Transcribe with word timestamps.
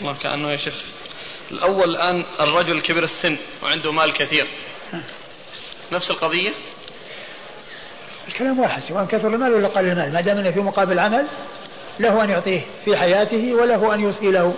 الله 0.00 0.16
كأنه 0.22 0.50
يا 0.50 0.56
شيخ 0.56 0.74
الأول 1.50 1.90
الآن 1.90 2.24
الرجل 2.40 2.82
كبر 2.82 3.02
السن 3.02 3.36
وعنده 3.62 3.92
مال 3.92 4.12
كثير. 4.12 4.46
نفس 5.92 6.10
القضية؟ 6.10 6.50
الكلام 8.28 8.60
واحد 8.60 8.82
سواء 8.82 9.04
كثر 9.04 9.28
المال 9.28 9.54
ولا 9.54 9.68
قل 9.68 9.84
المال. 9.84 10.12
ما 10.12 10.20
دام 10.20 10.38
إنه 10.38 10.50
في 10.50 10.60
مقابل 10.60 10.98
عمل 10.98 11.26
له 12.00 12.24
أن 12.24 12.30
يعطيه 12.30 12.60
في 12.84 12.96
حياته 12.96 13.54
وله 13.54 13.94
أن 13.94 14.00
يوصي 14.00 14.30
له. 14.30 14.54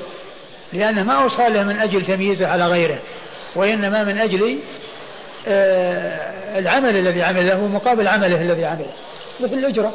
لأنه 0.73 1.03
ما 1.03 1.23
اوصى 1.23 1.49
له 1.49 1.63
من 1.63 1.79
أجل 1.79 2.07
تمييزه 2.07 2.47
على 2.47 2.67
غيره 2.67 3.03
وإنما 3.57 4.05
من 4.05 4.19
أجل 4.19 4.59
آه 5.47 6.59
العمل 6.59 6.97
الذي 6.97 7.23
عمله 7.23 7.67
مقابل 7.67 8.09
عمله 8.09 8.43
الذي 8.43 8.65
عمله. 8.65 8.95
مثل 9.41 9.55
الأجرة. 9.55 9.95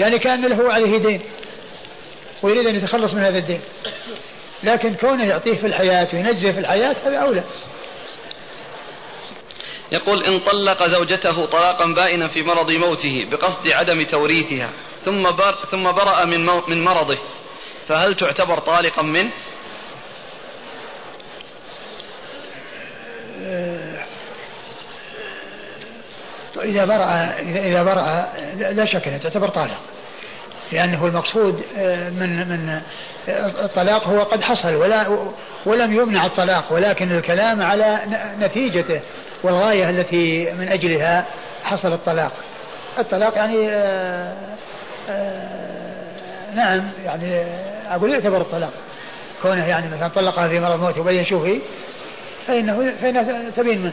يعني 0.00 0.18
كأن 0.18 0.46
له 0.46 0.72
عليه 0.72 0.98
دين 0.98 1.20
ويريد 2.42 2.66
أن 2.66 2.74
يتخلص 2.74 3.14
من 3.14 3.22
هذا 3.22 3.38
الدين. 3.38 3.60
لكن 4.62 4.94
كونه 4.94 5.24
يعطيه 5.24 5.56
في 5.56 5.66
الحياة 5.66 6.08
وينجزه 6.12 6.52
في 6.52 6.58
الحياة 6.58 6.96
هذا 7.04 7.18
أولى. 7.18 7.44
يقول 9.92 10.22
إن 10.24 10.40
طلق 10.40 10.86
زوجته 10.86 11.46
طلاقا 11.46 11.94
بائنا 11.94 12.28
في 12.28 12.42
مرض 12.42 12.70
موته 12.70 13.28
بقصد 13.30 13.68
عدم 13.68 14.02
توريثها 14.02 14.70
ثم 15.00 15.30
بر 15.30 15.54
ثم 15.54 15.92
برأ 15.92 16.24
من 16.24 16.46
من 16.46 16.84
مرضه. 16.84 17.18
فهل 17.86 18.14
تعتبر 18.14 18.60
طالقا 18.60 19.02
منه؟ 19.02 19.30
إذا 26.64 26.84
برأ 26.84 27.38
إذا 27.40 27.82
برأ 27.82 28.32
لا 28.72 28.86
شك 28.86 29.08
أنها 29.08 29.18
تعتبر 29.18 29.48
طالق. 29.48 29.80
لأنه 30.72 31.06
المقصود 31.06 31.62
آه، 31.78 32.10
من 32.10 32.48
من 32.48 32.80
الطلاق 33.28 34.08
هو 34.08 34.22
قد 34.22 34.42
حصل 34.42 34.74
ولا 34.74 35.06
ولم 35.66 35.94
يمنع 35.94 36.26
الطلاق 36.26 36.72
ولكن 36.72 37.12
الكلام 37.12 37.62
على 37.62 37.98
نتيجته 38.38 39.00
والغاية 39.42 39.90
التي 39.90 40.52
من 40.52 40.68
أجلها 40.68 41.26
حصل 41.64 41.92
الطلاق. 41.92 42.32
الطلاق 42.98 43.36
يعني 43.36 43.68
آآ 43.68 43.72
آه، 43.72 44.34
آآ 45.10 45.48
آه، 46.50 46.54
نعم 46.54 46.82
يعني 47.04 47.44
أقول 47.90 48.12
يعتبر 48.12 48.40
الطلاق. 48.40 48.72
كونه 49.42 49.66
يعني 49.66 49.90
مثلا 49.90 50.08
طلقها 50.08 50.48
في 50.48 50.60
مرض 50.60 50.80
موت 50.80 50.98
وبين 50.98 51.24
شوفي 51.24 51.60
فإنه 52.46 52.92
فإنه 53.02 53.50
تبين 53.56 53.78
منه. 53.82 53.92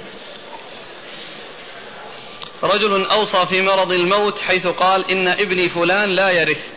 رجل 2.64 3.06
أوصى 3.06 3.46
في 3.46 3.62
مرض 3.62 3.92
الموت 3.92 4.40
حيث 4.40 4.68
قال 4.68 5.12
إن 5.12 5.28
ابني 5.28 5.70
فلان 5.70 6.10
لا 6.10 6.30
يرث. 6.30 6.68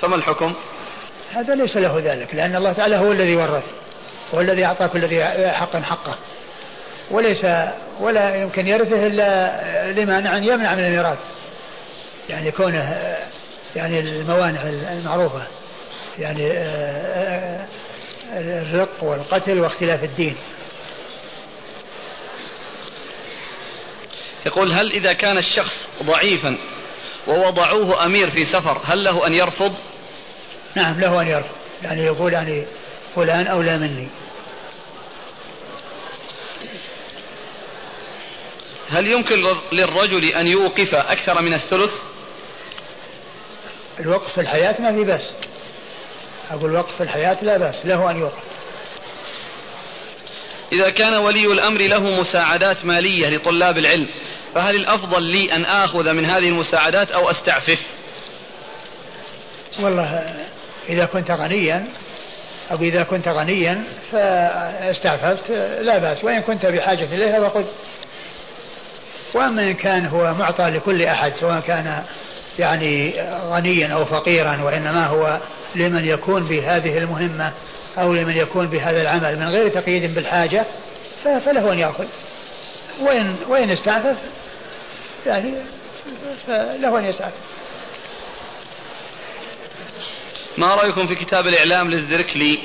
فما 0.00 0.16
الحكم؟ 0.16 0.54
هذا 1.32 1.54
ليس 1.54 1.76
له 1.76 1.98
ذلك 2.04 2.34
لأن 2.34 2.56
الله 2.56 2.72
تعالى 2.72 2.96
هو 2.96 3.12
الذي 3.12 3.36
ورث 3.36 3.64
هو 4.34 4.40
الذي 4.40 4.64
أعطى 4.64 4.88
كل 4.88 5.00
ذي 5.00 5.24
حق 5.50 5.76
حقه. 5.76 6.14
وليس 7.10 7.46
ولا 8.00 8.36
يمكن 8.42 8.66
يرثه 8.66 9.06
إلا 9.06 9.92
لمانع 9.92 10.36
يمنع 10.36 10.74
من 10.74 10.84
الميراث. 10.84 11.18
يعني 12.28 12.50
كونه 12.50 13.16
يعني 13.76 13.98
الموانع 14.00 14.62
المعروفة 14.92 15.42
يعني 16.18 16.50
آه، 16.50 17.66
آه، 18.32 18.62
الرق 18.62 19.04
والقتل 19.04 19.60
واختلاف 19.60 20.04
الدين. 20.04 20.36
يقول 24.46 24.72
هل 24.72 24.92
إذا 24.92 25.12
كان 25.12 25.38
الشخص 25.38 25.88
ضعيفا 26.02 26.58
ووضعوه 27.28 28.04
أمير 28.06 28.30
في 28.30 28.44
سفر 28.44 28.80
هل 28.84 29.04
له 29.04 29.26
أن 29.26 29.34
يرفض؟ 29.34 29.74
نعم 30.74 31.00
له 31.00 31.22
أن 31.22 31.28
يرفض. 31.28 31.54
يعني 31.82 32.02
يقول 32.02 32.32
يعني 32.32 32.66
فلان 33.14 33.46
أولى 33.46 33.78
مني. 33.78 34.08
هل 38.90 39.06
يمكن 39.06 39.36
للرجل 39.72 40.24
أن 40.24 40.46
يوقف 40.46 40.94
أكثر 40.94 41.42
من 41.42 41.54
الثلث؟ 41.54 41.92
الوقف 44.00 44.32
في 44.32 44.40
الحياة 44.40 44.80
ما 44.80 44.92
في 44.92 45.04
بأس 45.04 45.30
أقول 46.50 46.74
وقف 46.74 46.96
في 46.96 47.02
الحياة 47.02 47.44
لا 47.44 47.58
بأس 47.58 47.86
له 47.86 48.10
أن 48.10 48.18
يوقف. 48.18 48.42
إذا 50.72 50.90
كان 50.90 51.14
ولي 51.14 51.46
الأمر 51.46 51.80
له 51.80 52.20
مساعدات 52.20 52.84
مالية 52.84 53.28
لطلاب 53.28 53.78
العلم 53.78 54.08
فهل 54.54 54.76
الأفضل 54.76 55.22
لي 55.22 55.52
أن 55.52 55.64
آخذ 55.64 56.12
من 56.12 56.24
هذه 56.24 56.48
المساعدات 56.48 57.10
أو 57.10 57.30
أستعفف؟ 57.30 57.86
والله 59.80 60.34
إذا 60.88 61.04
كنت 61.04 61.30
غنيا 61.30 61.86
أو 62.70 62.76
إذا 62.76 63.02
كنت 63.02 63.28
غنيا 63.28 63.84
فاستعففت 64.12 65.50
لا 65.80 65.98
بأس. 65.98 66.24
وإن 66.24 66.40
كنت 66.40 66.66
بحاجة 66.66 67.04
إليها 67.04 67.48
فخذ 67.48 67.64
وأما 69.34 69.62
إن 69.62 69.74
كان 69.74 70.06
هو 70.06 70.34
معطى 70.34 70.64
لكل 70.64 71.02
أحد 71.02 71.32
سواء 71.34 71.60
كان 71.60 72.04
يعني 72.58 73.14
غنيا 73.50 73.94
أو 73.94 74.04
فقيرا 74.04 74.62
وإنما 74.62 75.06
هو 75.06 75.40
لمن 75.74 76.04
يكون 76.04 76.44
بهذه 76.44 76.98
المهمة 76.98 77.52
أو 77.98 78.12
لمن 78.12 78.36
يكون 78.36 78.66
بهذا 78.66 79.02
العمل 79.02 79.38
من 79.38 79.48
غير 79.48 79.68
تقييد 79.68 80.14
بالحاجة 80.14 80.64
فله 81.24 81.72
أن 81.72 81.78
يأخذ 81.78 82.06
وإن 83.00 83.36
وإن 83.48 83.70
استعفف 83.70 84.16
يعني 85.26 85.54
فله 86.46 86.98
أن 86.98 87.04
يستعفف. 87.04 87.50
ما 90.58 90.74
رأيكم 90.74 91.06
في 91.06 91.14
كتاب 91.14 91.46
الإعلام 91.46 91.90
للزركلي 91.90 92.58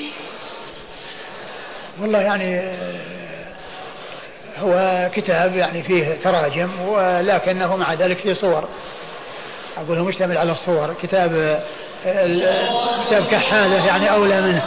والله 2.02 2.22
يعني 2.22 2.72
هو 4.58 5.10
كتاب 5.14 5.56
يعني 5.56 5.84
فيه 5.84 6.18
تراجم 6.24 6.70
ولكنه 6.88 7.76
مع 7.76 7.94
ذلك 7.94 8.18
فيه 8.18 8.34
صور. 8.34 8.70
أقول 9.78 10.00
مشتمل 10.00 10.38
على 10.38 10.52
الصور. 10.52 10.96
كتاب 11.02 11.64
كتاب 13.08 13.26
كحالة 13.32 13.86
يعني 13.86 14.12
أولى 14.12 14.42
منه. 14.42 14.64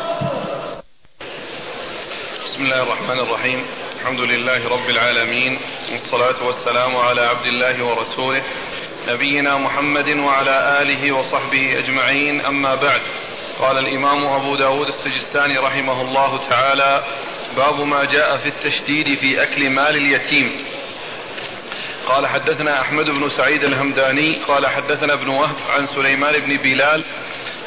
بسم 2.59 2.67
الله 2.67 2.83
الرحمن 2.83 3.21
الرحيم. 3.21 3.65
الحمد 4.01 4.21
لله 4.21 4.69
رب 4.69 4.91
العالمين. 4.91 5.59
والصلاة 5.93 6.47
والسلام 6.47 6.97
على 6.97 7.21
عبد 7.21 7.47
الله 7.47 7.85
ورسوله 7.85 8.43
نبينا 9.09 9.57
محمد 9.57 10.09
وعلى 10.09 10.83
آله 10.83 11.13
وصحبه 11.13 11.79
أجمعين. 11.79 12.41
أما 12.41 12.75
بعد 12.75 13.01
قال 13.59 13.79
الإمام 13.79 14.27
أبو 14.27 14.57
داود 14.57 14.87
السجستاني 14.87 15.59
رحمه 15.59 16.03
الله 16.03 16.49
تعالى 16.49 17.05
باب 17.57 17.81
ما 17.81 18.05
جاء 18.05 18.37
في 18.37 18.49
التشديد 18.49 19.07
في 19.21 19.43
أكل 19.43 19.71
مال 19.71 19.97
اليتيم. 19.97 20.53
قال 22.07 22.27
حدثنا 22.27 22.81
أحمد 22.81 23.05
بن 23.05 23.29
سعيد 23.29 23.65
الهمداني 23.65 24.45
قال 24.45 24.67
حدثنا 24.67 25.15
ابن 25.15 25.29
وهب 25.29 25.57
عن 25.71 25.85
سليمان 25.85 26.41
بن 26.41 26.57
بلال 26.57 27.05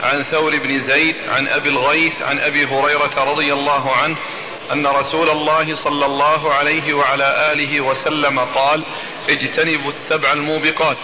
عن 0.03 0.21
ثور 0.21 0.51
بن 0.57 0.79
زيد 0.79 1.15
عن 1.29 1.47
أبي 1.47 1.69
الغيث 1.69 2.21
عن 2.21 2.39
أبي 2.39 2.65
هريرة 2.65 3.23
رضي 3.31 3.53
الله 3.53 3.95
عنه 3.95 4.17
أن 4.73 4.87
رسول 4.87 5.29
الله 5.29 5.75
صلى 5.75 6.05
الله 6.05 6.53
عليه 6.53 6.93
وعلى 6.93 7.51
آله 7.53 7.81
وسلم 7.81 8.39
قال 8.39 8.85
اجتنبوا 9.29 9.87
السبع 9.87 10.33
الموبقات. 10.33 10.97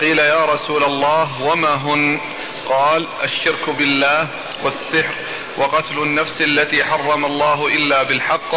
قيل 0.00 0.18
يا 0.18 0.44
رسول 0.44 0.84
الله 0.84 1.42
وما 1.42 1.74
هن؟ 1.74 2.20
قال 2.68 3.08
الشرك 3.22 3.70
بالله 3.70 4.28
والسحر 4.64 5.14
وقتل 5.58 5.98
النفس 5.98 6.42
التي 6.42 6.84
حرم 6.84 7.24
الله 7.24 7.66
إلا 7.66 8.02
بالحق 8.02 8.54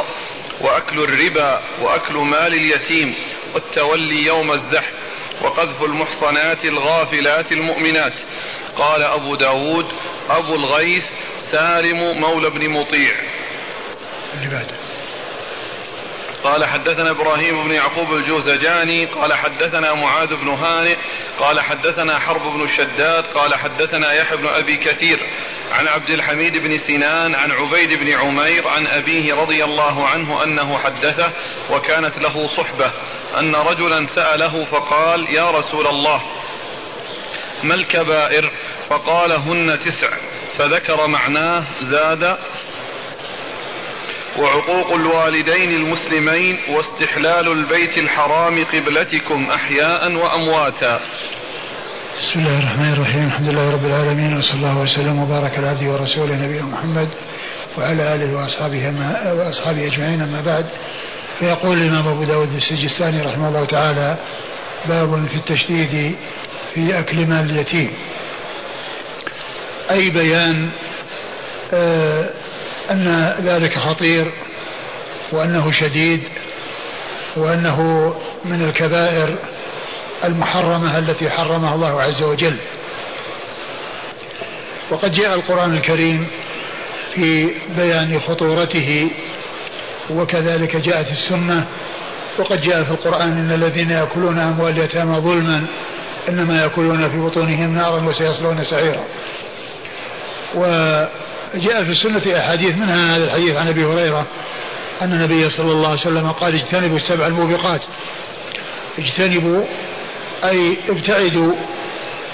وأكل 0.62 1.04
الربا 1.04 1.62
وأكل 1.82 2.14
مال 2.14 2.54
اليتيم 2.54 3.16
والتولي 3.54 4.26
يوم 4.26 4.52
الزحف 4.52 4.94
وقذف 5.42 5.84
المحصنات 5.84 6.66
الغافلات 6.66 7.52
المؤمنات. 7.52 8.20
قال 8.76 9.04
أبو 9.04 9.36
داود 9.36 9.86
أبو 10.30 10.56
الغيث 10.56 11.06
سالم 11.52 12.20
مولى 12.22 12.50
بن 12.50 12.70
مطيع. 12.70 13.41
قال 16.44 16.66
حدثنا 16.66 17.12
إبراهيم 17.12 17.64
بن 17.64 17.72
يعقوب 17.72 18.14
الجوزجاني 18.14 19.06
قال 19.06 19.34
حدثنا 19.34 19.94
معاذ 19.94 20.36
بن 20.36 20.50
هانئ 20.50 20.98
قال 21.40 21.62
حدثنا 21.62 22.20
حرب 22.20 22.42
بن 22.42 22.64
الشداد 22.64 23.24
قال 23.24 23.56
حدثنا 23.56 24.14
يحيى 24.14 24.38
بن 24.38 24.48
أبي 24.48 24.78
كثير 24.78 25.18
عن 25.72 25.88
عبد 25.88 26.10
الحميد 26.10 26.58
بن 26.58 26.78
سنان 26.78 27.36
عن 27.36 27.52
عبيد 27.52 28.00
بن 28.00 28.10
عمير 28.14 28.68
عن 28.68 28.88
أبيه 28.88 29.34
رضي 29.34 29.64
الله 29.64 30.08
عنه 30.08 30.44
أنه 30.44 30.78
حدثه 30.78 31.32
وكانت 31.72 32.20
له 32.20 32.46
صحبة 32.46 32.92
أن 33.40 33.56
رجلا 33.56 34.06
سأله 34.06 34.64
فقال 34.64 35.36
يا 35.36 35.52
رسول 35.52 35.88
الله 35.88 36.22
ما 37.64 37.74
الكبائر؟ 37.74 38.52
فقال 38.90 39.32
هن 39.32 39.80
تسع. 39.80 40.08
فذكر 40.58 41.08
معناه 41.08 41.64
زاد 41.82 42.38
وعقوق 44.40 44.94
الوالدين 44.94 45.70
المسلمين 45.70 46.60
واستحلال 46.70 47.48
البيت 47.48 47.98
الحرام 47.98 48.66
قبلتكم 48.66 49.52
أحياء 49.52 50.12
وأمواتا. 50.12 51.00
بسم 52.20 52.40
الله 52.40 52.60
الرحمن 52.60 52.94
الرحيم، 52.94 53.26
الحمد 53.26 53.50
لله 53.50 53.72
رب 53.72 53.86
العالمين 53.86 54.38
وصلى 54.38 54.56
الله 54.56 54.82
وسلم 54.82 55.20
وبارك 55.20 55.58
على 55.58 55.68
عبده 55.68 55.92
ورسوله 55.92 56.36
نبينا 56.36 56.66
محمد 56.66 57.10
وعلى 57.78 58.16
آله 58.16 58.36
وأصحابه 58.36 58.94
وأصحابه 59.34 59.88
أجمعين 59.88 60.22
أما 60.22 60.42
بعد. 60.42 60.66
فيقول 61.40 61.78
الإمام 61.78 62.08
أبو 62.08 62.24
داود 62.24 62.54
السجستاني 62.54 63.22
رحمه 63.22 63.48
الله 63.48 63.66
تعالى 63.66 64.18
باب 64.86 65.28
في 65.28 65.36
التشديد 65.36 66.16
في 66.74 67.00
أكل 67.00 67.28
مال 67.28 67.50
اليتيم. 67.50 67.94
أي 69.92 70.10
بيان 70.10 70.70
آه 71.74 72.41
أن 72.92 73.36
ذلك 73.42 73.78
خطير 73.78 74.32
وأنه 75.32 75.72
شديد 75.72 76.24
وأنه 77.38 78.14
من 78.46 78.64
الكبائر 78.64 79.36
المحرمة 80.24 80.98
التي 80.98 81.30
حرمها 81.30 81.76
الله 81.76 82.02
عز 82.02 82.24
وجل. 82.24 82.58
وقد 84.92 85.12
جاء 85.12 85.34
القرآن 85.34 85.74
الكريم 85.74 86.28
في 87.16 87.50
بيان 87.76 88.20
خطورته 88.20 89.10
وكذلك 90.10 90.78
جاءت 90.78 91.12
السنة 91.12 91.66
وقد 92.40 92.62
جاء 92.62 92.84
في 92.84 92.92
القرآن 92.92 93.32
إن 93.32 93.52
الذين 93.52 93.90
يأكلون 93.90 94.40
أموال 94.40 94.80
اليتامى 94.80 95.16
ظلما 95.16 95.66
إنما 96.30 96.62
يأكلون 96.62 97.10
في 97.10 97.18
بطونهم 97.18 97.76
نارا 97.76 98.04
وسيصلون 98.04 98.64
سعيرا. 98.64 99.04
وجاء 101.56 101.84
في 101.84 101.92
السنة 101.92 102.40
أحاديث 102.40 102.76
منها 102.76 103.16
هذا 103.16 103.24
الحديث 103.24 103.56
عن 103.56 103.68
أبي 103.68 103.86
هريرة 103.86 104.28
أن 105.02 105.14
النبي 105.14 105.50
صلى 105.50 105.72
الله 105.72 105.90
عليه 105.90 106.00
وسلم 106.00 106.32
قال 106.32 106.56
اجتنبوا 106.56 106.98
السبع 106.98 107.28
الموبقات. 107.28 107.82
اجتنبوا 109.00 109.66
أي 110.44 110.78
ابتعدوا 110.90 111.54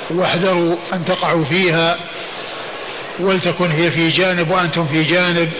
واحذروا 0.09 0.75
أن 0.93 1.05
تقعوا 1.05 1.45
فيها 1.45 1.97
ولتكن 3.19 3.71
هي 3.71 3.91
في 3.91 4.09
جانب 4.09 4.51
وأنتم 4.51 4.87
في 4.87 5.03
جانب 5.03 5.51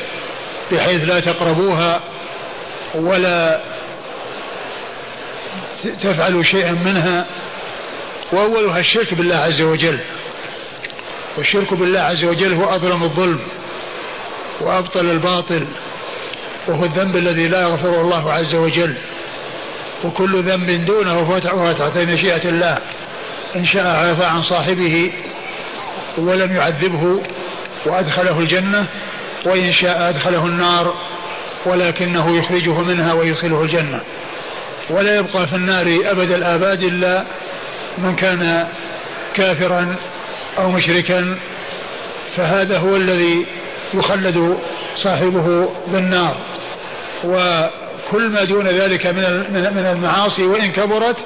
بحيث 0.72 1.04
لا 1.04 1.20
تقربوها 1.20 2.02
ولا 2.96 3.62
تفعلوا 5.84 6.44
شيئا 6.44 6.72
منها. 6.72 7.26
وأولها 8.32 8.80
الشرك 8.80 9.14
بالله 9.14 9.36
عز 9.36 9.62
وجل. 9.62 10.00
والشرك 11.38 11.74
بالله 11.74 12.00
عز 12.00 12.24
وجل 12.24 12.54
هو 12.54 12.76
أظلم 12.76 13.04
الظلم 13.04 13.40
وأبطل 14.62 15.12
الباطل 15.12 15.68
وهو 16.68 16.86
الذنب 16.86 17.18
الذي 17.18 17.48
لا 17.48 17.62
يغفره 17.62 18.02
الله 18.02 18.34
عز 18.34 18.56
وجل 18.56 18.98
وكل 20.04 20.42
ذنب 20.42 20.86
دونه 20.86 21.40
فهو 21.40 21.72
تحت 21.72 21.98
مشيئة 21.98 22.50
الله 22.50 22.78
إن 23.56 23.66
شاء 23.66 23.88
عفى 23.88 24.24
عن 24.24 24.44
صاحبه 24.44 25.12
ولم 26.18 26.56
يعذبه 26.56 27.22
وأدخله 27.86 28.40
الجنة 28.40 28.86
وإن 29.46 29.74
شاء 29.74 30.10
أدخله 30.10 30.46
النار 30.46 30.94
ولكنه 31.66 32.38
يخرجه 32.38 32.82
منها 32.82 33.14
ويدخله 33.14 33.62
الجنة 33.62 34.00
ولا 34.90 35.16
يبقى 35.16 35.48
في 35.48 35.56
النار 35.56 36.00
أبد 36.06 36.32
الآباد 36.32 36.84
إلا 36.84 37.24
من 37.98 38.16
كان 38.16 38.68
كافرا 39.34 39.96
أو 40.58 40.72
مشركا 40.72 41.38
فهذا 42.36 42.78
هو 42.78 42.96
الذي 42.96 43.46
يخلد 43.94 44.58
صاحبه 44.96 45.70
بالنار. 45.88 46.36
وكل 47.24 48.30
ما 48.30 48.44
دون 48.44 48.68
ذلك 48.68 49.06
من 49.06 49.24
من 49.52 49.86
المعاصي 49.86 50.44
وإن 50.44 50.72
كبرت 50.72 51.18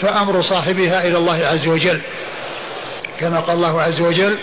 فأمر 0.00 0.42
صاحبها 0.42 1.06
إلى 1.08 1.18
الله 1.18 1.46
عز 1.46 1.68
وجل. 1.68 2.00
كما 3.20 3.40
قال 3.40 3.56
الله 3.56 3.82
عز 3.82 4.00
وجل 4.00 4.38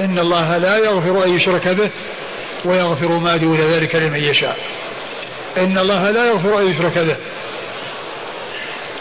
إن 0.00 0.18
الله 0.18 0.56
لا 0.56 0.76
يغفر 0.76 1.24
أن 1.24 1.36
يشرك 1.36 1.68
به 1.68 1.90
ويغفر 2.64 3.08
ما 3.18 3.36
دون 3.36 3.60
ذلك 3.60 3.94
لمن 3.94 4.18
يشاء. 4.18 4.56
إن 5.58 5.78
الله 5.78 6.10
لا 6.10 6.26
يغفر 6.26 6.60
أن 6.60 6.70
يشرك 6.70 6.98
به 6.98 7.16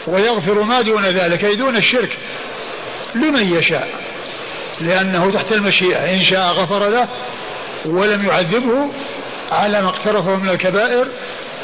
ويغفر 0.07 0.63
ما 0.63 0.81
دون 0.81 1.05
ذلك 1.05 1.45
أي 1.45 1.55
دون 1.55 1.77
الشرك 1.77 2.17
لمن 3.15 3.43
يشاء. 3.55 4.06
لأنه 4.81 5.31
تحت 5.31 5.51
المشيئة. 5.51 6.11
إن 6.11 6.21
شاء 6.25 6.45
غفر 6.47 6.89
له 6.89 7.07
ولم 7.85 8.25
يعذبه 8.25 8.89
على 9.51 9.81
ما 9.81 9.89
اقترفه 9.89 10.35
من 10.35 10.49
الكبائر 10.49 11.07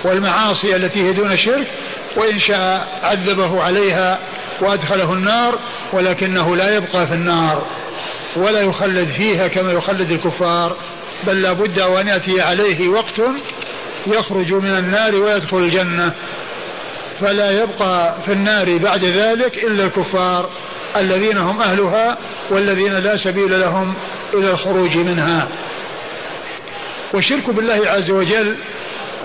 والمعاصي 0.03 0.75
التي 0.75 1.01
هي 1.01 1.13
دون 1.13 1.31
الشرك 1.31 1.67
وإن 2.17 2.39
شاء 2.39 2.87
عذبه 3.03 3.63
عليها 3.63 4.19
وأدخله 4.61 5.13
النار 5.13 5.59
ولكنه 5.93 6.55
لا 6.55 6.75
يبقى 6.75 7.07
في 7.07 7.13
النار 7.13 7.63
ولا 8.35 8.61
يخلد 8.61 9.09
فيها 9.09 9.47
كما 9.47 9.71
يخلد 9.71 10.11
الكفار 10.11 10.75
بل 11.27 11.41
لا 11.41 11.53
بد 11.53 11.79
وأن 11.79 12.07
يأتي 12.07 12.41
عليه 12.41 12.89
وقت 12.89 13.21
يخرج 14.07 14.53
من 14.53 14.77
النار 14.77 15.15
ويدخل 15.15 15.57
الجنة. 15.57 16.13
فلا 17.21 17.51
يبقى 17.51 18.15
في 18.25 18.31
النار 18.33 18.77
بعد 18.77 19.03
ذلك 19.05 19.63
إلا 19.63 19.85
الكفار. 19.85 20.49
الذين 20.95 21.37
هم 21.37 21.61
أهلها 21.61 22.17
والذين 22.49 22.93
لا 22.93 23.17
سبيل 23.17 23.59
لهم 23.59 23.93
إلى 24.33 24.51
الخروج 24.51 24.97
منها. 24.97 25.47
والشرك 27.13 27.49
بالله 27.49 27.89
عز 27.89 28.09
وجل 28.09 28.57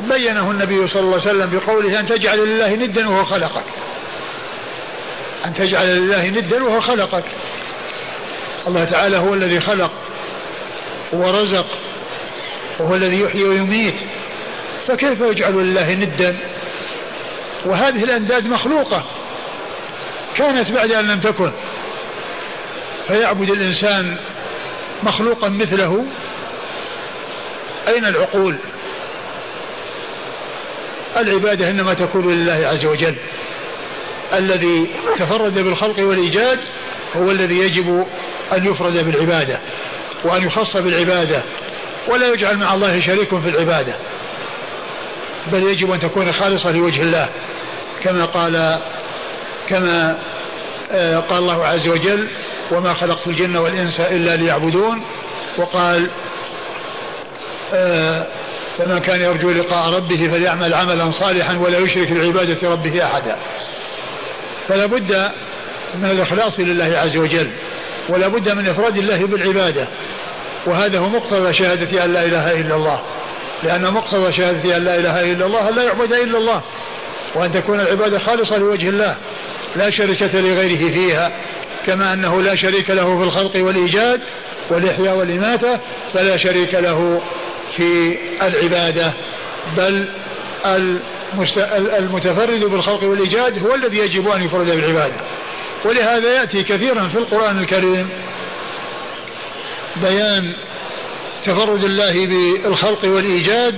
بينه 0.01 0.51
النبي 0.51 0.87
صلى 0.87 1.03
الله 1.03 1.21
عليه 1.21 1.31
وسلم 1.31 1.51
بقوله 1.51 2.01
أن 2.01 2.07
تجعل 2.07 2.39
لله 2.39 2.75
ندا 2.75 3.09
وهو 3.09 3.25
خلقك. 3.25 3.65
أن 5.45 5.55
تجعل 5.55 5.87
لله 5.87 6.27
ندا 6.27 6.65
وهو 6.65 6.81
خلقك. 6.81 7.25
الله 8.67 8.85
تعالى 8.85 9.17
هو 9.17 9.35
الذي 9.35 9.61
خلق 9.61 9.91
ورزق 11.13 11.67
وهو 12.79 12.95
الذي 12.95 13.21
يحيي 13.21 13.45
ويميت. 13.45 13.95
فكيف 14.87 15.21
يجعل 15.21 15.55
لله 15.55 15.93
ندا؟ 15.93 16.37
وهذه 17.65 18.05
الأنداد 18.05 18.47
مخلوقة. 18.47 19.05
كانت 20.39 20.71
بعد 20.71 20.93
أن 20.93 21.05
لم 21.05 21.21
تكن. 21.21 21.51
فيعبد 23.07 23.51
الإنسان 23.51 24.17
مخلوقا 25.03 25.49
مثله. 25.49 26.07
أين 27.89 28.05
العقول؟ 28.05 28.57
العبادة 31.17 31.71
إنما 31.71 31.95
تكون 31.95 32.33
لله 32.33 32.67
عز 32.67 32.85
وجل. 32.85 33.15
الذي 34.33 34.91
تفرد 35.19 35.55
بالخلق 35.55 35.99
والإيجاد 35.99 36.59
هو 37.17 37.31
الذي 37.31 37.59
يجب 37.59 38.07
أن 38.53 38.67
يفرد 38.67 38.93
بالعبادة 38.93 39.61
وأن 40.25 40.47
يخص 40.47 40.77
بالعبادة. 40.77 41.43
ولا 42.09 42.29
يجعل 42.29 42.57
مع 42.57 42.75
الله 42.75 43.01
شريك 43.01 43.29
في 43.29 43.49
العبادة. 43.49 43.95
بل 45.53 45.63
يجب 45.63 45.93
أن 45.93 46.01
تكون 46.01 46.33
خالصة 46.33 46.71
لوجه 46.71 47.03
الله. 47.03 47.29
كما 48.03 48.25
قال 48.25 48.79
كما 49.69 50.19
آه، 50.91 51.19
قال 51.19 51.39
الله 51.39 51.67
عز 51.67 51.89
وجل 51.89 52.29
وما 52.71 52.95
خلقت 52.95 53.27
الجن 53.27 53.57
والإنس 53.57 54.01
إلا 54.01 54.37
ليعبدون 54.37 55.03
وقال 55.59 56.11
آه، 57.75 58.27
فمن 58.79 58.99
كان 58.99 59.21
يرجو 59.21 59.51
لقاء 59.51 59.95
ربه 59.95 60.29
فليعمل 60.29 60.75
عملا 60.75 61.11
صالحا 61.11 61.59
ولا 61.59 61.79
يشرك 61.79 62.13
بعبادة 62.13 62.71
ربه 62.71 63.05
أحدا 63.05 63.37
فلا 64.69 64.87
بد 64.87 65.31
من 65.95 66.05
الإخلاص 66.05 66.61
لله 66.61 66.99
عز 66.99 67.17
وجل 67.17 67.51
ولا 68.09 68.29
بد 68.29 68.49
من 68.49 68.69
إفراد 68.69 68.97
الله 68.97 69.27
بالعبادة. 69.27 69.87
وهذا 70.67 70.99
هو 70.99 71.09
مقتضى 71.09 71.55
شهادة 71.55 72.05
أن 72.05 72.13
لا 72.13 72.25
إله 72.25 72.61
إلا 72.61 72.75
الله. 72.75 73.01
لأن 73.63 73.93
مقتضى 73.93 74.33
شهادة 74.33 74.77
أن 74.77 74.85
لا 74.85 74.97
إله 74.97 75.33
إلا 75.33 75.47
الله 75.47 75.71
لا 75.71 75.83
يعبد 75.83 76.13
إلا 76.13 76.39
الله. 76.39 76.63
وأن 77.35 77.53
تكون 77.53 77.81
العبادة 77.81 78.19
خالصة 78.19 78.57
لوجه 78.57 78.89
الله. 78.89 79.17
لا 79.77 79.91
شركة 79.91 80.41
لغيره 80.41 80.91
فيها 80.91 81.33
كما 81.87 82.13
أنه 82.13 82.43
لا 82.43 82.57
شريك 82.57 82.91
له 82.91 83.19
في 83.19 83.25
الخلق 83.25 83.57
والإيجاد 83.57 84.21
والإحياء 84.71 85.17
والإماتة 85.17 85.79
فلا 86.15 86.37
شريك 86.37 86.75
له 86.75 87.23
في 87.77 88.19
العبادة 88.43 89.13
بل 89.77 90.09
المتفرد 91.99 92.65
بالخلق 92.65 93.05
والإيجاد 93.05 93.67
هو 93.67 93.75
الذي 93.75 93.99
يجب 93.99 94.29
أن 94.29 94.43
يفرد 94.43 94.67
بالعبادة. 94.67 95.15
ولهذا 95.85 96.29
يأتي 96.29 96.63
كثيرا 96.63 97.09
في 97.09 97.19
القرآن 97.19 97.59
الكريم 97.59 98.09
بيان 99.97 100.53
تفرد 101.47 101.85
الله 101.85 102.27
بالخلق 102.27 103.05
والإيجاد 103.05 103.75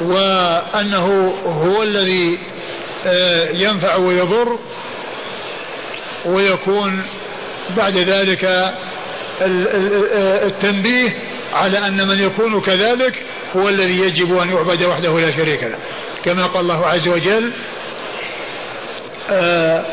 وأنه 0.00 1.34
هو 1.46 1.82
الذي 1.82 2.38
آه، 3.06 3.50
ينفع 3.50 3.96
ويضر 3.96 4.58
ويكون 6.24 7.02
بعد 7.76 7.98
ذلك 7.98 8.72
التنبيه 10.46 11.12
على 11.52 11.86
أن 11.86 12.08
من 12.08 12.20
يكون 12.20 12.60
كذلك 12.60 13.22
هو 13.56 13.68
الذي 13.68 13.98
يجب 13.98 14.38
أن 14.38 14.50
يعبد 14.50 14.82
وحده 14.82 15.20
لا 15.20 15.36
شريك 15.36 15.62
له. 15.62 15.78
كما 16.24 16.46
قال 16.46 16.60
الله 16.60 16.86
عز 16.86 17.08
وجل 17.08 17.52
آه، 19.30 19.84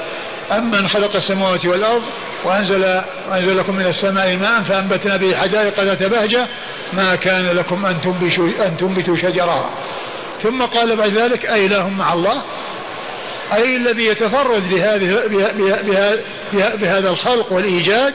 أمن 0.51 0.89
خلق 0.89 1.15
السماوات 1.15 1.65
والأرض 1.65 2.01
وأنزل 2.43 3.01
وأنزل 3.29 3.57
لكم 3.57 3.75
من 3.75 3.85
السماء 3.85 4.35
ماء 4.35 4.63
فأنبتنا 4.63 5.17
به 5.17 5.35
حدائق 5.35 5.79
ذات 5.79 6.03
بهجة 6.03 6.47
ما 6.93 7.15
كان 7.15 7.47
لكم 7.47 7.85
أن 7.85 8.01
تنبتوا, 8.01 8.67
أن 8.67 8.77
تنبتوا 8.77 9.15
شجرها. 9.15 9.69
ثم 10.43 10.61
قال 10.61 10.95
بعد 10.95 11.17
ذلك 11.17 11.45
أي 11.45 11.65
إله 11.65 11.89
مع 11.89 12.13
الله؟ 12.13 12.41
أي 13.53 13.75
الذي 13.75 14.05
يتفرد 14.05 14.70
بهذه 14.70 15.22
بهذا 16.53 17.10
الخلق 17.10 17.53
والإيجاد 17.53 18.13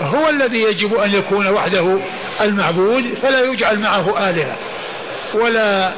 هو 0.00 0.28
الذي 0.28 0.62
يجب 0.62 0.94
أن 0.94 1.12
يكون 1.12 1.48
وحده 1.48 1.98
المعبود 2.40 3.14
فلا 3.22 3.40
يجعل 3.44 3.78
معه 3.78 4.30
آلهة 4.30 4.56
ولا 5.34 5.92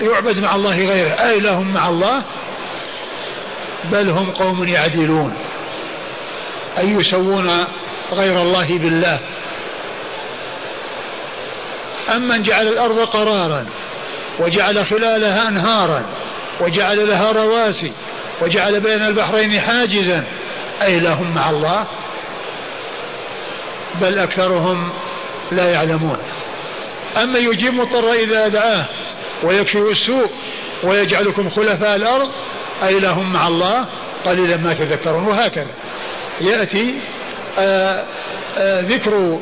يعبد 0.00 0.38
مع 0.38 0.54
الله 0.54 0.78
غيره. 0.78 1.08
أي 1.08 1.40
لهم 1.40 1.74
مع 1.74 1.88
الله 1.88 2.22
بل 3.84 4.10
هم 4.10 4.30
قوم 4.30 4.68
يعدلون 4.68 5.34
أي 6.78 6.88
يسوون 6.88 7.64
غير 8.12 8.42
الله 8.42 8.78
بالله. 8.78 9.20
أمن 12.16 12.42
جعل 12.42 12.68
الأرض 12.68 12.98
قرارا 12.98 13.66
وجعل 14.40 14.86
خلالها 14.86 15.48
أنهارا 15.48 16.04
وجعل 16.60 17.08
لها 17.08 17.32
رواسي 17.32 17.92
وجعل 18.42 18.80
بين 18.80 19.02
البحرين 19.02 19.60
حاجزا. 19.60 20.24
أي 20.82 21.00
لهم 21.00 21.34
مع 21.34 21.50
الله؟ 21.50 21.86
بل 24.00 24.18
أكثرهم 24.18 24.88
لا 25.52 25.70
يعلمون. 25.70 26.18
أما 27.16 27.38
يجيب 27.38 27.74
مضطر 27.74 28.12
إذا 28.12 28.48
دعاه 28.48 28.84
ويكشف 29.42 29.76
السوء 29.76 30.30
ويجعلكم 30.84 31.50
خلفاء 31.50 31.96
الأرض 31.96 32.30
أي 32.82 33.00
لهم 33.00 33.32
مع 33.32 33.48
الله؟ 33.48 33.86
قليلا 34.26 34.56
ما 34.56 34.74
تذكرون. 34.74 35.26
وهكذا. 35.26 35.74
يأتي 36.40 36.94
آآ 37.58 37.98
آه، 37.98 38.04
آآ 38.58 38.78
آه، 38.78 38.80
ذكر 38.80 39.40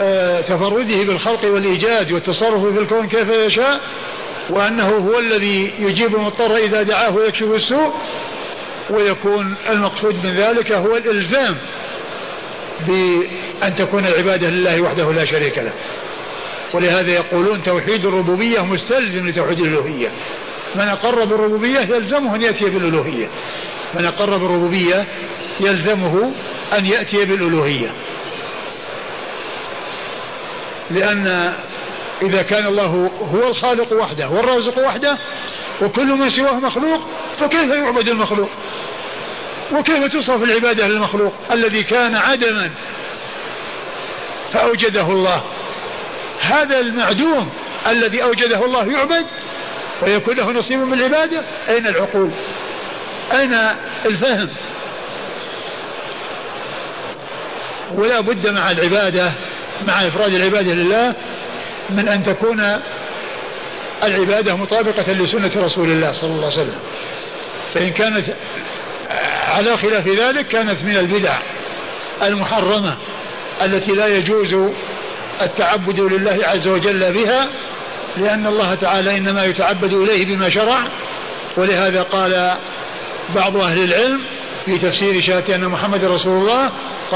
آآ 0.00 0.38
آه، 0.38 0.40
تفرده 0.40 1.02
بالخلق 1.02 1.44
والإيجاد 1.44 2.12
والتصرف 2.12 2.66
في 2.66 2.80
الكون 2.80 3.08
كيف 3.08 3.28
يشاء 3.30 3.80
وأنه 4.50 4.88
هو 4.88 5.18
الذي 5.18 5.72
يجيب 5.78 6.16
المضطر 6.16 6.56
إذا 6.56 6.82
دعاه 6.82 7.16
ويكشف 7.16 7.46
السوء 7.54 7.94
ويكون 8.90 9.54
المقصود 9.70 10.14
من 10.26 10.34
ذلك 10.34 10.72
هو 10.72 10.96
الإلزام 10.96 11.56
بأن 12.86 13.76
تكون 13.76 14.06
العبادة 14.06 14.50
لله 14.50 14.80
وحده 14.80 15.12
لا 15.12 15.24
شريك 15.24 15.58
له. 15.58 15.72
ولهذا 16.74 17.12
يقولون 17.12 17.62
توحيد 17.62 18.06
الربوبية 18.06 18.60
مستلزم 18.60 19.28
لتوحيد 19.28 19.58
الألوهية. 19.58 20.08
من 20.74 20.88
أقر 20.88 21.24
بالربوبية 21.24 21.80
يلزمه 21.80 22.34
أن 22.34 22.42
يأتي 22.42 22.64
بالألوهية. 22.64 23.28
من 23.94 24.06
أقر 24.06 24.36
بالربوبية 24.36 25.04
يلزمه 25.60 26.32
أن 26.72 26.86
يأتي 26.86 27.24
بالألوهية. 27.24 27.90
لأن 30.90 31.52
إذا 32.22 32.42
كان 32.42 32.66
الله 32.66 33.10
هو 33.34 33.48
الخالق 33.48 33.92
وحده 33.92 34.28
والرازق 34.28 34.86
وحده 34.86 35.18
وكل 35.82 36.06
من 36.06 36.30
سواه 36.30 36.54
مخلوق 36.54 37.00
فكيف 37.40 37.70
يعبد 37.70 38.08
المخلوق؟ 38.08 38.50
وكيف 39.72 40.04
تصرف 40.04 40.42
العبادة 40.42 40.88
للمخلوق 40.88 41.32
الذي 41.50 41.82
كان 41.82 42.14
عدما 42.14 42.70
فأوجده 44.52 45.06
الله. 45.06 45.42
هذا 46.40 46.80
المعدوم 46.80 47.50
الذي 47.86 48.22
أوجده 48.22 48.64
الله 48.64 48.92
يعبد 48.92 49.26
ويكون 50.02 50.36
له 50.36 50.52
نصيب 50.52 50.78
من 50.78 50.92
العبادة. 50.92 51.42
أين 51.68 51.86
العقول؟ 51.86 52.30
أين 53.32 53.54
الفهم؟ 54.06 54.48
ولا 57.94 58.20
بد 58.20 58.48
مع 58.48 58.70
العبادة 58.70 59.32
مع 59.86 60.06
إفراد 60.06 60.34
العبادة 60.34 60.72
لله 60.72 61.14
من 61.90 62.08
أن 62.08 62.24
تكون 62.24 62.80
العبادة 64.04 64.56
مطابقة 64.56 65.12
لسنة 65.12 65.50
رسول 65.56 65.92
الله 65.92 66.12
صلى 66.12 66.30
الله 66.30 66.52
عليه 66.52 66.62
وسلم. 66.62 66.78
فإن 67.74 67.90
كانت 67.90 68.24
على 69.46 69.76
خلاف 69.76 70.08
ذلك 70.08 70.48
كانت 70.48 70.82
من 70.82 70.96
البدع 70.96 71.38
المحرمة 72.22 72.96
التي 73.62 73.92
لا 73.92 74.06
يجوز 74.06 74.70
التعبد 75.42 76.00
لله 76.00 76.38
عز 76.42 76.68
وجل 76.68 77.12
بها 77.12 77.48
لأن 78.16 78.46
الله 78.46 78.74
تعالى 78.74 79.16
إنما 79.16 79.44
يتعبد 79.44 79.92
إليه 79.92 80.24
بما 80.24 80.50
شرع. 80.50 80.82
ولهذا 81.56 82.02
قال 82.02 82.56
بعض 83.34 83.56
أهل 83.56 83.84
العلم 83.84 84.20
في 84.64 84.78
تفسير 84.78 85.22
شهادة 85.22 85.54
أن 85.54 85.64
محمد 85.64 86.04
رسول 86.04 86.38
الله 86.38 86.70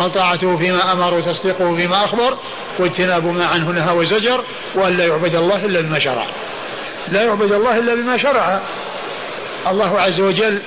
طاعته 0.06 0.56
فيما 0.56 0.92
أمر 0.92 1.14
وتصديقه 1.14 1.74
فيما 1.74 2.04
أخبر 2.04 2.38
واجتناب 2.78 3.26
ما 3.26 3.46
عنه 3.46 3.70
نهى 3.70 3.96
وزجر 3.96 4.44
وأن 4.74 4.96
لا 4.96 5.04
يعبد 5.04 5.34
الله 5.34 5.64
إلا 5.64 5.80
بما 5.80 5.98
شرع. 5.98 6.26
لا 7.08 7.22
يعبد 7.22 7.52
الله 7.52 7.78
إلا 7.78 7.94
بما 7.94 8.16
شرع. 8.16 8.60
الله 9.66 10.00
عز 10.00 10.20
وجل 10.20 10.62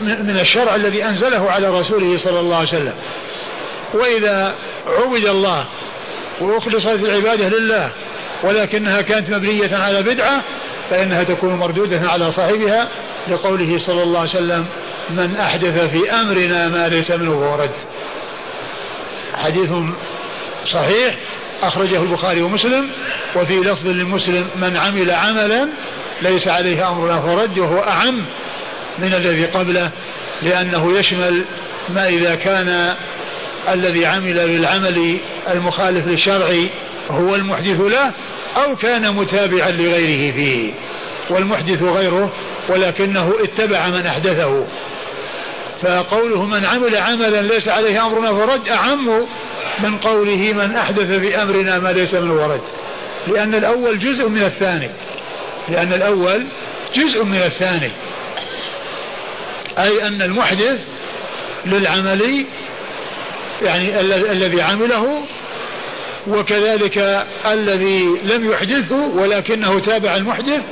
من 0.00 0.40
الشرع 0.40 0.74
الذي 0.74 1.04
أنزله 1.04 1.50
على 1.50 1.68
رسوله 1.68 2.18
صلى 2.24 2.40
الله 2.40 2.56
عليه 2.56 2.68
وسلم. 2.68 2.94
وإذا 3.94 4.54
عبد 4.86 5.26
الله 5.26 5.64
وأخلصت 6.40 6.86
العبادة 6.86 7.48
لله 7.48 7.90
ولكنها 8.44 9.02
كانت 9.02 9.30
مبنية 9.30 9.76
على 9.76 10.02
بدعة 10.02 10.42
فإنها 10.90 11.22
تكون 11.22 11.54
مردودة 11.54 12.00
على 12.08 12.32
صاحبها 12.32 12.88
لقوله 13.28 13.78
صلى 13.78 14.02
الله 14.02 14.20
عليه 14.20 14.30
وسلم 14.30 14.66
من 15.10 15.36
أحدث 15.36 15.90
في 15.90 16.12
أمرنا 16.12 16.68
ما 16.68 16.88
ليس 16.88 17.10
منه 17.10 17.40
فهو 17.40 17.54
رد. 17.54 17.70
حديث 19.40 19.70
صحيح 20.72 21.16
أخرجه 21.62 22.02
البخاري 22.02 22.42
ومسلم 22.42 22.88
وفي 23.36 23.60
لفظ 23.60 23.86
للمسلم 23.86 24.46
من 24.56 24.76
عمل 24.76 25.10
عملا 25.10 25.68
ليس 26.22 26.48
عليه 26.48 26.88
أمرنا 26.88 27.20
فرد 27.20 27.58
وهو 27.58 27.78
أعم 27.78 28.24
من 28.98 29.14
الذي 29.14 29.44
قبله 29.44 29.90
لأنه 30.42 30.98
يشمل 30.98 31.44
ما 31.88 32.08
إذا 32.08 32.34
كان 32.34 32.94
الذي 33.68 34.06
عمل 34.06 34.34
بالعمل 34.34 35.18
المخالف 35.50 36.06
للشرع 36.06 36.54
هو 37.10 37.34
المحدث 37.34 37.80
له 37.80 38.12
أو 38.56 38.76
كان 38.76 39.14
متابعا 39.14 39.70
لغيره 39.70 40.32
فيه 40.32 40.72
والمحدث 41.30 41.82
غيره 41.82 42.32
ولكنه 42.68 43.34
اتبع 43.42 43.86
من 43.88 44.06
أحدثه. 44.06 44.66
فقوله 45.82 46.44
من 46.44 46.64
عمل 46.64 46.96
عملا 46.96 47.42
ليس 47.42 47.68
عليه 47.68 48.06
أمرنا 48.06 48.32
فرد 48.32 48.68
أعم 48.68 49.26
من 49.82 49.98
قوله 49.98 50.52
من 50.52 50.76
أحدث 50.76 51.18
في 51.18 51.42
أمرنا 51.42 51.78
ما 51.78 51.88
ليس 51.88 52.14
منه 52.14 52.34
ورد 52.34 52.60
لأن 53.26 53.54
الأول 53.54 53.98
جزء 53.98 54.28
من 54.28 54.42
الثاني. 54.42 54.88
لأن 55.68 55.92
الأول 55.92 56.46
جزء 56.94 57.24
من 57.24 57.36
الثاني. 57.36 57.90
أي 59.78 60.02
أن 60.02 60.22
المحدث 60.22 60.80
للعمل 61.66 62.46
يعني 63.62 64.00
الذي 64.30 64.62
عمله 64.62 65.22
وكذلك 66.26 67.26
الذي 67.46 68.04
لم 68.24 68.50
يحدثه 68.50 68.96
ولكنه 68.96 69.80
تابع 69.80 70.16
المحدث. 70.16 70.62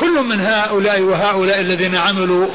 كل 0.00 0.22
من 0.22 0.40
هؤلاء 0.40 1.00
وهؤلاء 1.02 1.60
الذين 1.60 1.96
عملوا 1.96 2.46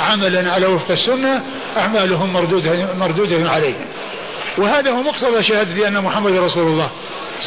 عملا 0.00 0.52
على 0.52 0.66
وفق 0.66 0.90
السنة 0.90 1.42
أعمالهم 1.76 2.32
مردودة, 2.32 2.94
مردودة 2.94 3.50
عليهم 3.50 3.86
وهذا 4.58 4.90
هو 4.90 5.02
مقتضى 5.02 5.42
شهادة 5.42 5.88
أن 5.88 6.02
محمد 6.04 6.32
رسول 6.32 6.66
الله 6.66 6.90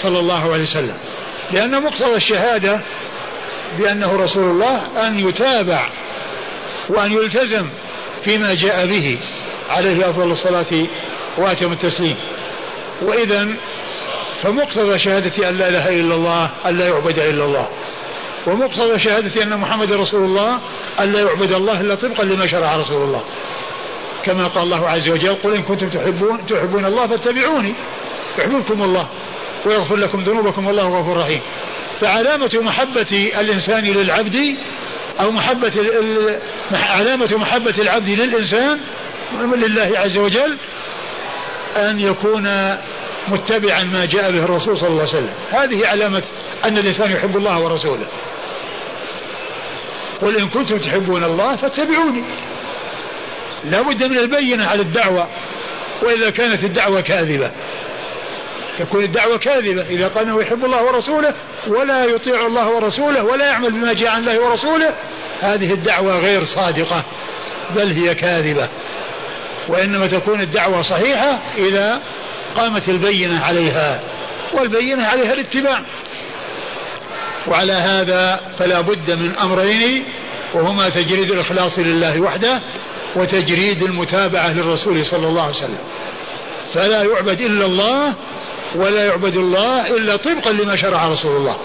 صلى 0.04 0.20
الله 0.20 0.54
عليه 0.54 0.64
وسلم. 0.64 0.98
لأن 1.52 1.84
مقتضى 1.84 2.16
الشهادة 2.16 2.80
بأنه 3.78 4.24
رسول 4.24 4.44
الله 4.44 5.08
أن 5.08 5.20
يتابع 5.20 5.90
وأن 6.90 7.12
يلتزم 7.12 7.70
فيما 8.24 8.54
جاء 8.54 8.86
به 8.86 9.20
عليه 9.70 10.10
أفضل 10.10 10.32
الصلاة 10.32 10.88
وأتم 11.38 11.72
التسليم. 11.72 12.16
وإذا 13.02 13.48
فمقتضى 14.42 15.00
شهادة 15.00 15.50
أن 15.50 15.58
لا 15.58 15.70
إله 15.70 15.90
إلا 15.90 16.16
الله 16.16 16.50
أن 16.66 16.78
لا 16.78 16.86
يعبد 16.86 17.20
إلا 17.20 17.46
الله. 17.46 17.70
ومقتضى 18.50 19.00
شهادة 19.00 19.44
أن 19.44 19.58
محمد 19.58 19.92
رسول 19.92 20.24
الله 20.24 20.60
أن 21.00 21.12
لا 21.12 21.22
يعبد 21.22 21.52
الله 21.52 21.82
إلا 21.82 21.96
طبقا 21.96 22.24
لما 22.24 22.48
شرع 22.48 22.78
رسول 22.78 23.04
الله. 23.04 23.24
كما 24.26 24.48
قال 24.48 24.64
الله 24.64 24.90
عز 24.90 25.10
وجل 25.10 25.36
قل 25.36 25.54
إن 25.54 25.62
كنتم 25.62 25.90
تحبون 25.90 26.46
تحبون 26.46 26.86
الله 26.86 27.08
فاتبعوني 27.08 27.74
يحببكم 28.38 28.84
الله 28.84 29.08
ويغفر 29.66 29.96
لكم 29.96 30.24
ذنوبكم 30.24 30.68
والله 30.68 31.00
غفور 31.00 31.18
رحيم. 31.18 31.42
فعلامة 32.02 32.60
محبة 32.62 33.32
الإنسان 33.40 33.84
للعبد 33.84 34.56
أو 35.20 35.32
محبة 35.32 35.72
علامة 36.72 37.38
محبة 37.38 37.82
العبد 37.82 38.10
للإنسان 38.10 38.80
لله 39.56 40.00
عز 40.00 40.18
وجل 40.18 40.58
أن 41.76 42.00
يكون 42.00 42.76
متبعا 43.28 43.84
ما 43.84 44.06
جاء 44.06 44.32
به 44.32 44.44
الرسول 44.44 44.78
صلى 44.78 44.90
الله 44.90 45.02
عليه 45.02 45.12
وسلم. 45.12 45.34
هذه 45.50 45.88
علامة 45.88 46.24
أن 46.66 46.78
الإنسان 46.78 47.12
يحب 47.12 47.38
الله 47.38 47.60
ورسوله. 47.60 48.08
قل 50.22 50.38
إن 50.38 50.50
كنتم 50.50 50.78
تحبون 50.78 51.24
الله 51.24 51.56
فاتبعوني. 51.56 52.24
لا 53.64 53.82
بد 53.82 54.04
من 54.04 54.18
البينة 54.18 54.68
على 54.68 54.82
الدعوة 54.82 55.28
وإذا 56.02 56.30
كانت 56.30 56.64
الدعوة 56.64 57.02
كاذبة. 57.02 57.52
تكون 58.80 59.04
الدعوة 59.04 59.38
كاذبة 59.38 59.82
إذا 59.82 60.08
قال 60.08 60.24
أنه 60.24 60.42
يحب 60.42 60.66
الله 60.66 60.84
ورسوله 60.84 61.34
ولا 61.68 62.06
يطيع 62.06 62.46
الله 62.46 62.70
ورسوله 62.70 63.24
ولا 63.24 63.46
يعمل 63.46 63.72
بما 63.72 63.94
جاء 63.94 64.10
عن 64.10 64.20
الله 64.20 64.40
ورسوله 64.40 64.94
هذه 65.40 65.74
الدعوة 65.74 66.20
غير 66.20 66.44
صادقة 66.44 67.04
بل 67.76 67.92
هي 67.92 68.16
كاذبة. 68.16 68.68
وإنما 69.68 70.08
تكون 70.08 70.42
الدعوة 70.42 70.82
صحيحة 70.82 71.40
إذا 71.58 72.02
قامت 72.56 72.90
البينة 72.90 73.44
عليها 73.46 74.02
والبينة 74.54 75.08
عليها 75.08 75.34
الاتباع. 75.34 75.82
وعلى 77.50 77.74
هذا 77.74 78.42
فلا 78.58 78.82
بد 78.82 79.12
من 79.12 79.36
أمرين 79.42 80.04
وهما 80.54 80.90
تجريد 80.90 81.32
الإخلاص 81.32 81.80
لله 81.80 82.22
وحده 82.22 82.60
وتجريد 83.16 83.84
المتابعة 83.84 84.54
للرسول 84.54 85.06
صلى 85.06 85.28
الله 85.28 85.42
عليه 85.42 85.54
وسلم. 85.54 85.80
فلا 86.74 87.04
يعبد 87.04 87.42
إلا 87.42 87.66
الله 87.66 88.14
ولا 88.76 89.06
يعبد 89.06 89.36
الله 89.36 89.88
إلا 89.88 90.16
طبقا 90.16 90.52
لما 90.52 90.76
شرع 90.76 91.08
رسول 91.08 91.38
الله 91.38 91.58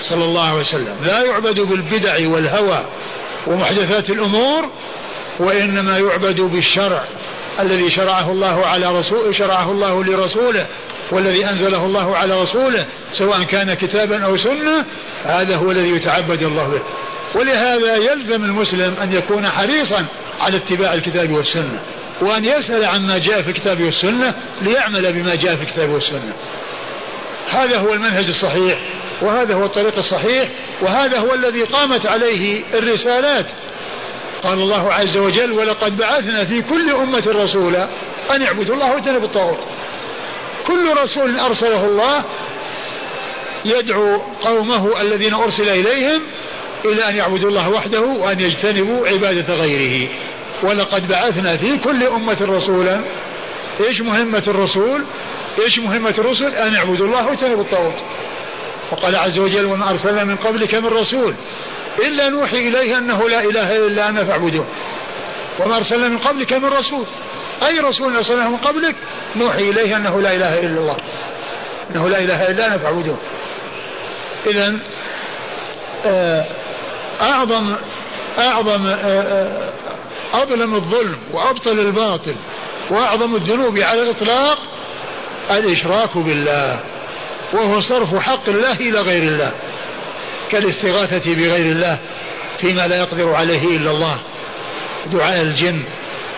صلى 0.00 0.24
الله 0.24 0.48
عليه 0.48 0.60
وسلم. 0.60 0.96
لا 1.02 1.24
يعبد 1.24 1.60
بالبدع 1.60 2.28
والهوى 2.28 2.84
ومحدثات 3.46 4.10
الأمور 4.10 4.70
وإنما 5.38 5.98
يعبد 5.98 6.40
بالشرع 6.40 7.04
الذي 7.60 7.90
شرعه 7.90 8.30
الله 8.30 8.66
على 8.66 8.98
رسول 8.98 9.34
شرعه 9.34 9.70
الله 9.70 10.04
لرسوله. 10.04 10.66
والذي 11.12 11.48
أنزله 11.48 11.84
الله 11.84 12.16
على 12.16 12.40
رسوله 12.42 12.86
سواء 13.12 13.42
كان 13.42 13.74
كتابا 13.74 14.24
أو 14.24 14.36
سنة 14.36 14.84
هذا 15.24 15.56
هو 15.56 15.70
الذي 15.70 15.96
يتعبد 15.96 16.42
الله 16.42 16.68
به. 16.68 16.82
ولهذا 17.34 17.96
يلزم 17.96 18.44
المسلم 18.44 18.94
أن 19.02 19.12
يكون 19.12 19.48
حريصا 19.48 20.06
على 20.40 20.56
اتباع 20.56 20.94
الكتاب 20.94 21.30
والسنة 21.30 21.80
وأن 22.20 22.44
يسأل 22.44 22.84
عما 22.84 23.18
جاء 23.18 23.42
في 23.42 23.50
الكتاب 23.50 23.82
والسنة 23.82 24.34
ليعمل 24.62 25.12
بما 25.12 25.34
جاء 25.34 25.56
في 25.56 25.62
الكتاب 25.62 25.90
والسنة. 25.90 26.32
هذا 27.50 27.78
هو 27.78 27.92
المنهج 27.92 28.24
الصحيح 28.24 28.78
وهذا 29.22 29.54
هو 29.54 29.64
الطريق 29.64 29.96
الصحيح 29.96 30.48
وهذا 30.82 31.18
هو 31.18 31.34
الذي 31.34 31.62
قامت 31.62 32.06
عليه 32.06 32.62
الرسالات. 32.74 33.46
قال 34.42 34.58
الله 34.58 34.92
عز 34.92 35.16
وجل 35.16 35.52
ولقد 35.52 35.96
بعثنا 35.96 36.44
في 36.44 36.62
كل 36.62 36.90
أمة 36.90 37.24
رسولا 37.26 37.88
أن 38.30 38.42
اعبدوا 38.42 38.74
الله 38.74 38.92
واجتنبوا 38.92 39.28
الطاغوت. 39.28 39.58
كل 40.68 40.96
رسول 40.96 41.40
أرسله 41.40 41.84
الله 41.84 42.24
يدعو 43.64 44.18
قومه 44.42 45.00
الذين 45.00 45.34
أرسل 45.34 45.68
إليهم 45.68 46.22
إلى 46.86 47.08
أن 47.08 47.16
يعبدوا 47.16 47.50
الله 47.50 47.70
وحده 47.70 48.00
وأن 48.00 48.40
يجتنبوا 48.40 49.08
عبادة 49.08 49.54
غيره. 49.54 50.08
ولقد 50.62 51.08
بعثنا 51.08 51.56
في 51.56 51.78
كل 51.78 52.02
أمة 52.02 52.36
رسولا. 52.40 53.00
إيش 53.80 54.00
مهمة 54.00 54.42
الرسول؟ 54.48 55.04
إيش 55.64 55.78
مهمة 55.78 56.14
الرسل؟ 56.18 56.54
أن 56.54 56.74
يعبدوا 56.74 57.06
الله 57.06 57.26
واجتنبوا 57.26 57.62
الطاغوت. 57.62 57.96
وقال 58.92 59.16
عز 59.16 59.38
وجل 59.38 59.66
وما 59.66 59.90
أرسلنا 59.90 60.24
من 60.24 60.36
قبلك 60.36 60.74
من 60.74 60.86
رسول 60.86 61.34
إلا 61.98 62.28
نوحي 62.28 62.68
إليه 62.68 62.98
أنه 62.98 63.28
لا 63.28 63.44
إله 63.44 63.76
إلا 63.76 64.08
أنا 64.08 64.24
فاعبدوه 64.24 64.66
وما 65.60 65.76
أرسلنا 65.76 66.08
من 66.08 66.18
قبلك 66.18 66.52
من 66.52 66.68
رسول. 66.68 67.06
أي 67.62 67.78
رسول 67.80 68.16
أرسلناه 68.16 68.48
من 68.48 68.56
قبلك 68.56 68.94
نوحي 69.36 69.70
إليه 69.70 69.96
أنه 69.96 70.20
لا 70.20 70.34
إله 70.34 70.60
إلا 70.60 70.80
الله. 70.80 70.96
أنه 71.90 72.08
لا 72.08 72.18
إله 72.18 72.48
إلا 72.48 72.66
أنا 72.66 72.78
فاعبدوه. 72.78 73.18
إذا 74.46 74.78
آه، 76.06 76.44
أعظم 77.20 77.74
أعظم 78.38 78.86
آه، 78.86 78.94
آه، 78.94 79.72
أظلم 80.34 80.74
الظلم 80.74 81.18
وأبطل 81.32 81.80
الباطل 81.80 82.34
وأعظم 82.90 83.34
الذنوب 83.34 83.78
على 83.78 84.02
الإطلاق 84.02 84.58
الإشراك 85.50 86.18
بالله 86.18 86.80
وهو 87.52 87.80
صرف 87.80 88.16
حق 88.16 88.48
الله 88.48 88.72
إلى 88.72 89.00
غير 89.00 89.22
الله 89.22 89.52
كالاستغاثة 90.50 91.34
بغير 91.34 91.72
الله 91.72 91.98
فيما 92.60 92.86
لا 92.86 92.96
يقدر 92.96 93.34
عليه 93.34 93.76
إلا 93.76 93.90
الله 93.90 94.18
دعاء 95.06 95.40
الجن. 95.40 95.84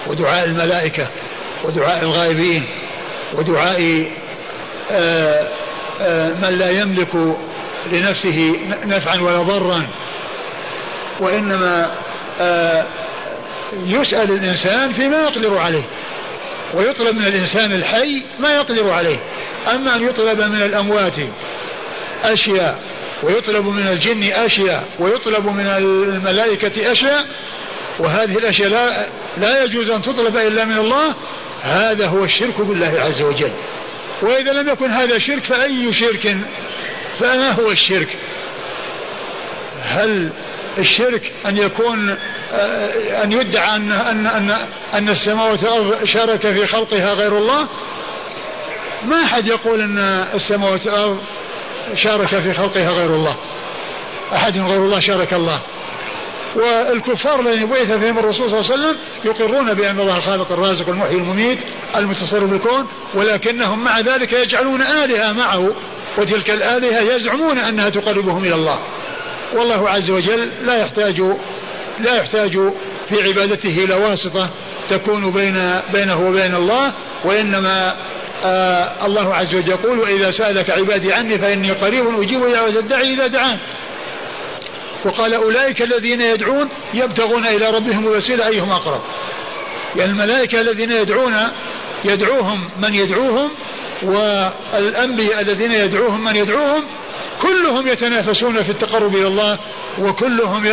ودعاء 0.06 0.44
الملائكة 0.44 1.08
ودعاء 1.64 2.02
الغائبين 2.02 2.64
ودعاء 3.34 4.06
آه، 4.90 5.48
آه، 6.00 6.28
من 6.28 6.58
لا 6.58 6.70
يملك 6.70 7.36
لنفسه 7.92 8.56
نفعا 8.84 9.20
ولا 9.20 9.42
ضرا. 9.42 9.86
وإنما 11.20 11.94
آه، 12.40 12.86
يسأل 13.86 14.32
الإنسان 14.32 14.92
فيما 14.92 15.18
يقدر 15.18 15.58
عليه. 15.58 15.84
ويطلب 16.74 17.16
من 17.16 17.26
الإنسان 17.26 17.72
الحي 17.72 18.24
ما 18.38 18.54
يقدر 18.54 18.90
عليه. 18.90 19.18
أما 19.74 19.96
أن 19.96 20.06
يطلب 20.06 20.40
من 20.40 20.62
الأموات 20.62 21.14
أشياء 22.24 22.78
ويطلب 23.22 23.66
من 23.66 23.88
الجن 23.88 24.22
أشياء 24.32 24.84
ويطلب 24.98 25.46
من 25.46 25.66
الملائكة 25.66 26.92
أشياء 26.92 27.26
وهذه 28.00 28.38
الأشياء 28.38 28.68
لا, 28.68 29.06
لا 29.36 29.64
يجوز 29.64 29.90
أن 29.90 30.02
تطلب 30.02 30.36
إلا 30.36 30.64
من 30.64 30.78
الله. 30.78 31.14
هذا 31.62 32.06
هو 32.06 32.24
الشرك 32.24 32.60
بالله 32.60 33.00
عز 33.00 33.22
وجل. 33.22 33.52
وإذا 34.22 34.52
لم 34.52 34.68
يكن 34.68 34.90
هذا 34.90 35.18
شرك 35.18 35.44
فأي 35.44 35.92
شرك؟ 35.92 36.36
فما 37.20 37.50
هو 37.50 37.70
الشرك. 37.70 38.16
هل 39.82 40.32
الشرك 40.78 41.32
أن 41.46 41.56
يكون 41.56 42.16
آه، 42.52 43.24
أن 43.24 43.32
يدعى 43.32 43.76
أن 43.76 43.92
أن 43.92 44.26
أن, 44.26 44.56
أن 44.94 45.08
السماوات 45.08 45.62
والأرض 45.62 46.04
شارك 46.04 46.40
في 46.40 46.66
خلقها 46.66 47.14
غير 47.14 47.38
الله؟ 47.38 47.68
ما 49.04 49.24
أحد 49.24 49.46
يقول 49.46 49.80
أن 49.80 49.98
السماوات 50.34 50.86
والأرض 50.86 51.18
شارك 51.94 52.26
في 52.26 52.52
خلقها 52.52 52.90
غير 52.90 53.14
الله. 53.14 53.36
أحد 54.32 54.58
غير 54.58 54.84
الله 54.84 55.00
شارك 55.00 55.32
الله. 55.32 55.60
والكفار 56.56 57.40
الذين 57.40 57.66
بعث 57.66 57.92
فيهم 57.92 58.18
الرسول 58.18 58.50
صلى 58.50 58.60
الله 58.60 58.72
عليه 58.72 58.82
وسلم 58.82 58.96
يقرون 59.24 59.74
بأن 59.74 60.00
الله 60.00 60.16
الخالق 60.16 60.52
الرازق 60.52 60.88
المحيي 60.88 61.16
المميت 61.16 61.58
المتصرف 61.96 62.50
بالكون 62.50 62.86
ولكنهم 63.14 63.84
مع 63.84 64.00
ذلك 64.00 64.32
يجعلون 64.32 64.82
آلهة 64.82 65.32
معه 65.32 65.74
وتلك 66.18 66.50
الآلهة 66.50 67.14
يزعمون 67.14 67.58
أنها 67.58 67.88
تقربهم 67.88 68.44
إلى 68.44 68.54
الله. 68.54 68.78
والله 69.54 69.90
عز 69.90 70.10
وجل 70.10 70.48
لا 70.62 70.76
يحتاج 70.76 71.22
لا 72.00 72.14
يحتاج 72.16 72.52
في 73.08 73.22
عبادته 73.22 73.84
إلى 73.84 73.94
واسطة 73.94 74.50
تكون 74.90 75.30
بين 75.32 75.80
بينه 75.92 76.28
وبين 76.28 76.54
الله 76.54 76.92
وإنما 77.24 77.94
آه 78.44 79.06
الله 79.06 79.34
عز 79.34 79.54
وجل 79.54 79.70
يقول 79.70 79.98
وإذا 79.98 80.30
سألك 80.30 80.70
عبادي 80.70 81.12
عني 81.12 81.38
فإني 81.38 81.70
قريب 81.70 82.20
أجيب 82.20 82.46
دعوة 82.46 82.68
الداعي 82.68 83.14
إذا 83.14 83.26
دعان. 83.26 83.58
وقال 85.04 85.34
أولئك 85.34 85.82
الذين 85.82 86.20
يدعون 86.20 86.68
يبتغون 86.94 87.46
إلى 87.46 87.70
ربهم 87.70 88.06
الوسيلة 88.06 88.46
أيهم 88.46 88.70
أقرب. 88.70 89.00
يعني 89.96 90.10
الملائكة 90.10 90.60
الذين 90.60 90.92
يدعون 90.92 91.36
يدعوهم 92.04 92.68
من 92.78 92.94
يدعوهم 92.94 93.50
والأنبياء 94.02 95.40
الذين 95.40 95.72
يدعوهم 95.72 96.24
من 96.24 96.36
يدعوهم 96.36 96.84
كلهم 97.42 97.88
يتنافسون 97.88 98.62
في 98.62 98.70
التقرب 98.70 99.16
إلى 99.16 99.26
الله 99.26 99.58
وكلهم 99.98 100.66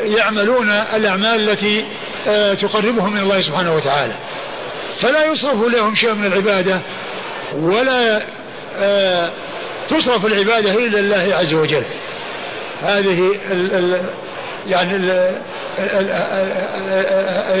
يعملون 0.00 0.70
الأعمال 0.70 1.50
التي 1.50 1.86
تقربهم 2.62 3.12
من 3.12 3.20
الله 3.20 3.40
سبحانه 3.40 3.76
وتعالى. 3.76 4.14
فلا 4.96 5.24
يصرف 5.24 5.64
لهم 5.64 5.94
شيء 5.94 6.14
من 6.14 6.26
العبادة 6.26 6.80
ولا 7.54 8.22
تصرف 9.90 10.26
العبادة 10.26 10.74
إلا 10.74 11.00
الله 11.00 11.36
عز 11.36 11.54
وجل. 11.54 11.84
هذه 12.82 13.32
ال 13.50 13.74
ال 13.74 14.04
يعني 14.66 14.96
ال 14.96 15.34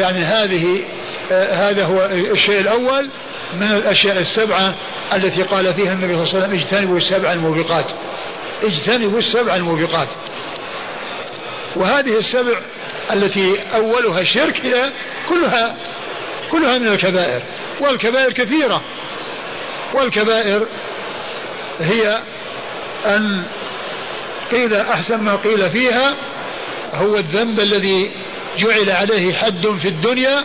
يعني 0.00 0.24
هذه 0.24 0.84
هذا 1.30 1.84
هو 1.84 2.04
الشيء 2.32 2.60
الأول. 2.60 3.08
من 3.54 3.72
الأشياء 3.72 4.18
السبعة 4.18 4.74
التي 5.14 5.42
قال 5.42 5.74
فيها 5.74 5.92
النبي 5.92 6.14
صلى 6.14 6.22
الله 6.22 6.34
عليه 6.34 6.38
وسلم 6.38 6.58
اجتنبوا 6.58 6.96
السبع 6.96 7.32
الموبقات. 7.32 7.86
اجتنبوا 8.62 9.18
السبع 9.18 9.56
الموبقات. 9.56 10.08
وهذه 11.76 12.18
السبع 12.18 12.58
التي 13.12 13.60
أولها 13.74 14.20
الشرك 14.20 14.66
هي 14.66 14.90
كلها 15.28 15.76
كلها 16.50 16.78
من 16.78 16.88
الكبائر. 16.88 17.42
والكبائر 17.80 18.32
كثيرة. 18.32 18.82
والكبائر 19.94 20.66
هي 21.80 22.18
أن 23.06 23.42
قيل 24.50 24.74
أحسن 24.74 25.16
ما 25.16 25.36
قيل 25.36 25.70
فيها 25.70 26.14
هو 26.94 27.16
الذنب 27.16 27.60
الذي 27.60 28.10
جعل 28.58 28.90
عليه 28.90 29.34
حد 29.34 29.66
في 29.66 29.88
الدنيا 29.88 30.44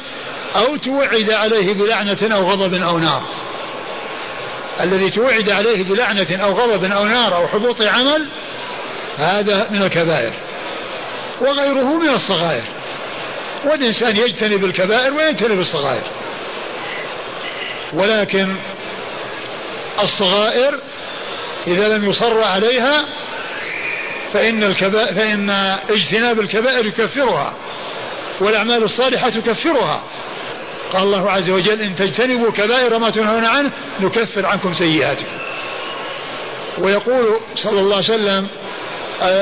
أو 0.56 0.76
توعد 0.76 1.32
عليه 1.32 1.74
بلعنة 1.74 2.18
أو 2.36 2.52
غضب 2.52 2.74
أو 2.74 3.00
نار. 3.00 3.24
الذي 4.82 5.10
توعد 5.10 5.50
عليه 5.50 5.84
بلعنة 5.84 6.28
أو 6.32 6.54
غضب 6.54 6.92
أو 6.92 7.06
نار 7.06 7.36
أو 7.36 7.48
حبوط 7.48 7.82
عمل 7.82 8.28
هذا 9.18 9.68
من 9.72 9.82
الكبائر. 9.82 10.34
وغيره 11.42 11.98
من 11.98 12.10
الصغائر. 12.10 12.64
والإنسان 13.66 14.18
يجتنب 14.18 14.66
الكبائر 14.66 15.14
ويجتنب 15.14 15.60
الصغائر. 15.60 16.04
ولكن 17.94 18.56
الصغائر 20.00 20.80
إذا 21.68 21.88
لم 21.88 22.10
يصر 22.10 22.42
عليها 22.42 23.06
فإن 24.34 24.64
الكبائر 24.64 25.14
فإن 25.14 25.50
اجتناب 25.90 26.40
الكبائر 26.40 26.86
يكفرها 26.86 27.54
والأعمال 28.42 28.84
الصالحة 28.84 29.30
تكفرها. 29.30 30.04
قال 30.94 31.04
الله 31.04 31.32
عز 31.32 31.50
وجل 31.50 31.82
إن 31.82 31.96
تجتنبوا 31.96 32.52
كبائر 32.52 33.00
ما 33.00 33.10
تنهون 33.10 33.46
عنه 33.46 33.72
نكفر 34.00 34.46
عنكم 34.46 34.74
سيئاتكم. 34.74 35.38
ويقول 36.78 37.40
صلى 37.56 37.80
الله 37.80 37.96
عليه 37.96 38.06
وسلم 38.06 38.48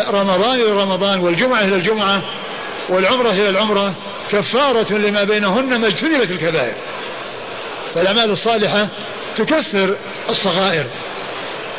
رمضان 0.10 0.56
إلى 0.56 0.72
رمضان 0.72 1.20
والجمعة 1.20 1.62
إلى 1.62 1.76
الجمعة 1.76 2.22
والعمرة 2.90 3.30
إلى 3.30 3.50
العمرة 3.50 3.94
كفارة 4.32 4.94
لما 4.94 5.24
بينهن 5.24 5.76
ما 5.76 5.88
اجتنبت 5.88 6.32
الكبائر. 6.32 6.76
فالأعمال 7.96 8.32
الصالحة 8.32 8.88
تكفر 9.36 9.96
الصغائر. 10.30 10.86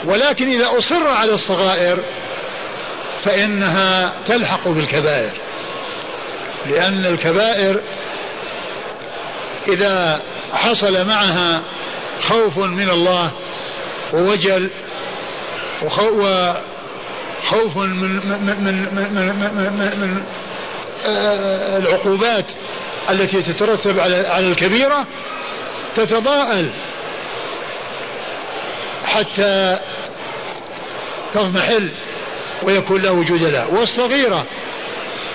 ولكن 0.04 0.48
إذا 0.48 0.78
أصر 0.78 1.08
على 1.08 1.32
الصغائر 1.32 1.98
فإنها 3.24 4.12
تلحق 4.26 4.68
بالكبائر 4.68 5.30
لأن 6.66 7.06
الكبائر 7.06 7.80
إذا 9.68 10.22
حصل 10.52 11.06
معها 11.06 11.62
خوف 12.28 12.58
من 12.58 12.90
الله 12.90 13.30
ووجل 14.12 14.70
وخوف 15.82 17.76
من 17.76 17.86
من 17.86 18.20
من 18.20 18.88
من, 18.94 19.26
من, 19.36 20.00
من, 20.00 20.22
العقوبات 21.76 22.44
التي 23.10 23.42
تترتب 23.42 23.98
على 23.98 24.26
على 24.26 24.46
الكبيرة 24.46 25.06
تتضاءل 25.96 26.70
حتى 29.04 29.78
تضمحل 31.34 31.90
ويكون 32.64 33.08
وجود 33.08 33.42
لها 33.42 33.66
والصغيرة 33.66 34.46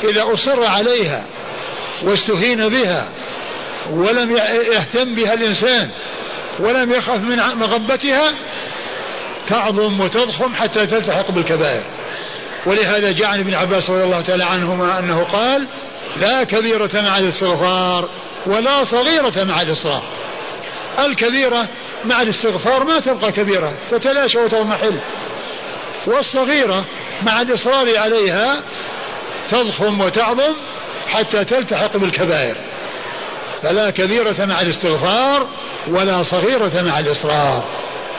إذا 0.03 0.33
أصر 0.33 0.65
عليها 0.65 1.23
واستهين 2.03 2.69
بها 2.69 3.09
ولم 3.89 4.37
يهتم 4.71 5.15
بها 5.15 5.33
الإنسان 5.33 5.89
ولم 6.59 6.91
يخف 6.91 7.21
من 7.23 7.37
مغبتها 7.37 8.33
تعظم 9.47 10.01
وتضخم 10.01 10.55
حتى 10.55 10.87
تلتحق 10.87 11.31
بالكبائر. 11.31 11.83
ولهذا 12.65 13.11
جاء 13.11 13.27
عن 13.27 13.39
ابن 13.39 13.53
عباس 13.53 13.89
رضي 13.89 14.03
الله 14.03 14.21
تعالى 14.21 14.45
عنهما 14.45 14.99
أنه 14.99 15.23
قال 15.23 15.67
لا 16.17 16.43
كبيرة 16.43 16.89
مع 16.93 17.17
الاستغفار 17.17 18.09
ولا 18.45 18.83
صغيرة 18.83 19.43
مع 19.43 19.61
الإصرار 19.61 20.03
الكبيرة 20.99 21.67
مع 22.05 22.21
الاستغفار 22.21 22.83
ما 22.83 22.99
تبقى 22.99 23.31
كبيرة 23.31 23.73
تتلاشى 23.91 24.37
وتضمحل. 24.37 24.99
والصغيرة 26.07 26.85
مع 27.23 27.41
الإصرار 27.41 27.97
عليها 27.97 28.59
تضخم 29.49 30.01
وتعظم 30.01 30.53
حتى 31.07 31.45
تلتحق 31.45 31.97
بالكبائر. 31.97 32.55
فلا 33.61 33.89
كبيرة 33.89 34.45
مع 34.45 34.61
الاستغفار 34.61 35.47
ولا 35.87 36.23
صغيرة 36.23 36.81
مع 36.81 36.99
الإصرار. 36.99 37.63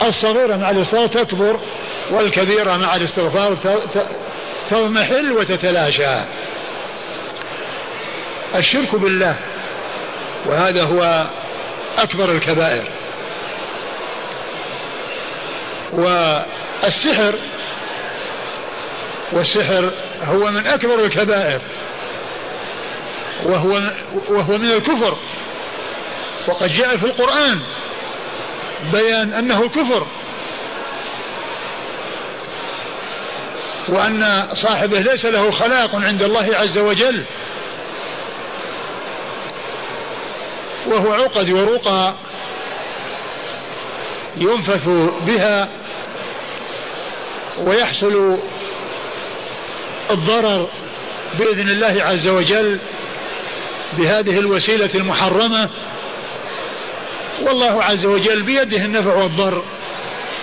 الصغيرة 0.01 0.55
مع 0.55 0.69
الإصرار 0.69 1.07
تكبر 1.07 1.59
والكبيرة 2.11 2.77
مع 2.77 2.95
الاستغفار 2.95 3.57
تضمحل 4.69 5.31
وتتلاشى. 5.31 6.19
الشرك 8.55 8.95
بالله 8.95 9.35
وهذا 10.45 10.83
هو 10.83 11.25
أكبر 11.97 12.31
الكبائر. 12.31 12.87
والسحر 15.93 17.35
والسحر 19.31 19.91
هو 20.23 20.51
من 20.51 20.67
أكبر 20.67 21.05
الكبائر. 21.05 21.61
وهو 23.45 23.81
وهو 24.29 24.57
من 24.57 24.71
الكفر. 24.71 25.17
وقد 26.47 26.69
جاء 26.69 26.97
في 26.97 27.05
القرآن 27.05 27.59
بيان 28.91 29.33
أنه 29.33 29.69
كفر. 29.69 30.07
وأن 33.89 34.47
صاحبه 34.53 34.99
ليس 34.99 35.25
له 35.25 35.51
خلاق 35.51 35.95
عند 35.95 36.21
الله 36.21 36.55
عز 36.55 36.77
وجل. 36.77 37.23
وهو 40.87 41.13
عقد 41.13 41.49
ورقى 41.49 42.13
ينفث 44.37 44.89
بها 45.27 45.67
ويحصل 47.59 48.39
الضرر 50.11 50.69
بإذن 51.39 51.69
الله 51.69 52.03
عز 52.03 52.27
وجل 52.27 52.79
بهذه 53.97 54.39
الوسيلة 54.39 54.89
المحرمة. 54.95 55.69
والله 57.41 57.83
عز 57.83 58.05
وجل 58.05 58.43
بيده 58.43 58.85
النفع 58.85 59.15
والضر. 59.15 59.63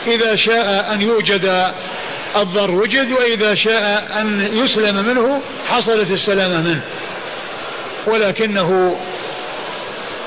إذا 0.07 0.37
شاء 0.37 0.93
أن 0.93 1.03
يوجد 1.03 1.73
الضر 2.37 2.71
وجد 2.71 3.13
وإذا 3.13 3.55
شاء 3.55 4.09
أن 4.21 4.49
يسلم 4.53 5.07
منه 5.07 5.43
حصلت 5.69 6.11
السلامة 6.11 6.61
منه. 6.61 6.83
ولكنه 8.07 9.01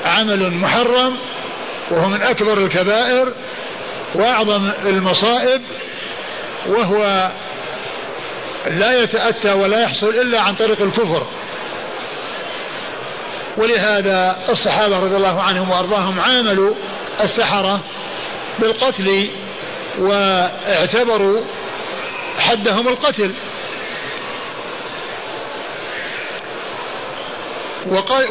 عمل 0.05 0.53
محرم 0.53 1.17
وهو 1.91 2.09
من 2.09 2.21
أكبر 2.21 2.57
الكبائر 2.57 3.33
وأعظم 4.15 4.69
المصائب 4.85 5.61
وهو 6.67 7.29
لا 8.69 9.03
يتأتى 9.03 9.53
ولا 9.53 9.81
يحصل 9.81 10.09
إلا 10.09 10.41
عن 10.41 10.55
طريق 10.55 10.81
الكفر. 10.81 11.27
ولهذا 13.57 14.37
الصحابة 14.49 14.99
رضي 14.99 15.15
الله 15.15 15.41
عنهم 15.41 15.69
وأرضاهم 15.69 16.19
عاملوا 16.19 16.73
السحرة 17.21 17.79
بالقتل 18.59 19.29
واعتبروا 19.99 21.41
حدهم 22.37 22.87
القتل. 22.87 23.33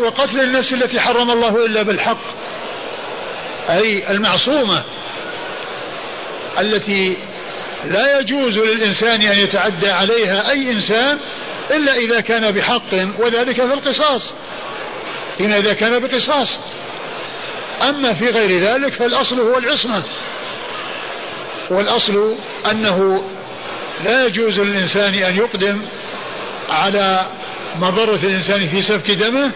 وقتل 0.01 0.40
النفس 0.40 0.72
التي 0.72 1.01
حرم 1.01 1.31
الله 1.31 1.66
إلا 1.66 1.83
بالحق 1.83 2.18
أي 3.70 4.11
المعصومة 4.11 4.83
التي 6.59 7.16
لا 7.84 8.20
يجوز 8.20 8.58
للإنسان 8.58 9.22
أن 9.22 9.38
يتعدى 9.38 9.90
عليها 9.90 10.50
أي 10.50 10.70
إنسان 10.70 11.18
إلا 11.70 11.94
إذا 11.94 12.20
كان 12.20 12.50
بحق 12.50 12.92
وذلك 13.18 13.56
في 13.66 13.74
القصاص. 13.74 14.32
إذا 15.40 15.72
كان 15.72 15.98
بقصاص. 15.98 16.58
أما 17.88 18.14
في 18.14 18.28
غير 18.28 18.58
ذلك 18.58 18.94
فالأصل 18.94 19.40
هو 19.40 19.58
العصمة. 19.58 20.02
والأصل 21.70 22.36
أنه 22.70 23.24
لا 24.04 24.26
يجوز 24.26 24.60
للإنسان 24.60 25.14
أن 25.14 25.36
يقدم 25.36 25.82
على 26.68 27.26
مضرة 27.76 28.16
الإنسان 28.16 28.68
في 28.68 28.82
سفك 28.82 29.10
دمه 29.10 29.52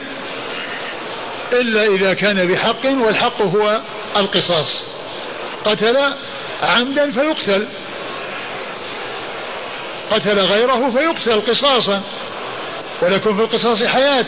إلا 1.53 1.83
إذا 1.83 2.15
كان 2.15 2.53
بحق 2.53 2.85
والحق 2.85 3.43
هو 3.43 3.81
القصاص. 4.17 4.85
قتل 5.65 5.97
عمدا 6.63 7.11
فيقتل. 7.11 7.67
قتل 10.13 10.41
غيره 10.41 10.91
فيقتل 10.91 11.41
قصاصا. 11.41 12.03
ولكم 13.03 13.37
في 13.37 13.43
القصاص 13.43 13.83
حياة 13.83 14.27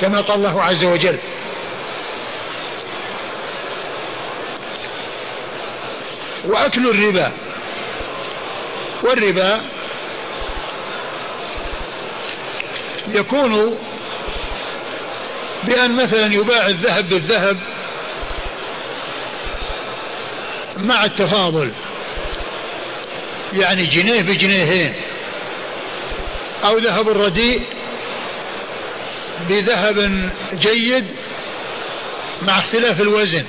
كما 0.00 0.20
قال 0.20 0.36
الله 0.36 0.62
عز 0.62 0.84
وجل. 0.84 1.18
وأكل 6.44 6.88
الربا. 6.90 7.32
والربا 9.02 9.60
يكون 13.08 13.78
بأن 15.64 15.96
مثلا 15.96 16.34
يباع 16.34 16.66
الذهب 16.66 17.08
بالذهب 17.08 17.56
مع 20.76 21.04
التفاضل. 21.04 21.72
يعني 23.52 23.86
جنيه 23.86 24.22
بجنيهين. 24.22 24.94
أو 26.64 26.78
ذهب 26.78 27.08
الرديء 27.08 27.62
بذهب 29.48 30.30
جيد 30.52 31.04
مع 32.42 32.58
اختلاف 32.58 33.00
الوزن 33.00 33.44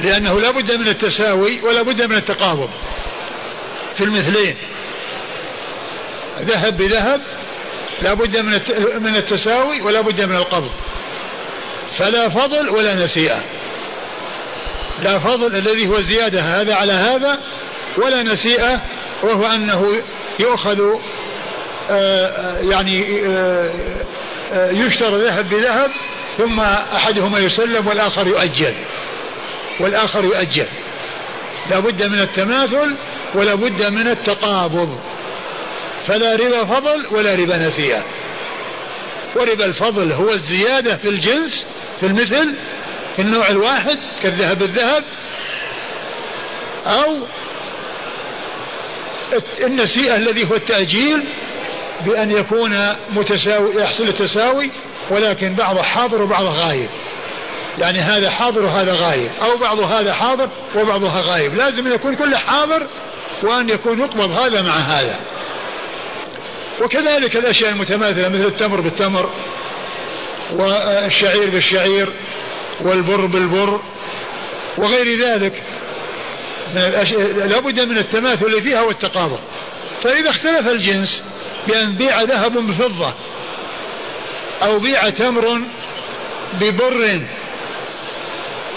لأنه 0.00 0.40
لا 0.40 0.50
بد 0.50 0.72
من 0.72 0.88
التساوي 0.88 1.60
ولا 1.60 1.82
بد 1.82 2.02
من 2.02 2.16
التقابض 2.16 2.70
في 3.94 4.04
المثلين. 4.04 4.56
ذهب 6.40 6.76
بذهب 6.76 7.20
لا 8.02 8.14
بد 8.14 8.36
من 8.36 8.52
من 9.02 9.16
التساوي 9.16 9.82
ولا 9.82 10.00
بد 10.00 10.20
من 10.20 10.36
القبض. 10.36 10.70
فلا 11.98 12.28
فضل 12.28 12.68
ولا 12.68 12.94
نسيئة. 12.94 13.44
لا 15.02 15.18
فضل 15.18 15.56
الذي 15.56 15.88
هو 15.88 16.00
زيادة 16.00 16.40
هذا 16.40 16.74
على 16.74 16.92
هذا 16.92 17.38
ولا 17.98 18.22
نسيئة 18.22 18.80
وهو 19.22 19.46
أنه 19.46 20.02
يؤخذ 20.40 20.80
يعني 22.70 23.20
آه، 23.26 24.70
يشترى 24.70 25.16
ذهب 25.16 25.48
بذهب 25.48 25.90
ثم 26.38 26.60
أحدهما 26.60 27.38
يسلم 27.38 27.86
والآخر 27.86 28.26
يؤجل. 28.26 28.74
والآخر 29.80 30.24
يؤجل. 30.24 30.66
لا 31.70 31.78
بد 31.78 32.02
من 32.02 32.20
التماثل 32.20 32.96
ولا 33.34 33.54
بد 33.54 33.82
من 33.82 34.08
التقابض. 34.08 34.98
فلا 36.06 36.34
ربا 36.34 36.64
فضل 36.64 37.06
ولا 37.10 37.34
ربا 37.34 37.56
نسيئة. 37.56 38.04
وربا 39.36 39.64
الفضل 39.64 40.12
هو 40.12 40.32
الزيادة 40.32 40.96
في 40.96 41.08
الجنس 41.08 41.66
في 42.00 42.06
المثل 42.06 42.54
في 43.16 43.22
النوع 43.22 43.48
الواحد 43.48 43.98
كالذهب 44.22 44.62
الذهب. 44.62 45.04
أو 46.86 47.16
النسيئة 49.60 50.16
الذي 50.16 50.50
هو 50.50 50.54
التأجيل 50.54 51.24
بأن 52.04 52.30
يكون 52.30 52.94
متساوي 53.10 53.82
يحصل 53.82 54.04
التساوي 54.04 54.70
ولكن 55.10 55.54
بعضه 55.54 55.82
حاضر 55.82 56.22
وبعضه 56.22 56.50
غايب. 56.50 56.88
يعني 57.78 58.00
هذا 58.00 58.30
حاضر 58.30 58.64
وهذا 58.64 58.94
غايب 58.94 59.30
أو 59.42 59.56
بعض 59.56 59.80
هذا 59.80 60.14
حاضر 60.14 60.48
وبعضها 60.76 61.20
غايب. 61.20 61.54
لازم 61.54 61.86
أن 61.86 61.92
يكون 61.92 62.14
كله 62.14 62.36
حاضر 62.36 62.86
وأن 63.42 63.68
يكون 63.68 64.00
يقبض 64.00 64.30
هذا 64.30 64.62
مع 64.62 64.76
هذا. 64.76 65.20
وكذلك 66.82 67.36
الأشياء 67.36 67.70
المتماثلة 67.70 68.28
مثل 68.28 68.46
التمر 68.46 68.80
بالتمر 68.80 69.30
والشعير 70.52 71.50
بالشعير 71.50 72.12
والبر 72.80 73.26
بالبر 73.26 73.80
وغير 74.78 75.26
ذلك. 75.26 75.62
لابد 77.44 77.80
من 77.80 77.98
التماثل 77.98 78.62
فيها 78.62 78.82
والتقابض. 78.82 79.40
فإذا 80.02 80.30
اختلف 80.30 80.68
الجنس 80.68 81.22
بأن 81.68 81.92
بيع 81.92 82.22
ذهب 82.22 82.52
بفضة 82.52 83.14
أو 84.62 84.78
بيع 84.78 85.10
تمر 85.10 85.60
ببر 86.60 87.26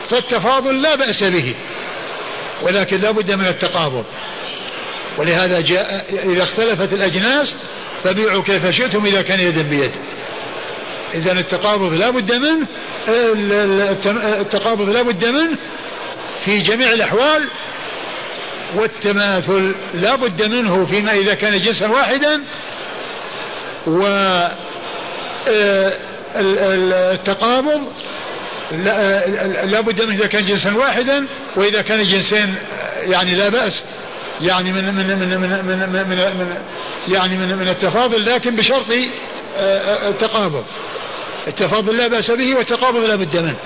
فالتفاضل 0.10 0.82
لا 0.82 0.96
بأس 0.96 1.24
به 1.24 1.56
ولكن 2.62 2.98
لا 2.98 3.12
بد 3.12 3.32
من 3.32 3.48
التقابض. 3.48 4.06
ولهذا 5.18 5.62
جاء 5.62 6.06
إذا 6.24 6.44
اختلفت 6.44 6.94
الأجناس 6.94 7.56
فبيعوا 8.04 8.44
كيف 8.44 8.70
شئتم 8.70 9.06
إذا 9.06 9.22
كان 9.22 9.40
يدا 9.40 9.62
بيد. 9.62 9.92
إذا 11.14 11.32
التقابض 11.32 11.94
لا 11.94 12.10
بد 12.10 12.34
منه 12.34 12.68
التقابض 14.42 14.90
لا 14.90 15.02
بد 15.02 15.26
منه 15.26 15.58
في 16.46 16.62
جميع 16.62 16.90
الأحوال 16.90 17.50
والتماثل 18.76 19.76
لا 19.94 20.16
بد 20.16 20.44
منه 20.44 20.86
فيما 20.86 21.12
إذا 21.12 21.34
كان 21.34 21.62
جنسا 21.62 21.88
واحدا 21.88 22.44
و 23.88 24.08
التقابض 26.36 27.82
لا 29.64 29.82
بد 29.82 30.02
منه 30.02 30.16
إذا 30.16 30.28
كان 30.28 30.46
جنسا 30.46 30.78
واحدا 30.78 31.28
وإذا 31.56 31.82
كان 31.82 32.08
جنسين 32.08 32.56
يعني 33.02 33.36
لا 33.36 33.50
بأس 33.50 33.84
يعني 34.42 34.72
من 34.72 34.86
من 34.86 35.08
من 35.08 35.20
من 35.20 35.40
من, 35.66 36.08
من, 36.10 36.38
من 36.38 36.58
يعني 37.08 37.38
من 37.38 37.58
من 37.58 37.68
التفاضل 37.68 38.26
لكن 38.26 38.56
بشرط 38.56 38.86
التقابض. 40.10 40.64
التفاضل 41.48 41.98
لا 41.98 42.08
بأس 42.08 42.32
به 42.32 42.56
والتقابض 42.56 43.00
لا 43.00 43.16
بد 43.16 43.38
منه. 43.38 43.58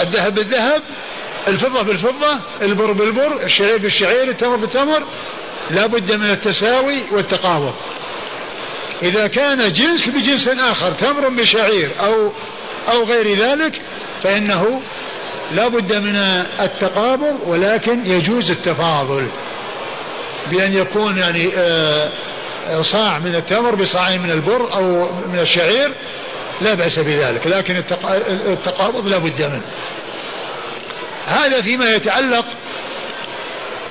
الذهب 0.00 0.34
بالذهب 0.34 0.82
الفضة 1.48 1.82
بالفضة 1.82 2.38
البر 2.62 2.92
بالبر 2.92 3.44
الشعير 3.44 3.78
بالشعير 3.78 4.28
التمر 4.28 4.56
بالتمر 4.56 5.02
لا 5.70 5.86
بد 5.86 6.12
من 6.12 6.30
التساوي 6.30 7.02
والتقابض. 7.12 7.74
إذا 9.02 9.26
كان 9.26 9.72
جنس 9.72 10.08
بجنس 10.08 10.48
آخر 10.48 10.92
تمر 10.92 11.28
بشعير 11.28 11.90
أو 12.00 12.32
أو 12.88 13.04
غير 13.04 13.38
ذلك 13.38 13.82
فإنه 14.22 14.82
لا 15.50 15.68
بد 15.68 15.92
من 15.92 16.16
التقابض 16.60 17.40
ولكن 17.46 18.06
يجوز 18.06 18.50
التفاضل 18.50 19.28
بأن 20.50 20.72
يكون 20.72 21.18
يعني 21.18 21.52
آه، 21.56 22.10
صاع 22.82 23.18
من 23.18 23.34
التمر 23.34 23.74
بصاع 23.74 24.16
من 24.16 24.30
البر 24.30 24.74
أو 24.74 25.12
من 25.28 25.38
الشعير 25.38 25.92
لا 26.60 26.74
بأس 26.74 26.98
بذلك 26.98 27.46
لكن 27.46 27.82
التقابض 28.46 29.08
لا 29.08 29.18
بد 29.18 29.42
منه. 29.42 29.62
هذا 31.26 31.60
فيما 31.60 31.86
يتعلق 31.86 32.44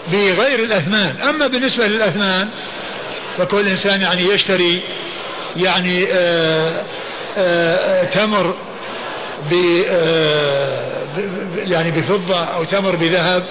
بغير 0.07 0.59
الأثمان. 0.59 1.15
أما 1.29 1.47
بالنسبة 1.47 1.87
للأثمان 1.87 2.49
فكل 3.37 3.67
إنسان 3.67 4.01
يعني 4.01 4.33
يشتري 4.33 4.83
يعني 5.55 6.07
آآ 6.11 6.83
آآ 7.37 8.03
تمر 8.05 8.55
ب 9.51 9.53
يعني 11.67 11.91
بفضة 11.91 12.43
أو 12.43 12.63
تمر 12.63 12.95
بذهب. 12.95 13.43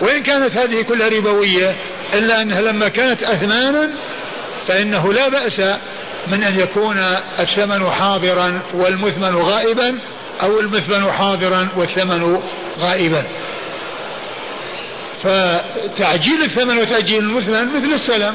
وإن 0.00 0.22
كانت 0.22 0.56
هذه 0.56 0.82
كلها 0.82 1.08
ربوية 1.08 1.76
إلا 2.14 2.42
أنها 2.42 2.60
لما 2.60 2.88
كانت 2.88 3.22
أثمانا 3.22 3.90
فإنه 4.66 5.12
لا 5.12 5.28
بأس 5.28 5.60
من 6.26 6.44
أن 6.44 6.60
يكون 6.60 6.98
الثمن 7.38 7.90
حاضرا 7.90 8.62
والمثمن 8.74 9.36
غائبا 9.36 9.98
أو 10.42 10.60
المثمن 10.60 11.12
حاضرا 11.12 11.68
والثمن 11.76 12.40
غائبا. 12.78 13.24
فتعجيل 15.22 16.42
الثمن 16.42 16.78
وتأجيل 16.78 17.18
المثمن 17.18 17.64
مثل 17.76 17.92
السلم. 17.92 18.34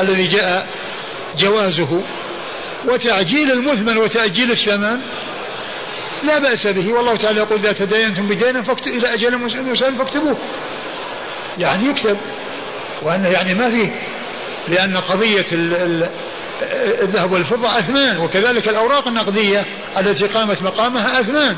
الذي 0.00 0.26
جاء 0.26 0.66
جوازه 1.38 2.02
وتعجيل 2.86 3.50
المثمن 3.52 3.96
وتأجيل 3.96 4.50
الثمن. 4.50 5.00
لا 6.22 6.38
بأس 6.38 6.66
به. 6.66 6.92
والله 6.92 7.16
تعالى 7.16 7.40
يقول 7.40 7.58
إذا 7.58 7.72
تداينتم 7.72 8.28
بدين 8.28 8.64
إلى 8.86 9.14
أجل 9.14 9.38
مسلم 9.38 9.98
فاكتبوه. 9.98 10.36
يعني 11.58 11.86
يكتب. 11.86 12.16
وأنه 13.02 13.28
يعني 13.28 13.54
ما 13.54 13.70
فيه. 13.70 13.92
لأن 14.68 14.96
قضية 14.96 15.46
الذهب 17.02 17.32
والفضة 17.32 17.78
أثمان 17.78 18.18
وكذلك 18.18 18.68
الأوراق 18.68 19.08
النقدية 19.08 19.64
التي 19.98 20.26
قامت 20.26 20.62
مقامها 20.62 21.20
أثمان 21.20 21.56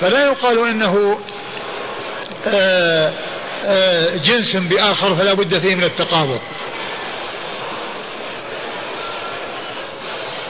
فلا 0.00 0.26
يقال 0.26 0.68
أنه 0.68 1.18
آه، 2.46 3.12
جنس 4.24 4.56
بآخر 4.56 5.14
فلا 5.14 5.34
بد 5.34 5.58
فيه 5.58 5.74
من 5.74 5.84
التقابض. 5.84 6.40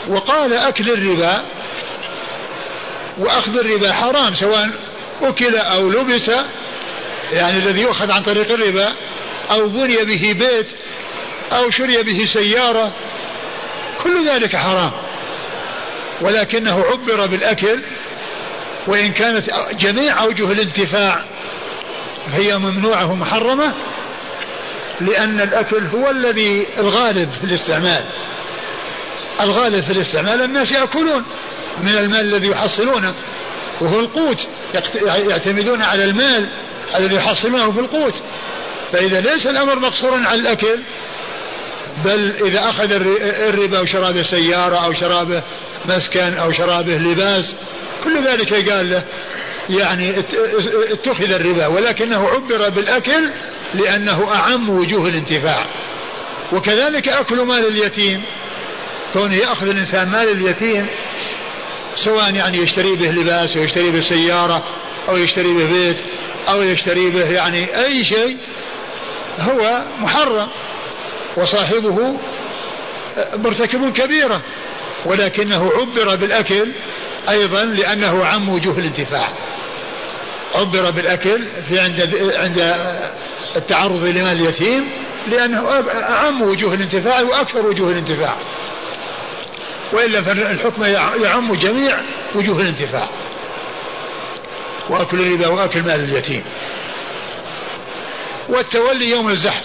وقال 0.08 0.52
أكل 0.52 0.90
الربا 0.90 1.42
وأخذ 3.18 3.58
الربا 3.58 3.92
حرام 3.92 4.34
سواء 4.34 4.70
أكل 5.22 5.56
أو 5.56 5.88
لبس 5.88 6.30
يعني 7.32 7.58
الذي 7.58 7.80
يؤخذ 7.80 8.10
عن 8.10 8.22
طريق 8.22 8.52
الربا 8.52 8.92
أو 9.50 9.68
بني 9.68 9.96
به 9.96 10.32
بيت 10.38 10.66
أو 11.52 11.70
شري 11.70 12.02
به 12.02 12.24
سيارة 12.24 12.92
كل 14.02 14.28
ذلك 14.28 14.56
حرام. 14.56 14.92
ولكنه 16.20 16.84
عبر 16.84 17.26
بالأكل 17.26 17.78
وإن 18.86 19.12
كانت 19.12 19.44
جميع 19.72 20.22
أوجه 20.22 20.52
الانتفاع 20.52 21.24
هي 22.32 22.58
ممنوعة 22.58 23.10
ومحرمة 23.10 23.72
لأن 25.00 25.40
الأكل 25.40 25.86
هو 25.86 26.10
الذي 26.10 26.66
الغالب 26.78 27.30
في 27.30 27.44
الاستعمال. 27.44 28.04
الغالب 29.40 29.84
في 29.84 29.92
الاستعمال 29.92 30.42
الناس 30.42 30.72
يأكلون 30.72 31.24
من 31.82 31.98
المال 31.98 32.34
الذي 32.34 32.48
يحصلونه 32.48 33.14
وهو 33.80 34.00
القوت. 34.00 34.46
يعتمدون 35.04 35.82
على 35.82 36.04
المال 36.04 36.48
الذي 36.96 37.14
يحصلونه 37.14 37.72
في 37.72 37.80
القوت. 37.80 38.14
فإذا 38.92 39.20
ليس 39.20 39.46
الأمر 39.46 39.78
مقصورا 39.78 40.26
على 40.26 40.40
الأكل 40.40 40.78
بل 42.04 42.32
إذا 42.46 42.70
أخذ 42.70 42.92
الربا 43.48 43.80
وشرابه 43.80 44.22
سيارة 44.22 44.84
أو 44.84 44.92
شرابه 44.92 45.42
مسكن 45.84 46.34
أو 46.34 46.52
شرابه 46.52 46.96
لباس 46.96 47.54
كل 48.04 48.24
ذلك 48.24 48.70
قال 48.70 48.90
له 48.90 49.02
يعني 49.70 50.18
اتخذ 50.92 51.32
الربا 51.32 51.66
ولكنه 51.66 52.28
عبر 52.28 52.68
بالأكل 52.68 53.30
لأنه 53.74 54.34
أعم 54.34 54.70
وجوه 54.70 55.08
الانتفاع. 55.08 55.66
وكذلك 56.52 57.08
أكل 57.08 57.42
مال 57.42 57.66
اليتيم. 57.66 58.22
كونه 59.12 59.34
يأخذ 59.34 59.68
الإنسان 59.68 60.08
مال 60.08 60.28
اليتيم 60.28 60.86
سواء 61.94 62.34
يعني 62.34 62.58
يشتري 62.58 62.96
به 62.96 63.10
لباس 63.10 63.56
أو 63.56 63.62
يشتري 63.62 63.90
به 63.90 64.00
سيارة 64.00 64.64
أو 65.08 65.16
يشتري 65.16 65.52
به 65.52 65.70
بيت 65.72 65.96
أو 66.48 66.62
يشتري 66.62 67.10
به 67.10 67.30
يعني 67.30 67.84
أي 67.84 68.04
شيء 68.04 68.36
هو 69.38 69.82
محرم. 69.98 70.48
وصاحبه 71.36 72.18
مرتكب 73.34 73.92
كبيرة 73.92 74.40
ولكنه 75.04 75.70
عبر 75.72 76.16
بالأكل 76.16 76.66
أيضا 77.28 77.64
لأنه 77.64 78.24
عم 78.24 78.48
وجوه 78.48 78.78
الانتفاع. 78.78 79.28
عبر 80.54 80.90
بالأكل 80.90 81.44
في 81.68 81.80
عند 81.80 82.00
عند 82.36 82.74
التعرض 83.56 84.04
لمال 84.04 84.40
اليتيم 84.40 84.88
لأنه 85.26 85.84
أعم 85.90 86.42
وجوه 86.42 86.74
الانتفاع 86.74 87.20
وأكثر 87.20 87.66
وجوه 87.66 87.90
الانتفاع. 87.90 88.36
وإلا 89.92 90.22
فالحكم 90.22 90.84
يعم 91.24 91.54
جميع 91.54 91.98
وجوه 92.34 92.60
الانتفاع. 92.60 93.08
وأكل 94.90 95.20
الربا 95.20 95.46
وأكل 95.46 95.82
مال 95.82 96.04
اليتيم. 96.04 96.44
والتولي 98.48 99.10
يوم 99.10 99.28
الزحف. 99.28 99.64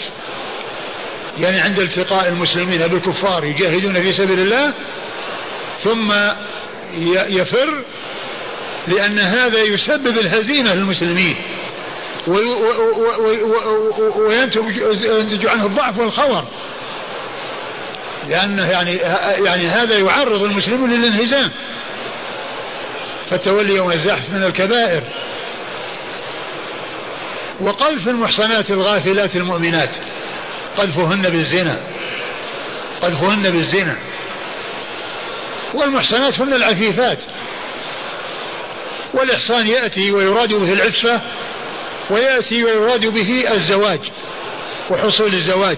يعني 1.37 1.61
عند 1.61 1.79
التقاء 1.79 2.27
المسلمين 2.27 2.87
بالكفار 2.87 3.43
يجاهدون 3.43 3.93
في 3.93 4.11
سبيل 4.11 4.39
الله 4.39 4.73
ثم 5.79 6.13
يفر 7.29 7.83
لأن 8.87 9.19
هذا 9.19 9.59
يسبب 9.59 10.17
الهزيمة 10.17 10.73
للمسلمين 10.73 11.35
وينتج 14.15 15.47
عنه 15.47 15.65
الضعف 15.65 15.99
والخور. 15.99 16.43
لأنه 18.27 18.69
يعني 18.69 18.95
يعني 19.45 19.67
هذا 19.67 19.97
يعرض 19.97 20.43
المسلمين 20.43 20.89
للانهزام. 20.91 21.51
فالتولي 23.29 23.75
يوم 23.75 23.91
الزحف 23.91 24.29
من 24.29 24.43
الكبائر. 24.43 25.03
وقذف 27.61 28.07
المحصنات 28.07 28.69
الغافلات 28.69 29.35
المؤمنات. 29.35 29.89
قذفهن 30.77 31.21
بالزنا. 31.21 31.79
قذفهن 33.01 33.49
بالزنا. 33.49 33.95
والمحصنات 35.73 36.39
هن 36.39 36.53
العفيفات. 36.53 37.19
والإحصان 39.13 39.67
يأتي 39.67 40.11
ويراد 40.11 40.53
به 40.53 40.73
العفة 40.73 41.21
ويأتي 42.09 42.63
ويراد 42.63 43.07
به 43.07 43.53
الزواج 43.53 43.99
وحصول 44.89 45.33
الزواج. 45.33 45.77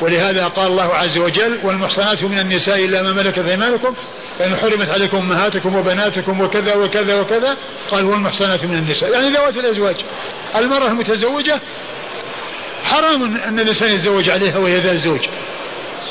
ولهذا 0.00 0.46
قال 0.46 0.66
الله 0.66 0.94
عز 0.94 1.18
وجل 1.18 1.58
والمحصنات 1.62 2.22
من 2.22 2.38
النساء 2.38 2.84
إلا 2.84 3.02
ما 3.02 3.12
ملكت 3.12 3.38
أيمانكم 3.38 3.94
فإن 4.38 4.56
حرمت 4.56 4.88
عليكم 4.88 5.16
أمهاتكم 5.16 5.76
وبناتكم 5.76 6.40
وكذا 6.40 6.74
وكذا 6.74 7.20
وكذا 7.20 7.56
قال 7.90 8.04
والمحصنات 8.04 8.64
من 8.64 8.78
النساء. 8.78 9.12
يعني 9.12 9.28
ذوات 9.28 9.56
الأزواج. 9.56 9.96
المرأة 10.56 10.88
المتزوجة 10.88 11.60
حرام 12.84 13.36
أن 13.36 13.60
الإنسان 13.60 13.94
يتزوج 13.94 14.30
عليها 14.30 14.58
وهي 14.58 14.78
ذا 14.78 14.92
الزوج. 14.92 15.20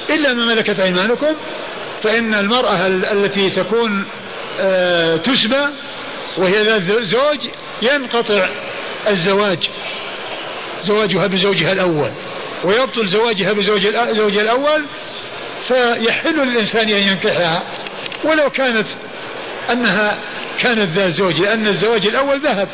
إلا 0.09 0.33
ما 0.33 0.45
ملكت 0.45 0.79
أيمانكم 0.79 1.35
فإن 2.03 2.33
المرأة 2.33 2.87
التي 2.87 3.49
تكون 3.49 4.05
آه، 4.59 5.15
تسبى 5.15 5.65
وهي 6.37 6.61
ذات 6.61 6.81
زوج 6.81 7.39
ينقطع 7.81 8.49
الزواج 9.07 9.69
زواجها 10.83 11.27
بزوجها 11.27 11.71
الأول. 11.71 12.11
ويبطل 12.63 13.09
زواجها 13.09 13.53
بزوج 13.53 14.37
الأول 14.37 14.85
فيحل 15.67 16.35
للإنسان 16.35 16.89
أن 16.89 17.01
ينكحها. 17.01 17.63
ولو 18.23 18.49
كانت 18.49 18.87
أنها 19.71 20.19
كانت 20.59 20.97
ذا 20.97 21.09
زوج 21.09 21.41
لأن 21.41 21.67
الزواج 21.67 22.07
الأول 22.07 22.39
ذهب. 22.39 22.67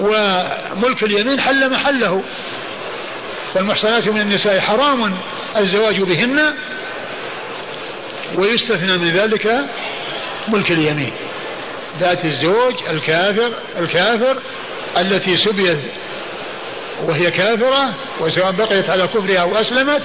وملك 0.00 1.02
اليمين 1.02 1.40
حل 1.40 1.70
محله. 1.70 2.22
فالمحصنات 3.54 4.08
من 4.08 4.20
النساء 4.20 4.60
حرام 4.60 5.14
الزواج 5.56 6.00
بهن. 6.00 6.54
ويستثنى 8.38 8.98
من 8.98 9.10
ذلك 9.10 9.64
ملك 10.48 10.70
اليمين. 10.70 11.12
ذات 12.00 12.24
الزوج 12.24 12.74
الكافر 12.90 13.52
الكافر 13.78 14.36
التي 14.98 15.36
سبيت 15.36 15.78
وهي 17.02 17.30
كافرة 17.30 17.94
وسواء 18.20 18.52
بقيت 18.52 18.90
على 18.90 19.06
كفرها 19.06 19.38
أو 19.38 19.56
أسلمت 19.56 20.02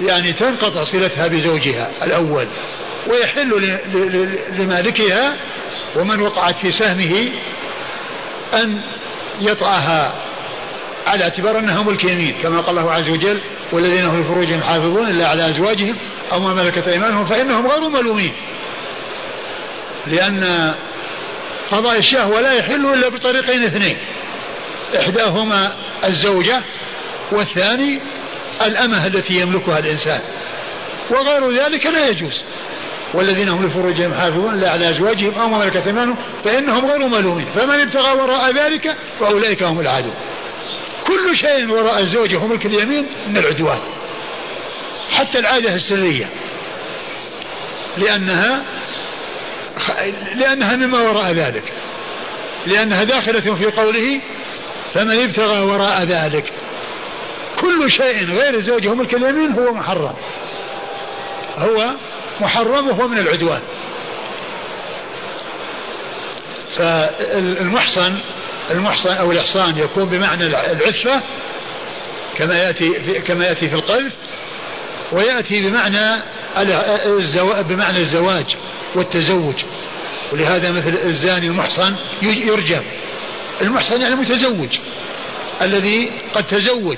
يعني 0.00 0.32
تنقطع 0.32 0.84
صلتها 0.84 1.26
بزوجها 1.26 1.90
الأول 2.02 2.46
ويحل 3.06 3.78
لمالكها 4.58 5.36
ومن 5.96 6.20
وقعت 6.20 6.56
في 6.56 6.72
سهمه 6.72 7.28
أن 8.54 8.80
يطأها 9.40 10.12
على 11.06 11.24
اعتبار 11.24 11.58
أنها 11.58 11.82
ملك 11.82 12.04
يمين 12.04 12.34
كما 12.42 12.60
قال 12.60 12.78
الله 12.78 12.92
عز 12.92 13.08
وجل 13.08 13.40
والذين 13.72 14.04
هم 14.04 14.20
لفروجهم 14.20 14.62
حافظون 14.62 15.08
إلا 15.08 15.28
على 15.28 15.48
أزواجهم 15.48 15.96
أو 16.32 16.40
ما 16.40 16.54
ملكت 16.54 16.88
أيمانهم 16.88 17.26
فإنهم 17.26 17.66
غير 17.66 17.88
ملومين. 17.88 18.32
لأن 20.06 20.74
قضاء 21.70 21.98
الشهوة 21.98 22.40
لا 22.40 22.52
يحل 22.52 22.86
إلا 22.86 23.08
بطريقين 23.08 23.64
اثنين 23.64 23.96
إحداهما 24.98 25.72
الزوجة 26.04 26.62
والثاني 27.32 28.00
الأمة 28.62 29.06
التي 29.06 29.34
يملكها 29.34 29.78
الإنسان 29.78 30.20
وغير 31.10 31.50
ذلك 31.50 31.86
لا 31.86 32.08
يجوز. 32.08 32.42
والذين 33.14 33.48
هم 33.48 33.66
لفروجهم 33.66 34.14
حافظون 34.14 34.60
لا 34.60 34.70
على 34.70 34.90
أزواجهم 34.90 35.34
أو 35.34 35.48
ما 35.48 35.58
ملكت 35.58 35.86
أيمانهم 35.86 36.16
فإنهم 36.44 36.86
غير 36.86 37.08
ملومين 37.08 37.46
فمن 37.54 37.80
ابتغى 37.80 38.12
وراء 38.12 38.52
ذلك 38.52 38.96
فأولئك 39.20 39.62
هم 39.62 39.80
العدو 39.80 40.10
كل 41.06 41.36
شيء 41.36 41.70
وراء 41.70 42.00
الزوجة 42.00 42.36
وملك 42.36 42.66
اليمين 42.66 43.06
من 43.28 43.36
العدوان. 43.36 43.78
حتى 45.10 45.38
العادة 45.38 45.74
السرية. 45.74 46.30
لأنها 47.96 48.62
لأنها 50.34 50.76
مما 50.76 51.02
وراء 51.02 51.32
ذلك. 51.32 51.72
لأنها 52.66 53.04
داخلة 53.04 53.54
في 53.54 53.66
قوله 53.66 54.20
فمن 54.94 55.22
ابتغى 55.22 55.60
وراء 55.60 56.04
ذلك. 56.04 56.52
كل 57.60 57.90
شيء 57.90 58.30
غير 58.30 58.54
الزوجة 58.54 58.88
وملك 58.88 59.14
اليمين 59.14 59.52
هو 59.52 59.74
محرم. 59.74 60.14
هو 61.58 61.90
محرم 62.40 62.88
وهو 62.88 63.08
من 63.08 63.18
العدوان. 63.18 63.60
فالمحصن 66.76 68.18
المحصن 68.72 69.10
أو 69.10 69.32
الإحصان 69.32 69.78
يكون 69.78 70.04
بمعنى 70.04 70.46
العفة 70.46 71.22
كما 72.36 72.54
يأتي 72.54 73.00
في 73.00 73.20
كما 73.20 73.44
يأتي 73.44 73.68
في 73.68 73.74
القذف 73.74 74.12
ويأتي 75.12 75.60
بمعنى 75.60 76.22
بمعنى 77.68 77.98
الزواج 77.98 78.56
والتزوج. 78.94 79.54
ولهذا 80.32 80.70
مثل 80.70 80.98
الزاني 81.04 81.46
المحصن 81.46 81.94
يرجم 82.22 82.82
المحصن 83.62 84.00
يعني 84.00 84.14
المتزوج 84.14 84.78
الذي 85.62 86.10
قد 86.34 86.44
تزوج. 86.44 86.96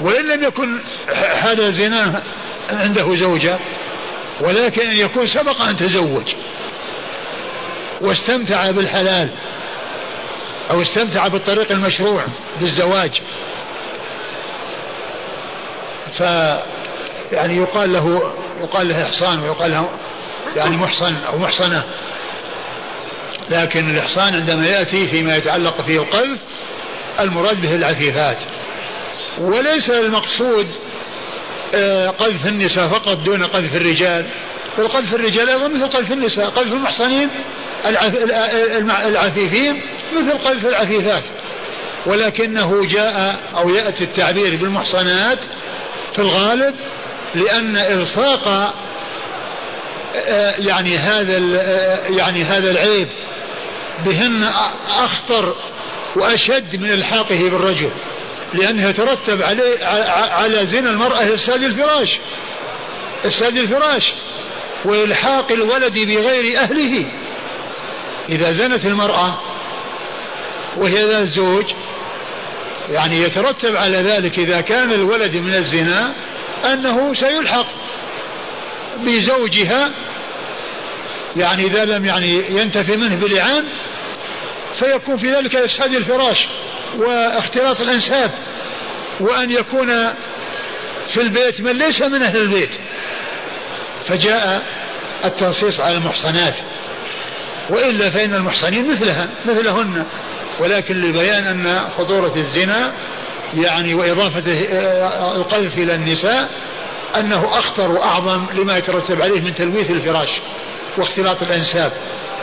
وإن 0.00 0.28
لم 0.28 0.44
يكن 0.44 0.78
حال 1.12 1.74
زنا 1.74 2.22
عنده 2.70 3.14
زوجة 3.16 3.58
ولكن 4.40 4.92
يكون 4.92 5.26
سبق 5.26 5.60
أن 5.60 5.76
تزوج. 5.76 6.34
واستمتع 8.00 8.70
بالحلال. 8.70 9.28
أو 10.72 10.82
استمتع 10.82 11.28
بالطريق 11.28 11.72
المشروع 11.72 12.24
بالزواج. 12.60 13.22
ف 16.18 16.20
يعني 17.32 17.56
يقال 17.56 17.92
له 17.92 18.32
يقال 18.62 18.88
له 18.88 19.02
إحصان 19.02 19.40
ويقال 19.40 19.70
له 19.70 19.88
يعني 20.56 20.76
محصن 20.76 21.14
أو 21.14 21.38
محصنة. 21.38 21.84
لكن 23.50 23.90
الإحصان 23.90 24.34
عندما 24.34 24.66
يأتي 24.66 25.08
فيما 25.08 25.36
يتعلق 25.36 25.80
فيه 25.80 25.98
القذف 25.98 26.38
المراد 27.20 27.60
به 27.60 27.74
العفيفات. 27.74 28.38
وليس 29.38 29.90
المقصود 29.90 30.66
آه، 31.74 32.08
قذف 32.08 32.46
النساء 32.46 32.88
فقط 32.88 33.16
دون 33.16 33.42
قذف 33.42 33.76
الرجال. 33.76 34.26
بل 34.78 34.88
قذف 34.88 35.14
الرجال 35.14 35.48
أيضا 35.48 35.68
مثل 35.68 35.86
قذف 35.86 36.12
النساء 36.12 36.50
قذف 36.50 36.72
المحصنين 36.72 37.30
العفيفين 39.06 39.80
مثل 40.12 40.38
قذف 40.38 40.66
العفيفات 40.66 41.22
ولكنه 42.06 42.86
جاء 42.86 43.40
أو 43.56 43.68
يأتي 43.68 44.04
التعبير 44.04 44.56
بالمحصنات 44.56 45.38
في 46.12 46.18
الغالب 46.18 46.74
لأن 47.34 47.76
إلصاق 47.76 48.48
آه، 50.14 50.54
يعني 50.58 50.98
هذا 50.98 51.36
آه، 51.56 52.06
يعني 52.08 52.44
هذا 52.44 52.70
العيب 52.70 53.08
بهن 54.04 54.44
أخطر 54.88 55.54
وأشد 56.16 56.80
من 56.80 56.90
إلحاقه 56.90 57.50
بالرجل 57.50 57.90
لأنه 58.54 58.88
يترتب 58.88 59.42
عليه 59.42 59.84
على 60.30 60.66
زنا 60.66 60.90
المرأة 60.90 61.34
إفساد 61.34 61.62
الفراش 61.62 62.18
إفساد 63.24 63.56
الفراش 63.56 64.12
وإلحاق 64.84 65.52
الولد 65.52 65.92
بغير 65.92 66.58
أهله. 66.58 67.06
إذا 68.28 68.52
زنت 68.52 68.86
المرأة 68.86 69.38
وهي 70.76 71.06
ذا 71.06 71.18
الزوج. 71.18 71.64
يعني 72.90 73.22
يترتب 73.22 73.76
على 73.76 74.02
ذلك 74.02 74.38
إذا 74.38 74.60
كان 74.60 74.92
الولد 74.92 75.36
من 75.36 75.54
الزنا 75.54 76.12
أنه 76.64 77.14
سيلحق 77.14 77.66
بزوجها. 78.98 79.90
يعني 81.36 81.66
إذا 81.66 81.84
لم 81.84 82.04
يعني 82.04 82.44
ينتفي 82.50 82.96
منه 82.96 83.16
بلعان 83.16 83.64
فيكون 84.78 85.16
في 85.16 85.32
ذلك 85.32 85.56
إسعاد 85.56 85.94
الفراش 85.94 86.46
واختلاط 86.96 87.80
الأنساب 87.80 88.30
وأن 89.20 89.50
يكون 89.50 89.88
في 91.06 91.20
البيت 91.20 91.60
من 91.60 91.72
ليس 91.72 92.02
من 92.02 92.22
أهل 92.22 92.36
البيت. 92.36 92.70
فجاء 94.04 94.62
التنصيص 95.24 95.80
على 95.80 95.94
المحصنات. 95.96 96.54
وإلا 97.70 98.10
فإن 98.10 98.34
المحصنين 98.34 98.92
مثلها 98.92 99.28
مثلهن. 99.44 100.06
ولكن 100.60 100.96
لبيان 100.96 101.46
أن 101.46 101.88
خطورة 101.98 102.36
الزنا 102.36 102.92
يعني 103.54 103.94
وإضافة 103.94 104.52
آه، 104.52 105.36
القذف 105.36 105.78
إلى 105.78 105.94
النساء 105.94 106.48
أنه 107.16 107.44
أخطر 107.58 107.90
وأعظم 107.90 108.46
لما 108.54 108.78
يترتب 108.78 109.22
عليه 109.22 109.40
من 109.40 109.54
تلويث 109.54 109.90
الفراش 109.90 110.28
واختلاط 110.98 111.42
الأنساب 111.42 111.92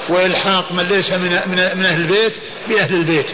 وإلحاق 0.09 0.71
من 0.71 0.83
ليس 0.83 1.11
من, 1.11 1.39
من, 1.47 1.77
من 1.77 1.85
أهل 1.85 2.01
البيت 2.01 2.33
بأهل 2.69 2.95
البيت 2.95 3.25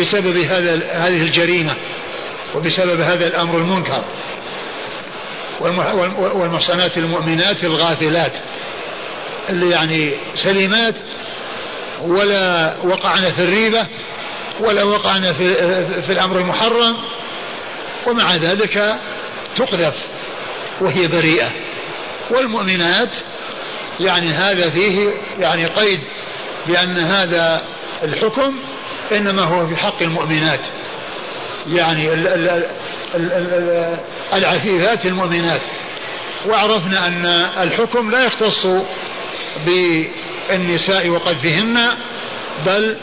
بسبب 0.00 0.36
هذا 0.36 0.74
هذه 0.92 1.22
الجريمة 1.22 1.74
وبسبب 2.54 3.00
هذا 3.00 3.26
الأمر 3.26 3.58
المنكر 3.58 4.04
والمحصنات 6.34 6.98
المؤمنات 6.98 7.64
الغافلات 7.64 8.32
اللي 9.50 9.70
يعني 9.70 10.14
سليمات 10.34 10.94
ولا 12.02 12.76
وقعن 12.84 13.24
في 13.24 13.42
الريبة 13.42 13.86
ولا 14.60 14.84
وقعن 14.84 15.32
في, 15.32 15.54
في 16.02 16.12
الأمر 16.12 16.38
المحرم 16.38 16.96
ومع 18.06 18.36
ذلك 18.36 18.96
تقذف 19.56 19.94
وهي 20.80 21.08
بريئة. 21.08 21.48
والمؤمنات 22.30 23.10
يعني 24.00 24.32
هذا 24.32 24.70
فيه 24.70 25.10
يعني 25.38 25.66
قيد 25.66 26.00
بأن 26.66 26.98
هذا 26.98 27.62
الحكم 28.02 28.56
إنما 29.12 29.42
هو 29.42 29.66
في 29.66 29.76
حق 29.76 30.02
المؤمنات. 30.02 30.60
يعني 31.66 32.12
العفيفات 34.32 35.06
المؤمنات. 35.06 35.60
وعرفنا 36.46 37.06
أن 37.06 37.26
الحكم 37.62 38.10
لا 38.10 38.26
يختص 38.26 38.66
بالنساء 40.50 41.08
وقذفهن 41.08 41.88
بل 42.66 42.96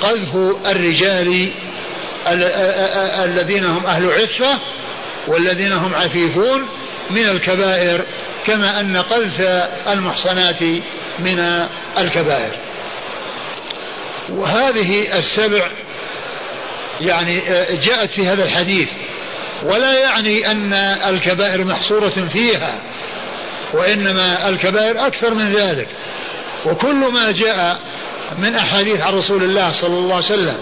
قذف 0.00 0.34
الرجال 0.66 1.52
الذين 3.24 3.64
هم 3.64 3.86
أهل 3.86 4.12
عفة 4.12 4.58
والذين 5.26 5.72
هم 5.72 5.94
عفيفون 5.94 6.68
من 7.10 7.28
الكبائر 7.28 8.04
كما 8.46 8.80
أن 8.80 8.96
قذف 8.96 9.40
المحصنات 9.88 10.62
من 11.18 11.66
الكبائر. 11.98 12.52
وهذه 14.28 15.18
السبع 15.18 15.68
يعني 17.00 17.40
جاءت 17.86 18.10
في 18.10 18.28
هذا 18.28 18.44
الحديث 18.44 18.88
ولا 19.62 19.92
يعني 20.00 20.50
أن 20.50 20.72
الكبائر 21.08 21.64
محصورة 21.64 22.28
فيها 22.32 22.80
وإنما 23.72 24.48
الكبائر 24.48 25.06
أكثر 25.06 25.34
من 25.34 25.52
ذلك. 25.52 25.88
وكل 26.66 27.12
ما 27.12 27.32
جاء 27.32 27.78
من 28.38 28.54
أحاديث 28.54 29.00
عن 29.00 29.14
رسول 29.14 29.42
الله 29.42 29.72
صلى 29.80 29.98
الله 29.98 30.14
عليه 30.14 30.24
وسلم 30.24 30.56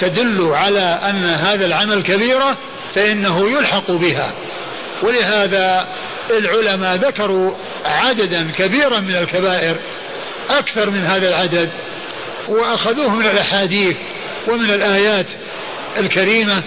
تدل 0.00 0.50
على 0.52 0.80
أن 0.80 1.24
هذا 1.24 1.66
العمل 1.66 2.02
كبيرة 2.02 2.56
فإنه 2.94 3.50
يلحق 3.50 3.90
بها. 3.90 4.34
ولهذا 5.02 5.86
العلماء 6.30 6.96
ذكروا 6.96 7.54
عددا 7.84 8.50
كبيرا 8.56 9.00
من 9.00 9.16
الكبائر 9.16 9.76
أكثر 10.50 10.90
من 10.90 11.06
هذا 11.06 11.28
العدد 11.28 11.70
وأخذوه 12.48 13.14
من 13.14 13.26
الأحاديث 13.26 13.96
ومن 14.48 14.70
الآيات 14.70 15.26
الكريمة. 15.98 16.62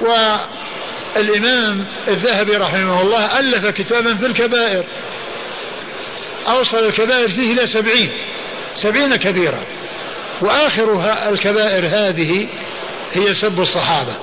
والإمام 0.00 1.84
الذهبي 2.08 2.56
رحمه 2.56 3.02
الله 3.02 3.38
ألف 3.38 3.66
كتابا 3.66 4.14
في 4.14 4.26
الكبائر 4.26 4.84
أوصل 6.48 6.78
الكبائر 6.78 7.28
فيه 7.28 7.52
إلى 7.52 7.66
سبعين 7.66 8.12
سبعين 8.74 9.16
كبيرة. 9.16 9.62
وآخر 10.40 11.14
الكبائر 11.28 11.86
هذه 11.86 12.48
هي 13.12 13.34
سب 13.34 13.60
الصحابة. 13.60 14.16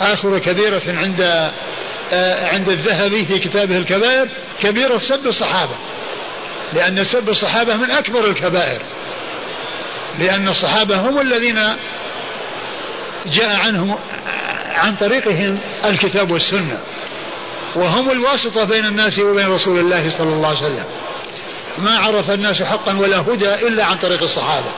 آخر 0.00 0.38
كبيرة 0.38 0.82
عند 0.86 1.50
آه، 2.12 2.48
عند 2.48 2.68
الذهبي 2.68 3.26
في 3.26 3.38
كتابه 3.38 3.78
الكبائر 3.78 4.28
كبيرة 4.62 4.98
سب 4.98 5.26
الصحابة. 5.26 5.76
لأن 6.72 7.04
سب 7.04 7.28
الصحابة 7.28 7.76
من 7.76 7.90
أكبر 7.90 8.24
الكبائر. 8.24 8.80
لأن 10.18 10.48
الصحابة 10.48 10.96
هم 10.96 11.20
الذين 11.20 11.76
جاء 13.26 13.56
عنهم 13.56 13.98
عن 14.74 14.96
طريقهم 14.96 15.58
الكتاب 15.84 16.30
والسنة. 16.30 16.80
وهم 17.76 18.10
الواسطة 18.10 18.64
بين 18.64 18.84
الناس 18.84 19.18
وبين 19.18 19.46
رسول 19.46 19.80
الله 19.80 20.10
صلى 20.18 20.32
الله 20.32 20.48
عليه 20.48 20.58
وسلم. 20.58 20.84
ما 21.78 21.98
عرف 21.98 22.30
الناس 22.30 22.62
حقا 22.62 22.98
ولا 22.98 23.20
هدى 23.20 23.54
إلا 23.54 23.84
عن 23.84 23.96
طريق 23.98 24.22
الصحابة. 24.22 24.70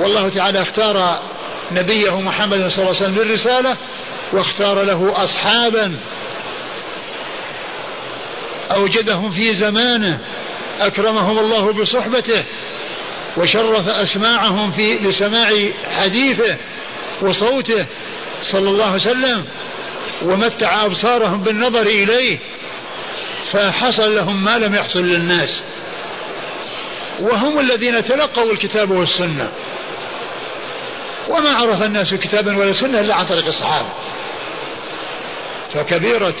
والله 0.00 0.28
تعالى 0.28 0.62
اختار 0.62 1.18
نبيه 1.72 2.20
محمد 2.20 2.58
صلى 2.58 2.78
الله 2.78 2.78
عليه 2.78 2.88
وسلم 2.88 3.14
للرسالة 3.14 3.76
واختار 4.32 4.82
له 4.82 5.12
أصحابا 5.24 5.96
أوجدهم 8.70 9.30
في 9.30 9.56
زمانه 9.56 10.18
أكرمهم 10.80 11.38
الله 11.38 11.72
بصحبته 11.72 12.44
وشرف 13.36 13.88
أسماعهم 13.88 14.70
في 14.70 14.98
لسماع 14.98 15.52
حديثه 15.96 16.56
وصوته 17.22 17.86
صلى 18.42 18.68
الله 18.68 18.84
عليه 18.84 18.94
وسلم 18.94 19.44
ومتع 20.22 20.84
أبصارهم 20.84 21.42
بالنظر 21.42 21.86
إليه 21.86 22.38
فحصل 23.52 24.16
لهم 24.16 24.44
ما 24.44 24.58
لم 24.58 24.74
يحصل 24.74 25.00
للناس. 25.00 25.62
وهم 27.20 27.58
الذين 27.58 28.04
تلقوا 28.04 28.52
الكتاب 28.52 28.90
والسنة. 28.90 29.52
وما 31.28 31.50
عرف 31.50 31.82
الناس 31.82 32.14
كتابا 32.14 32.56
ولا 32.56 32.72
سنة 32.72 33.00
إلا 33.00 33.14
عن 33.14 33.26
طريق 33.26 33.46
الصحابة. 33.46 33.88
فكبيرة 35.74 36.34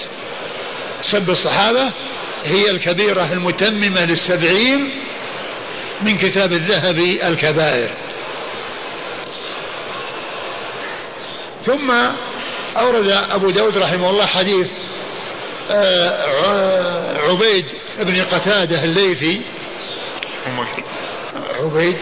سب 1.12 1.30
الصحابة 1.30 1.90
هي 2.44 2.70
الكبيرة 2.70 3.32
المتممة 3.32 4.04
للسبعين 4.04 4.90
من 6.02 6.18
كتاب 6.18 6.52
الذهبي 6.52 7.28
الكبائر. 7.28 7.90
ثم 11.66 11.90
أورد 12.76 13.08
أبو 13.30 13.50
داود 13.50 13.78
رحمه 13.78 14.10
الله 14.10 14.26
حديث 14.26 14.66
آه، 15.70 16.99
عبيد 17.20 17.64
بن 17.98 18.22
قتادة 18.22 18.84
الليثي. 18.84 19.42
عبيد. 21.60 21.96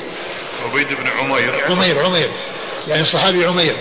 عبيد 0.64 0.86
بن 0.88 1.06
عمير. 1.06 1.64
عمير 1.64 2.04
عمير. 2.04 2.30
يعني 2.88 3.02
الصحابي 3.02 3.46
عمير. 3.46 3.76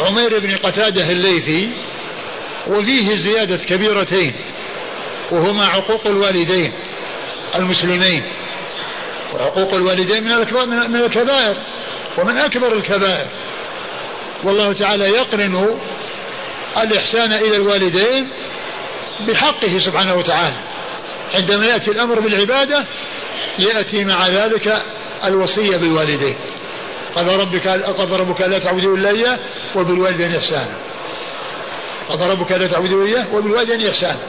عمير 0.00 0.38
بن 0.38 0.56
قتادة 0.56 1.10
الليثي. 1.10 1.70
وفيه 2.68 3.16
زيادة 3.16 3.56
كبيرتين 3.56 4.34
وهما 5.30 5.66
عقوق 5.66 6.06
الوالدين 6.06 6.72
المسلمين. 7.54 8.22
وعقوق 9.34 9.74
الوالدين 9.74 10.24
من 10.24 10.30
من 10.90 11.04
الكبائر 11.04 11.56
ومن 12.18 12.36
أكبر 12.36 12.72
الكبائر. 12.74 13.26
والله 14.44 14.72
تعالى 14.72 15.04
يقرن 15.04 15.78
الإحسان 16.82 17.32
إلى 17.32 17.56
الوالدين 17.56 18.28
بحقه 19.26 19.78
سبحانه 19.78 20.14
وتعالى. 20.14 20.56
عندما 21.34 21.66
يأتي 21.66 21.90
الأمر 21.90 22.20
بالعبادة 22.20 22.84
يأتي 23.58 24.04
مع 24.04 24.28
ذلك 24.28 24.82
الوصية 25.24 25.76
بالوالدين. 25.76 26.36
قال 27.14 27.40
ربك 27.40 27.68
قضى 27.68 28.16
ربك 28.16 28.40
لا 28.40 28.58
تعبدوا 28.58 28.96
إلا 28.96 29.10
إياه 29.10 29.38
وبالوالدين 29.74 30.36
إحسانا. 30.36 30.76
قضى 32.08 32.24
ربك 32.24 32.52
لا 32.52 32.66
تعبدوا 32.66 33.06
إياه 33.06 33.34
وبالوالدين 33.34 33.88
إحسانا. 33.88 34.20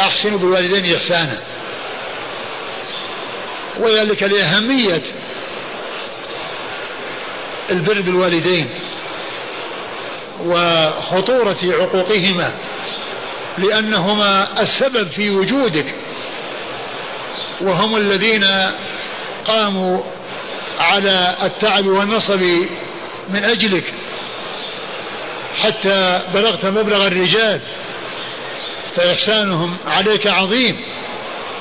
أحسنوا 0.00 0.38
بالوالدين 0.38 0.94
إحسانا. 0.94 1.38
وذلك 3.78 4.22
لأهمية 4.22 5.02
البر 7.70 8.00
بالوالدين 8.00 8.70
وخطورة 10.44 11.58
عقوقهما. 11.64 12.52
لأنهما 13.58 14.48
السبب 14.60 15.10
في 15.10 15.30
وجودك. 15.30 15.94
وهم 17.60 17.96
الذين 17.96 18.44
قاموا 19.44 20.02
على 20.78 21.36
التعب 21.42 21.86
والنصب 21.86 22.42
من 23.28 23.44
أجلك. 23.44 23.94
حتى 25.58 26.22
بلغت 26.34 26.64
مبلغ 26.64 27.06
الرجال 27.06 27.60
فإحسانهم 28.96 29.76
عليك 29.86 30.26
عظيم. 30.26 30.80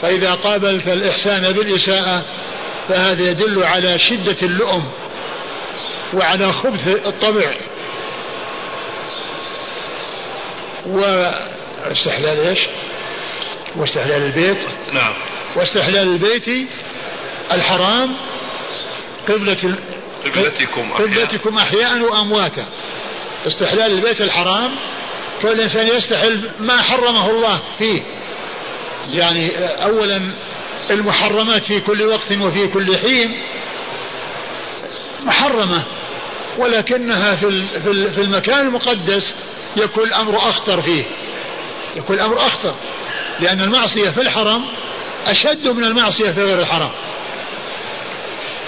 فإذا 0.01 0.33
قابلت 0.33 0.87
الإحسان 0.87 1.51
بالإساءة 1.51 2.23
فهذا 2.87 3.21
يدل 3.21 3.63
على 3.63 3.99
شدة 3.99 4.37
اللؤم 4.41 4.91
وعلى 6.13 6.51
خبث 6.51 6.87
الطبع. 6.87 7.53
واستحلال 11.85 12.47
إيش؟ 12.47 12.59
واستحلال 13.75 14.23
البيت. 14.23 14.57
نعم. 14.93 15.13
واستحلال 15.55 16.07
البيت 16.07 16.67
الحرام 17.51 18.15
قبلة 19.27 19.77
قبلتكم 20.25 20.93
قبلتكم 20.93 21.57
أحياء 21.57 21.99
وأمواتا. 21.99 22.65
استحلال 23.47 23.91
البيت 23.91 24.21
الحرام 24.21 24.71
كل 25.41 25.61
إنسان 25.61 25.87
يستحل 25.87 26.49
ما 26.59 26.81
حرمه 26.81 27.29
الله 27.29 27.61
فيه. 27.77 28.01
يعني 29.13 29.57
أولا 29.59 30.31
المحرمات 30.89 31.63
في 31.63 31.81
كل 31.81 32.01
وقت 32.03 32.31
وفي 32.31 32.67
كل 32.67 32.97
حين 32.97 33.37
محرمة 35.23 35.83
ولكنها 36.57 37.35
في 37.35 37.63
في 38.13 38.21
المكان 38.21 38.67
المقدس 38.67 39.35
يكون 39.75 40.03
الأمر 40.03 40.37
أخطر 40.37 40.81
فيه. 40.81 41.05
يكون 41.95 42.15
الأمر 42.15 42.37
أخطر 42.45 42.75
لأن 43.39 43.61
المعصية 43.61 44.09
في 44.09 44.21
الحرم 44.21 44.65
أشد 45.25 45.67
من 45.67 45.83
المعصية 45.83 46.31
في 46.31 46.43
غير 46.43 46.59
الحرم 46.59 46.91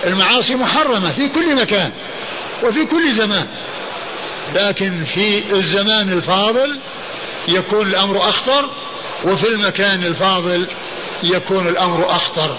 المعاصي 0.05 0.55
محرمة 0.55 1.11
في 1.13 1.29
كل 1.29 1.55
مكان 1.55 1.91
وفي 2.63 2.85
كل 2.85 3.13
زمان 3.13 3.47
لكن 4.53 5.03
في 5.03 5.53
الزمان 5.53 6.13
الفاضل 6.13 6.79
يكون 7.47 7.87
الأمر 7.87 8.29
أخطر 8.29 8.69
وفي 9.23 9.47
المكان 9.47 10.03
الفاضل 10.03 10.67
يكون 11.23 11.67
الأمر 11.67 12.15
أخطر. 12.15 12.57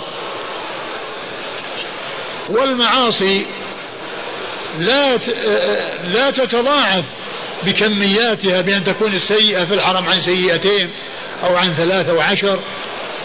والمعاصي 2.49 3.47
لا 4.79 5.17
لا 6.05 6.31
تتضاعف 6.31 7.05
بكمياتها 7.63 8.61
بأن 8.61 8.85
تكون 8.85 9.13
السيئة 9.15 9.65
في 9.65 9.75
الحرم 9.75 10.09
عن 10.09 10.21
سيئتين 10.21 10.91
أو 11.43 11.57
عن 11.57 11.75
ثلاثة 11.75 12.15
وعشر 12.15 12.61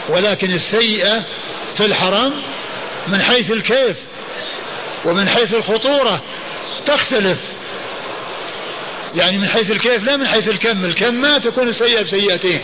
ولكن 0.09 0.51
السيئة 0.51 1.23
في 1.77 1.85
الحرم 1.85 2.33
من 3.07 3.21
حيث 3.21 3.51
الكيف 3.51 3.97
ومن 5.05 5.29
حيث 5.29 5.53
الخطورة 5.53 6.21
تختلف. 6.85 7.37
يعني 9.15 9.37
من 9.37 9.49
حيث 9.49 9.71
الكيف 9.71 10.03
لا 10.03 10.17
من 10.17 10.27
حيث 10.27 10.49
الكم 10.49 10.85
الكم 10.85 11.13
ما 11.13 11.39
تكون 11.39 11.67
السيئة 11.67 12.01
بسيئتين 12.01 12.61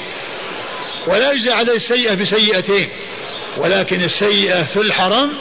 ولا 1.08 1.32
يجزى 1.32 1.52
عليه 1.52 1.76
السيئة 1.76 2.14
بسيئتين 2.14 2.90
ولكن 3.58 4.02
السيئة 4.02 4.64
في 4.64 4.82
الحرم 4.82 5.34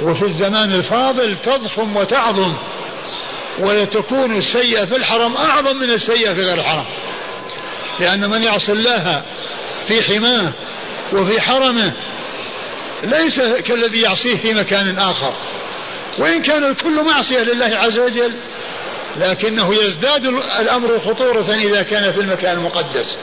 وفي 0.00 0.22
الزمان 0.22 0.72
الفاضل 0.72 1.36
تضخم 1.44 1.96
وتعظم. 1.96 2.54
وتكون 3.58 4.36
السيئة 4.36 4.84
في 4.84 4.96
الحرم 4.96 5.36
أعظم 5.36 5.76
من 5.76 5.90
السيئة 5.90 6.34
في 6.34 6.40
غير 6.40 6.54
الحرم. 6.54 6.84
لأن 8.00 8.30
من 8.30 8.42
يعصي 8.42 8.72
الله 8.72 9.22
في 9.88 10.02
حماه 10.02 10.52
وفي 11.12 11.40
حرمه 11.40 11.92
ليس 13.02 13.40
كالذي 13.40 14.00
يعصيه 14.00 14.36
في 14.36 14.54
مكان 14.54 14.98
آخر. 14.98 15.34
وإن 16.18 16.42
كان 16.42 16.64
الكل 16.64 17.02
معصية 17.02 17.42
لله 17.42 17.76
عز 17.78 17.98
وجل 17.98 18.32
لكنه 19.16 19.74
يزداد 19.74 20.26
الأمر 20.60 20.98
خطورة 20.98 21.54
إذا 21.54 21.82
كان 21.82 22.12
في 22.12 22.20
المكان 22.20 22.56
المقدس. 22.56 23.16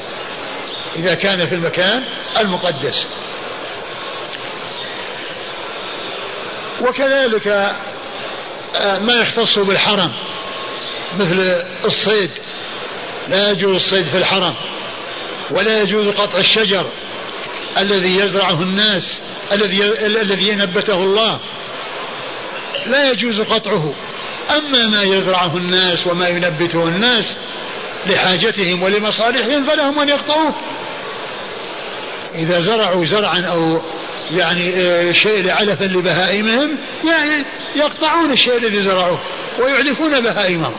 إذا 0.96 1.14
كان 1.14 1.48
في 1.48 1.56
المكان 1.56 2.04
المقدس. 2.40 3.06
وكذلك 6.82 7.76
ما 8.82 9.14
يختص 9.14 9.60
بالحرم 9.60 10.12
مثل 11.20 11.64
الصيد. 11.86 12.32
لا 13.28 13.52
يجوز 13.52 13.76
الصيد 13.76 14.06
في 14.06 14.18
الحرم 14.18 14.54
ولا 15.52 15.82
يجوز 15.82 16.08
قطع 16.08 16.38
الشجر 16.38 16.86
الذي 17.78 18.20
يزرعه 18.20 18.62
الناس 18.62 19.20
الذي 19.52 19.84
الذي 20.06 20.56
نبته 20.56 20.96
الله. 20.96 21.40
لا 22.86 23.12
يجوز 23.12 23.42
قطعه. 23.42 23.94
أما 24.58 24.88
ما 24.88 25.04
يزرعه 25.04 25.58
الناس 25.58 26.08
وما 26.08 26.28
ينبته 26.28 26.88
الناس 26.88 27.36
لحاجتهم 28.06 28.84
ولمصالحهم 28.84 29.66
فلهم 29.66 30.00
أن 30.00 30.10
يقطعوه. 30.10 30.56
إذا 32.36 32.60
زرعوا 32.60 33.06
زرعا 33.06 33.42
أو 33.42 33.82
يعني 34.38 34.76
آه، 34.76 35.12
شيء 35.12 35.50
علفا 35.50 35.84
لبهائمهم 35.84 36.78
يعني 37.04 37.46
يقطعون 37.76 38.32
الشيء 38.32 38.58
الذي 38.58 38.82
زرعوه 38.82 39.20
ويعلفون 39.60 40.22
بهائمهم. 40.22 40.76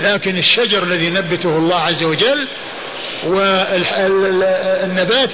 لكن 0.00 0.38
الشجر 0.38 0.82
الذي 0.82 1.10
نبته 1.10 1.58
الله 1.58 1.76
عز 1.76 2.02
وجل 2.02 2.48
والنبات 3.26 4.16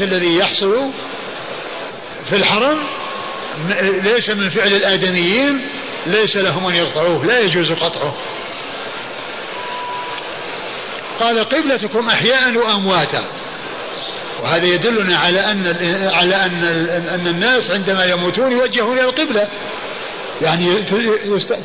الذي 0.03 0.36
يحصل 0.36 0.90
في 2.30 2.36
الحرم 2.36 2.78
ليس 4.03 4.28
من 4.30 4.51
فعل 4.51 4.72
الآدميين 4.72 5.61
ليس 6.07 6.36
لهم 6.36 6.66
أن 6.66 6.74
يقطعوه 6.74 7.26
لا 7.26 7.40
يجوز 7.40 7.72
قطعه. 7.72 8.14
قال 11.20 11.45
قبلتكم 11.45 12.09
أحياء 12.09 12.57
وأمواتا. 12.57 13.43
وهذا 14.45 14.66
يدلنا 14.66 15.18
على 15.18 15.40
أن 15.40 15.66
على 16.14 16.36
أن 16.36 16.64
أن 17.09 17.26
الناس 17.26 17.70
عندما 17.70 18.05
يموتون 18.05 18.53
يوجهون 18.53 18.99
إلى 18.99 19.09
القبلة. 19.09 19.49
يعني 20.40 20.82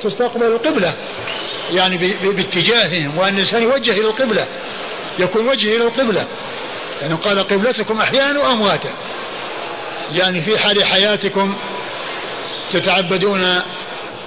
تستقبل 0.03 0.45
القبلة. 0.45 0.93
يعني 1.71 1.97
باتجاههم 2.23 3.17
وأن 3.17 3.34
الإنسان 3.34 3.63
يوجه 3.63 3.91
إلى 3.91 4.07
القبلة. 4.07 4.45
يكون 5.19 5.47
وجهه 5.47 5.75
إلى 5.75 5.84
القبلة. 5.84 6.27
يعني 7.01 7.13
قال 7.15 7.39
قبلتكم 7.39 8.01
أحيانا 8.01 8.39
وأمواتا 8.39 8.89
يعني 10.11 10.41
في 10.41 10.57
حال 10.57 10.88
حياتكم 10.88 11.55
تتعبدون 12.71 13.61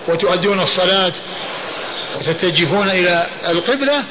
وتؤدون 0.09 0.61
الصلاة 0.61 1.12
وتتجهون 2.18 2.90
إلى 2.90 3.26
القبلة 3.48 4.05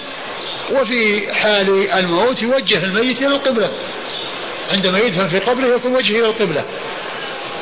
وفي 0.71 1.33
حال 1.33 1.91
الموت 1.91 2.41
يوجه 2.41 2.83
الميت 2.83 3.21
إلى 3.21 3.35
القبلة. 3.35 3.69
عندما 4.71 4.99
يدفن 4.99 5.27
في 5.27 5.39
قبره 5.39 5.75
يكون 5.75 5.95
وجهه 5.95 6.19
إلى 6.19 6.25
القبلة. 6.25 6.65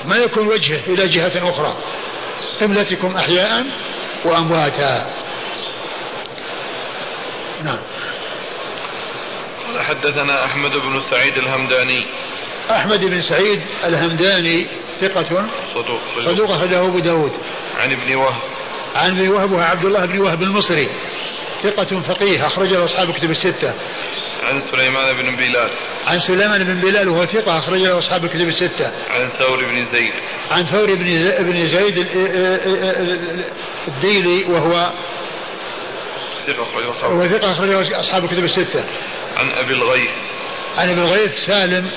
ما 0.05 0.15
يكون 0.15 0.47
وجهه 0.47 0.81
إلى 0.87 1.07
جهة 1.07 1.49
أخرى. 1.49 1.77
قبلتكم 2.61 3.17
أحياء 3.17 3.65
وأمواتا. 4.25 5.13
نعم. 7.63 7.79
قال 9.67 9.81
حدثنا 9.81 10.45
أحمد 10.45 10.71
بن 10.71 10.99
سعيد 10.99 11.37
الهمداني. 11.37 12.05
أحمد 12.71 13.05
بن 13.05 13.21
سعيد 13.21 13.61
الهمداني 13.83 14.67
ثقة. 15.01 15.45
صدوق 15.73 15.99
صدوق. 16.15 16.51
أخرجه 16.51 16.79
أبو 16.79 16.99
داود. 16.99 17.31
عن 17.77 17.91
ابن 17.91 18.15
وهب. 18.15 18.41
عن 18.95 19.09
ابن 19.09 19.29
وهب 19.29 19.51
وعبد 19.51 19.85
الله 19.85 20.05
بن 20.05 20.19
وهب 20.19 20.41
المصري. 20.41 20.89
ثقة 21.63 22.01
فقيه 22.01 22.47
أخرجه 22.47 22.85
أصحاب 22.85 23.11
كتب 23.11 23.31
الستة. 23.31 23.73
عن 24.43 24.59
سليمان 24.59 25.23
بن 25.23 25.35
بلال. 25.35 25.75
عن 26.05 26.19
سليمان 26.19 26.63
بن 26.63 26.81
بلال 26.81 27.09
وهو 27.09 27.25
ثقة 27.25 27.59
أخرجه 27.59 27.97
أصحاب 27.97 28.25
الكتب 28.25 28.47
الستة. 28.47 28.91
عن 29.09 29.29
ثور 29.29 29.65
بن 29.65 29.81
زيد. 29.81 30.13
عن 30.51 30.65
ثور 30.65 30.95
بن 30.95 31.31
بن 31.39 31.67
زيد 31.67 31.97
الديلي 33.87 34.43
وهو 34.43 34.91
ثقة 36.47 36.89
أصحاب 36.89 37.27
ثقة 37.27 37.51
أخرجه 37.51 37.99
أصحاب 37.99 38.23
الكتب 38.23 38.43
الستة. 38.43 38.83
عن 39.37 39.51
أبي 39.51 39.73
الغيث. 39.73 40.11
عن 40.77 40.89
أبي 40.89 41.01
الغيث 41.01 41.31
سالم 41.47 41.91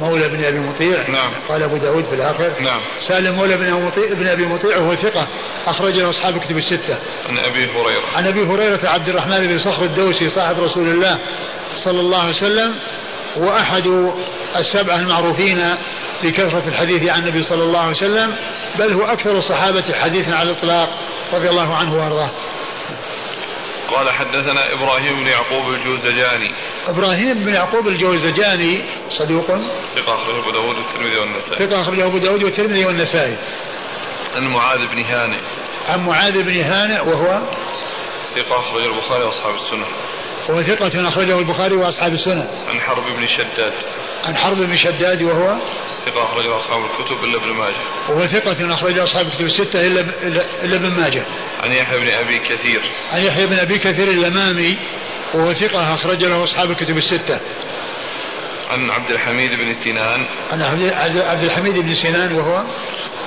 مولى 0.00 0.28
بن 0.28 0.44
أبي 0.44 0.58
مطيع. 0.58 1.10
نعم. 1.10 1.32
قال 1.48 1.62
أبو 1.62 1.76
داود 1.76 2.04
في 2.04 2.14
الآخر. 2.14 2.52
نعم. 2.60 2.80
سالم 3.08 3.34
مولى 3.34 3.56
بن 3.56 3.72
أبي 3.72 3.84
مطيع 3.84 4.14
بن 4.14 4.26
أبي 4.26 4.46
مطيع 4.46 4.78
وهو 4.78 4.96
ثقة. 4.96 5.28
اخرج 5.66 5.98
له 5.98 6.10
أصحاب 6.10 6.38
كتب 6.38 6.58
الستة. 6.58 6.98
عن 7.28 7.38
أبي 7.38 7.66
هريرة. 7.66 8.06
عن 8.16 8.26
أبي 8.26 8.42
هريرة 8.42 8.88
عبد 8.88 9.08
الرحمن 9.08 9.46
بن 9.46 9.58
صخر 9.58 9.82
الدوسي 9.82 10.30
صاحب 10.30 10.60
رسول 10.60 10.88
الله 10.88 11.18
صلى 11.76 12.00
الله 12.00 12.18
عليه 12.18 12.30
وسلم 12.30 12.74
وأحد 13.36 14.12
السبعة 14.56 15.00
المعروفين 15.00 15.62
بكثرة 16.22 16.62
الحديث 16.68 17.08
عن 17.08 17.22
النبي 17.22 17.42
صلى 17.42 17.64
الله 17.64 17.80
عليه 17.80 17.96
وسلم 17.96 18.34
بل 18.78 18.92
هو 18.92 19.02
أكثر 19.02 19.38
الصحابة 19.38 19.84
حديثا 19.92 20.30
على 20.30 20.50
الإطلاق 20.50 20.88
رضي 21.32 21.48
الله 21.48 21.74
عنه 21.74 21.96
وأرضاه. 21.96 22.30
قال 23.90 24.10
حدثنا 24.10 24.72
إبراهيم 24.74 25.16
بن 25.16 25.26
يعقوب 25.26 25.74
الجوزجاني. 25.74 26.54
إبراهيم 26.86 27.44
بن 27.44 27.54
يعقوب 27.54 27.88
الجوزجاني 27.88 28.82
صدوق. 29.10 29.46
ثقة 29.94 30.14
أخرجه 30.14 30.38
أبو 30.38 30.50
داود 30.50 30.76
والترمذي 30.76 31.18
والنسائي. 31.18 31.66
ثقة 31.66 31.82
أخرجه 31.82 32.06
أبو 32.06 32.18
داود 32.18 32.44
والترمذي 32.44 32.84
والنسائي. 32.84 33.36
عن 34.36 34.46
معاذ 34.46 34.78
بن 34.78 35.02
هانئ. 35.04 35.40
عن 35.88 36.06
معاذ 36.06 36.42
بن 36.42 36.60
هانئ 36.60 37.00
وهو 37.00 37.42
ثقة 38.34 38.58
أخرجه 38.58 38.86
البخاري 38.86 39.24
وأصحاب 39.24 39.54
السنة. 39.54 39.86
وهو 40.48 40.62
ثقة 40.62 41.08
أخرجه 41.08 41.38
البخاري 41.38 41.74
وأصحاب 41.74 42.12
السنة. 42.12 42.48
عن 42.68 42.80
حرب 42.80 43.04
بن 43.04 43.26
شداد. 43.26 43.72
عن 44.24 44.36
حرب 44.36 44.56
بن 44.56 44.76
شداد 44.76 45.22
وهو 45.22 45.56
ثقة 46.04 46.24
أخرجه 46.24 46.56
أصحاب 46.56 46.80
الكتب 46.84 47.24
إلا 47.24 47.36
ابن 47.36 47.52
ماجه. 47.52 48.08
وهو 48.08 48.26
ثقة 48.26 48.74
أخرج 48.74 48.98
أصحاب 48.98 49.26
الكتب 49.26 49.44
الستة 49.44 49.80
إلا 49.86 50.00
إلا 50.64 50.76
ابن 50.76 50.90
ماجه. 50.90 51.24
عن 51.60 51.72
يحيى 51.72 51.98
بن 52.00 52.08
أبي 52.08 52.38
كثير. 52.38 52.82
عن 53.12 53.22
يحيى 53.22 53.46
بن 53.46 53.58
أبي 53.58 53.78
كثير 53.78 54.08
اليمامي 54.08 54.78
وهو 55.34 55.52
ثقة 55.52 55.94
أخرج 55.94 56.24
له 56.24 56.44
أصحاب 56.44 56.70
الكتب 56.70 56.96
الستة. 56.96 57.40
عن 58.70 58.90
عبد 58.90 59.10
الحميد 59.10 59.50
بن 59.50 59.72
سنان. 59.72 60.26
عن 60.50 60.62
عبد 61.20 61.44
الحميد 61.44 61.78
بن 61.78 61.94
سنان 61.94 62.32
وهو 62.32 62.64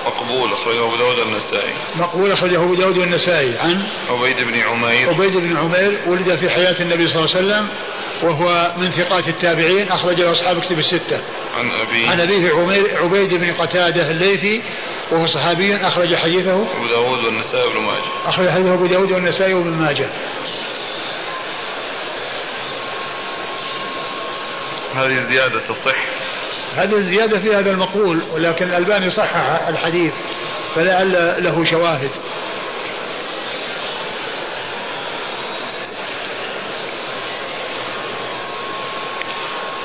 مقبول 0.05 0.53
أخرجه 0.53 0.85
أبو 0.85 0.95
داود 0.97 1.17
والنسائي. 1.19 1.73
مقبول 1.95 2.31
أخرجه 2.31 2.63
أبو 2.63 2.75
داود 2.75 2.97
والنسائي. 2.97 3.57
عن؟ 3.57 3.83
عبيد 4.09 4.35
بن 4.35 4.61
عمير. 4.61 5.09
عبيد 5.09 5.37
بن 5.37 5.57
عمير 5.57 5.99
ولد 6.07 6.35
في 6.35 6.49
حياة 6.49 6.81
النبي 6.81 7.07
صلى 7.07 7.15
الله 7.15 7.35
عليه 7.35 7.45
وسلم 7.45 7.69
وهو 8.23 8.73
من 8.77 8.91
ثقات 8.91 9.27
التابعين 9.27 9.87
أخرج 9.87 10.21
له 10.21 10.31
أصحاب 10.31 10.59
كتب 10.61 10.79
الستة. 10.79 11.21
عن 11.55 11.71
أبيه 11.71 12.09
عن 12.09 12.19
أبيه 12.19 12.53
عمير 12.53 13.03
عبيد 13.03 13.33
بن 13.33 13.53
قتادة 13.53 14.11
الليثي 14.11 14.63
وهو 15.11 15.27
صحابي 15.27 15.75
أخرج 15.75 16.15
حديثه. 16.15 16.77
أبو 16.77 16.87
داود 16.87 17.23
والنسائي 17.25 17.67
وابن 17.67 17.81
ماجه. 17.81 18.29
أخرج 18.29 18.49
حديثه 18.49 18.73
أبو 18.73 18.85
داود 18.85 19.11
والنسائي 19.11 19.53
وابن 19.53 19.69
ماجه. 19.69 20.09
هذه 24.95 25.17
الزيادة 25.17 25.59
تصح 25.59 25.95
هذه 26.75 26.95
الزيادة 26.95 27.39
في 27.39 27.55
هذا 27.55 27.71
المقول 27.71 28.21
ولكن 28.31 28.65
الألباني 28.65 29.09
صحح 29.09 29.67
الحديث 29.67 30.13
فلعل 30.75 31.43
له 31.43 31.65
شواهد. 31.65 32.11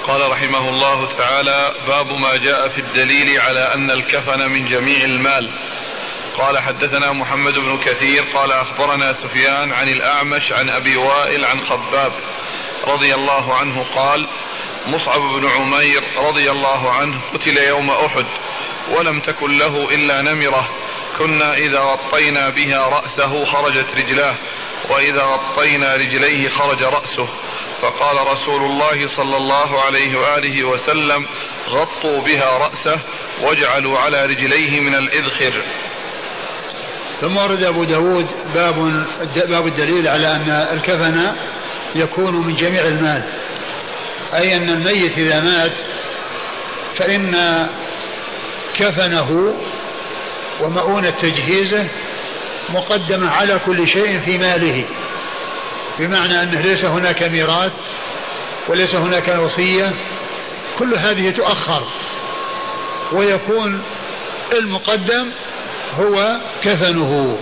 قال 0.07 0.30
رحمه 0.30 0.68
الله 0.68 1.07
تعالى 1.07 1.74
باب 1.86 2.07
ما 2.07 2.36
جاء 2.36 2.68
في 2.68 2.78
الدليل 2.78 3.41
على 3.41 3.74
أن 3.74 3.91
الكفن 3.91 4.51
من 4.51 4.64
جميع 4.64 5.05
المال. 5.05 5.51
قال 6.39 6.59
حدثنا 6.59 7.12
محمد 7.12 7.55
بن 7.55 7.78
كثير 7.78 8.22
قال 8.22 8.53
أخبرنا 8.53 9.12
سفيان 9.12 9.72
عن 9.72 9.89
الأعمش 9.89 10.53
عن 10.53 10.68
أبي 10.68 10.97
وائل 10.97 11.45
عن 11.45 11.61
خباب 11.61 12.12
رضي 12.86 13.14
الله 13.14 13.55
عنه 13.55 13.84
قال 13.95 14.28
مصعب 14.89 15.20
بن 15.20 15.47
عمير 15.47 16.03
رضي 16.28 16.51
الله 16.51 16.93
عنه 16.93 17.20
قتل 17.34 17.57
يوم 17.57 17.91
أحد 17.91 18.26
ولم 18.91 19.20
تكن 19.20 19.59
له 19.59 19.95
إلا 19.95 20.22
نمرة. 20.22 20.68
كنا 21.18 21.55
إذا 21.55 21.80
غطينا 21.80 22.51
بها 22.51 22.89
رأسه 22.89 23.45
خرجت 23.45 23.99
رجلاه 23.99 24.34
وإذا 24.91 25.22
غطينا 25.22 25.95
رجليه 25.95 26.49
خرج 26.49 26.82
رأسه. 26.82 27.28
فقال 27.82 28.26
رسول 28.26 28.62
الله 28.62 29.07
صلى 29.07 29.36
الله 29.36 29.84
عليه 29.84 30.18
وآله 30.18 30.64
وسلم 30.64 31.26
غطوا 31.68 32.22
بها 32.24 32.59
رأسه 32.59 33.01
واجعلوا 33.43 33.99
على 33.99 34.26
رجليه 34.26 34.80
من 34.80 34.95
الإذخر. 34.95 35.62
ثم 37.20 37.36
ورد 37.36 37.62
أبو 37.62 37.84
داود 37.84 38.26
باب, 38.55 38.74
باب 39.49 39.66
الدليل 39.66 40.09
على 40.09 40.36
أن 40.36 40.51
الكفن 40.51 41.36
يكون 41.95 42.47
من 42.47 42.57
جميع 42.57 42.82
المال. 42.82 43.48
أي 44.35 44.57
أن 44.57 44.68
الميت 44.68 45.18
إذا 45.18 45.41
مات 45.41 45.72
فإن 46.97 47.66
كفنه 48.74 49.55
ومؤونة 50.61 51.11
تجهيزه 51.11 51.89
مقدمة 52.68 53.31
على 53.31 53.61
كل 53.66 53.89
شيء 53.89 54.20
في 54.20 54.39
ماله 54.39 54.85
بمعنى 55.99 56.43
أنه 56.43 56.61
ليس 56.61 56.85
هناك 56.85 57.22
ميراث 57.22 57.72
وليس 58.68 58.95
هناك 58.95 59.29
وصية 59.29 59.93
كل 60.79 60.95
هذه 60.95 61.31
تؤخر 61.31 61.83
ويكون 63.12 63.83
المقدم 64.53 65.31
هو 65.99 66.37
كفنه. 66.62 67.39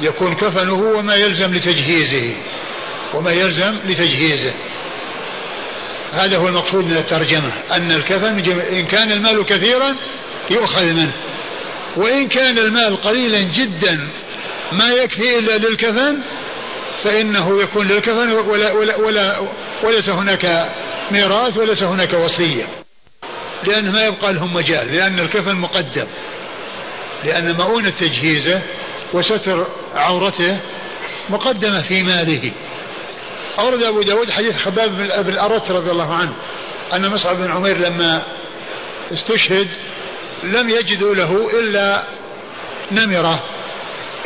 يكون 0.00 0.34
كفنه 0.34 0.98
وما 0.98 1.14
يلزم 1.14 1.54
لتجهيزه. 1.54 2.36
وما 3.14 3.30
يلزم 3.30 3.78
لتجهيزه. 3.84 4.54
هذا 6.12 6.36
هو 6.36 6.48
المقصود 6.48 6.84
من 6.84 6.96
الترجمة 6.96 7.52
أن 7.70 7.92
الكفن 7.92 8.50
إن 8.50 8.86
كان 8.86 9.12
المال 9.12 9.44
كثيرا 9.44 9.96
يؤخذ 10.50 10.84
منه. 10.84 11.12
وإن 11.96 12.28
كان 12.28 12.58
المال 12.58 12.96
قليلا 12.96 13.40
جدا 13.40 14.08
ما 14.72 14.86
يكفي 14.88 15.38
إلا 15.38 15.58
للكفن 15.58 16.18
فإنه 17.04 17.62
يكون 17.62 17.86
للكفن 17.86 18.32
ولا, 18.32 18.72
ولا, 18.72 18.96
ولا 18.96 19.48
وليس 19.82 20.08
هناك 20.08 20.72
ميراث 21.10 21.56
وليس 21.56 21.82
هناك 21.82 22.14
وصية. 22.14 22.64
لأنه 23.66 23.90
ما 23.92 24.04
يبقى 24.04 24.32
لهم 24.32 24.54
مجال 24.54 24.92
لأن 24.94 25.18
الكفن 25.18 25.54
مقدم. 25.54 26.06
لأن 27.24 27.56
مؤونة 27.56 27.90
تجهيزه 27.90 28.62
وستر 29.12 29.66
عورته 29.94 30.60
مقدمة 31.30 31.82
في 31.82 32.02
ماله. 32.02 32.52
أورد 33.58 33.82
أبو 33.82 34.02
داود 34.02 34.30
حديث 34.30 34.56
خباب 34.56 34.90
بن 34.96 35.32
الأرت 35.32 35.70
رضي 35.70 35.90
الله 35.90 36.14
عنه 36.14 36.32
أن 36.92 37.08
مصعب 37.08 37.36
بن 37.36 37.50
عمير 37.50 37.78
لما 37.78 38.22
استشهد 39.12 39.68
لم 40.42 40.70
يجدوا 40.70 41.14
له 41.14 41.60
إلا 41.60 42.02
نمرة 42.92 43.42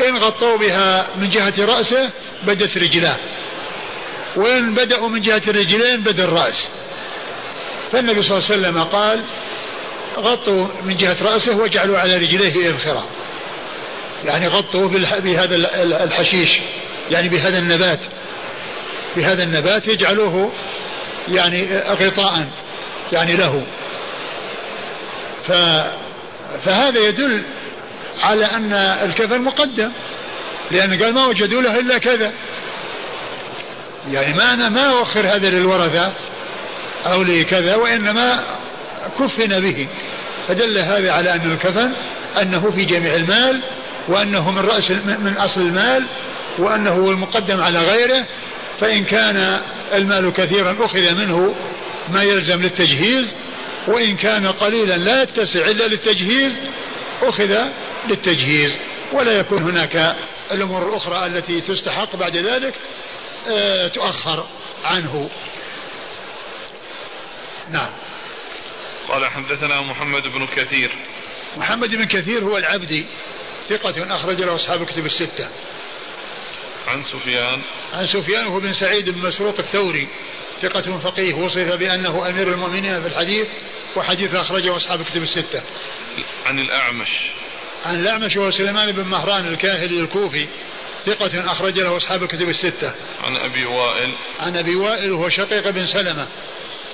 إن 0.08 0.16
غطوا 0.16 0.56
بها 0.56 1.06
من 1.16 1.30
جهة 1.30 1.54
رأسه 1.58 2.10
بدت 2.46 2.78
رجلاه 2.78 3.16
وإن 4.36 4.74
بدأوا 4.74 5.08
من 5.08 5.20
جهة 5.20 5.42
الرجلين 5.48 6.00
بدا 6.00 6.24
الرأس. 6.24 6.68
فالنبي 7.92 8.22
صلى 8.22 8.38
الله 8.38 8.48
عليه 8.50 8.60
وسلم 8.60 8.82
قال 8.84 9.22
غطوا 10.16 10.66
من 10.84 10.96
جهة 10.96 11.16
رأسه 11.22 11.56
واجعلوا 11.56 11.98
على 11.98 12.16
رجليه 12.16 12.70
إذخرا 12.70 13.04
يعني 14.24 14.48
غطوا 14.48 14.88
بهذا 15.18 15.56
الحشيش 16.04 16.60
يعني 17.10 17.28
بهذا 17.28 17.58
النبات. 17.58 18.00
بهذا 19.16 19.42
النبات 19.42 19.86
يجعلوه 19.86 20.52
يعني 21.28 21.78
غطاء 21.78 22.48
يعني 23.12 23.36
له. 23.36 23.62
ف 25.46 25.52
فهذا 26.64 27.00
يدل 27.00 27.42
على 28.20 28.44
أن 28.44 28.72
الكفن 28.72 29.42
مقدم 29.42 29.92
لأن 30.70 31.02
قال 31.02 31.14
ما 31.14 31.26
وجدوا 31.26 31.62
له 31.62 31.78
إلا 31.78 31.98
كذا. 31.98 32.32
يعني 34.10 34.34
ما 34.34 34.54
أنا 34.54 34.68
ما 34.68 34.86
أوخر 34.86 35.26
هذا 35.26 35.50
للورثة 35.50 36.12
أو 37.06 37.22
لكذا 37.22 37.74
وإنما 37.74 38.44
كفن 39.18 39.60
به. 39.60 39.88
فدل 40.48 40.78
هذا 40.78 41.12
على 41.12 41.34
أن 41.34 41.52
الكفن 41.52 41.92
أنه 42.42 42.70
في 42.70 42.84
جميع 42.84 43.14
المال 43.14 43.60
وأنه 44.08 44.50
من 44.50 44.58
رأس 44.58 44.90
من 45.20 45.34
أصل 45.38 45.60
المال 45.60 46.06
وأنه 46.58 46.96
المقدم 46.96 47.60
على 47.60 47.78
غيره. 47.78 48.24
فإن 48.80 49.04
كان 49.04 49.62
المال 49.92 50.32
كثيرا 50.32 50.84
أخذ 50.84 51.14
منه 51.14 51.54
ما 52.08 52.22
يلزم 52.22 52.62
للتجهيز 52.62 53.34
وإن 53.86 54.16
كان 54.16 54.46
قليلا 54.46 54.96
لا 54.96 55.22
يتسع 55.22 55.60
إلا 55.60 55.86
للتجهيز 55.86 56.52
أخذ 57.22 57.58
للتجهيز. 58.08 58.72
ولا 59.12 59.32
يكون 59.32 59.62
هناك 59.62 60.16
الأمور 60.52 60.88
الأخرى 60.88 61.26
التي 61.26 61.60
تستحق 61.60 62.16
بعد 62.16 62.36
ذلك 62.36 62.74
آه، 63.48 63.88
تؤخر 63.88 64.46
عنه. 64.84 65.30
نعم. 67.72 67.90
قال 69.08 69.26
حدثنا 69.26 69.80
محمد 69.80 70.22
بن 70.22 70.46
كثير. 70.46 70.92
محمد 71.56 71.94
بن 71.94 72.04
كثير 72.04 72.44
هو 72.44 72.58
العبدي 72.58 73.06
ثقة 73.68 74.16
أخرج 74.16 74.40
له 74.40 74.54
أصحاب 74.54 74.82
الكتب 74.82 75.06
الستة. 75.06 75.48
عن 76.86 77.02
سفيان. 77.02 77.62
عن 77.92 78.06
سفيان 78.06 78.46
هو 78.46 78.60
بن 78.60 78.72
سعيد 78.72 79.10
بن 79.10 79.18
مسروق 79.18 79.58
الثوري 79.58 80.08
ثقة 80.62 80.98
فقيه 80.98 81.34
وصف 81.34 81.58
بأنه 81.58 82.28
أمير 82.28 82.48
المؤمنين 82.48 83.00
في 83.00 83.06
الحديث 83.08 83.46
وحديث 83.96 84.34
أخرجه 84.34 84.76
أصحاب 84.76 85.00
الكتب 85.00 85.22
الستة. 85.22 85.62
عن 86.46 86.58
الأعمش. 86.58 87.30
عن 87.84 87.94
الأعمش 87.94 88.36
هو 88.36 88.50
سليمان 88.50 88.92
بن 88.92 89.04
مهران 89.04 89.46
الكاهلي 89.46 90.00
الكوفي 90.00 90.46
ثقة 91.06 91.52
أخرج 91.52 91.78
له 91.78 91.96
أصحاب 91.96 92.22
الكتب 92.22 92.48
الستة. 92.48 92.92
عن 93.24 93.36
أبي 93.36 93.64
وائل. 93.64 94.16
عن 94.40 94.56
أبي 94.56 94.76
وائل 94.76 95.12
وهو 95.12 95.28
شقيق 95.28 95.70
بن 95.70 95.86
سلمة 95.86 96.28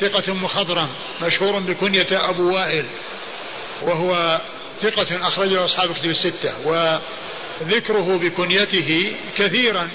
ثقة 0.00 0.34
مخضرم 0.34 0.88
مشهور 1.22 1.60
بكنية 1.60 2.30
أبو 2.30 2.54
وائل 2.54 2.86
وهو 3.82 4.40
ثقة 4.82 5.28
أخرجه 5.28 5.64
أصحاب 5.64 5.90
الكتب 5.90 6.10
الستة. 6.10 6.66
وذكره 7.60 8.16
بكنيته 8.16 9.16
كثيرا. 9.36 9.88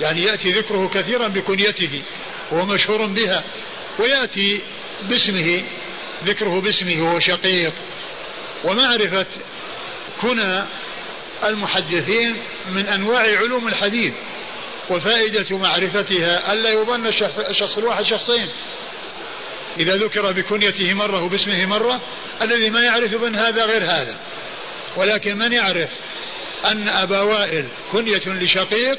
يعني 0.00 0.22
يأتي 0.22 0.52
ذكره 0.52 0.90
كثيرا 0.94 1.28
بكنيته 1.28 2.02
وهو 2.50 2.66
مشهور 2.66 3.06
بها. 3.06 3.44
ويأتي 3.98 4.62
باسمه 5.02 5.62
ذكره 6.24 6.60
باسمه 6.60 7.02
وهو 7.02 7.20
شقيق. 7.20 7.72
ومعرفة 8.64 9.26
كنى 10.20 10.64
المحدثين 11.44 12.36
من 12.70 12.86
أنواع 12.86 13.22
علوم 13.22 13.68
الحديث 13.68 14.14
وفائدة 14.90 15.58
معرفتها 15.58 16.52
ألا 16.52 16.70
يظن 16.70 17.06
الشخص 17.50 17.78
الواحد 17.78 18.04
شخصين. 18.04 18.48
إذا 19.78 19.96
ذكر 19.96 20.32
بكنيته 20.32 20.94
مرة 20.94 21.24
وباسمه 21.24 21.66
مرة 21.66 22.00
الذي 22.42 22.70
ما 22.70 22.80
يعرف 22.80 23.12
يظن 23.12 23.36
هذا 23.36 23.64
غير 23.64 23.84
هذا. 23.84 24.16
ولكن 24.96 25.38
من 25.38 25.52
يعرف؟ 25.52 25.90
أن 26.64 26.88
أبا 26.88 27.20
وائل 27.20 27.68
كنية 27.92 28.22
لشقيق 28.26 28.98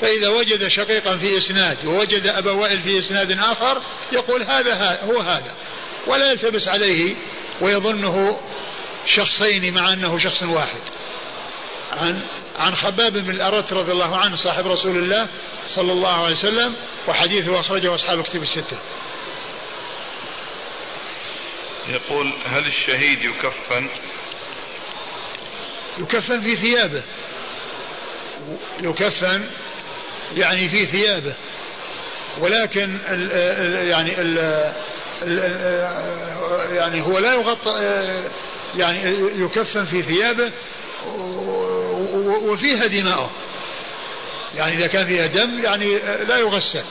فإذا 0.00 0.28
وجد 0.28 0.68
شقيقا 0.68 1.16
في 1.16 1.38
إسناد 1.38 1.86
ووجد 1.86 2.26
أبا 2.26 2.50
وائل 2.50 2.82
في 2.82 2.98
إسناد 2.98 3.38
آخر 3.38 3.82
يقول 4.12 4.42
هذا 4.42 5.00
هو 5.04 5.20
هذا. 5.20 5.54
ولا 6.06 6.30
يلتبس 6.30 6.68
عليه 6.68 7.14
ويظنه 7.60 8.40
شخصين 9.06 9.74
مع 9.74 9.92
أنه 9.92 10.18
شخص 10.18 10.42
واحد. 10.42 10.80
عن 11.92 12.20
عن 12.58 12.76
خباب 12.76 13.12
بن 13.12 13.30
الأرت 13.30 13.72
رضي 13.72 13.92
الله 13.92 14.16
عنه 14.16 14.36
صاحب 14.36 14.66
رسول 14.66 14.96
الله 14.96 15.26
صلى 15.66 15.92
الله 15.92 16.24
عليه 16.24 16.36
وسلم 16.36 16.74
وحديثه 17.08 17.60
أخرجه 17.60 17.94
أصحاب 17.94 18.20
الكتب 18.20 18.42
الستة. 18.42 18.78
يقول 21.88 22.32
هل 22.46 22.66
الشهيد 22.66 23.22
يكفن؟ 23.22 23.88
يكفن 25.98 26.40
في 26.40 26.56
ثيابه. 26.56 27.02
يكفن 28.80 29.44
يعني 30.36 30.68
في 30.68 30.86
ثيابه. 30.86 31.34
ولكن 32.40 32.98
ال 33.10 33.32
ال 33.32 33.88
يعني 33.88 34.14
ال 34.20 34.72
يعني 36.76 37.00
هو 37.02 37.18
لا 37.18 37.34
يغطى 37.34 37.70
يعني 38.76 38.98
يكفن 39.42 39.84
في 39.84 40.02
ثيابه 40.02 40.52
وفيها 42.44 42.86
دماؤه. 42.86 43.30
يعني 44.56 44.76
إذا 44.76 44.86
كان 44.86 45.06
فيها 45.06 45.26
دم 45.26 45.64
يعني 45.64 45.98
لا 46.28 46.36
يغسل. 46.38 46.84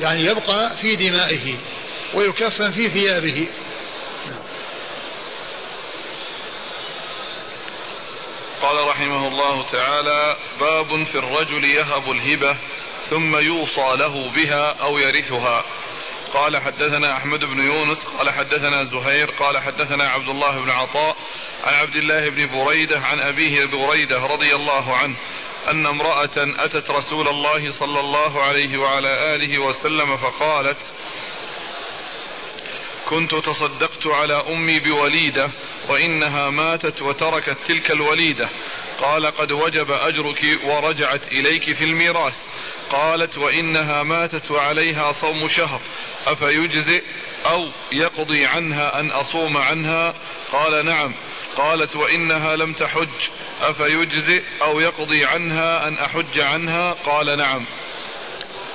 يعني 0.00 0.24
يبقى 0.24 0.76
في 0.82 0.96
دمائه. 0.96 1.54
ويكفن 2.14 2.72
في 2.72 2.88
ثيابه. 2.88 3.46
قال 8.62 8.88
رحمه 8.88 9.28
الله 9.28 9.62
تعالى 9.62 10.36
باب 10.60 11.04
في 11.04 11.18
الرجل 11.18 11.64
يهب 11.64 12.10
الهبة 12.10 12.56
ثم 13.10 13.36
يوصى 13.36 13.96
له 13.96 14.30
بها 14.30 14.72
أو 14.82 14.98
يرثها. 14.98 15.64
قال 16.34 16.58
حدثنا 16.58 17.16
أحمد 17.16 17.40
بن 17.40 17.58
يونس 17.58 18.06
قال 18.06 18.30
حدثنا 18.30 18.84
زهير 18.84 19.30
قال 19.30 19.58
حدثنا 19.58 20.08
عبد 20.08 20.28
الله 20.28 20.60
بن 20.60 20.70
عطاء 20.70 21.16
عن 21.64 21.74
عبد 21.74 21.96
الله 21.96 22.28
بن 22.28 22.46
بريدة 22.46 23.00
عن 23.00 23.20
أبيه 23.20 23.64
بريدة 23.64 24.26
رضي 24.26 24.54
الله 24.54 24.96
عنه 24.96 25.16
أن 25.70 25.86
امرأة 25.86 26.36
أتت 26.36 26.90
رسول 26.90 27.28
الله 27.28 27.70
صلى 27.70 28.00
الله 28.00 28.42
عليه 28.42 28.78
وعلى 28.78 29.34
آله 29.34 29.58
وسلم 29.58 30.16
فقالت 30.16 30.94
كنت 33.08 33.34
تصدقت 33.34 34.06
على 34.06 34.34
أمي 34.34 34.80
بوليدة 34.80 35.50
وإنها 35.88 36.50
ماتت 36.50 37.02
وتركت 37.02 37.56
تلك 37.66 37.90
الوليدة. 37.90 38.48
قال 38.98 39.26
قد 39.26 39.52
وجب 39.52 39.90
أجرك 39.90 40.44
ورجعت 40.64 41.32
إليك 41.32 41.72
في 41.72 41.84
الميراث. 41.84 42.36
قالت 42.90 43.38
وإنها 43.38 44.02
ماتت 44.02 44.50
وعليها 44.50 45.12
صوم 45.12 45.48
شهر. 45.48 45.80
أفيجزئ 46.26 47.02
أو 47.46 47.68
يقضي 47.92 48.46
عنها 48.46 49.00
أن 49.00 49.10
أصوم 49.10 49.56
عنها؟ 49.56 50.14
قال 50.52 50.86
نعم. 50.86 51.14
قالت 51.56 51.96
وإنها 51.96 52.56
لم 52.56 52.72
تحج. 52.72 53.28
أفيجزئ 53.62 54.42
أو 54.62 54.80
يقضي 54.80 55.24
عنها 55.24 55.88
أن 55.88 55.98
أحج 55.98 56.40
عنها؟ 56.40 56.92
قال 56.92 57.38
نعم. 57.38 57.64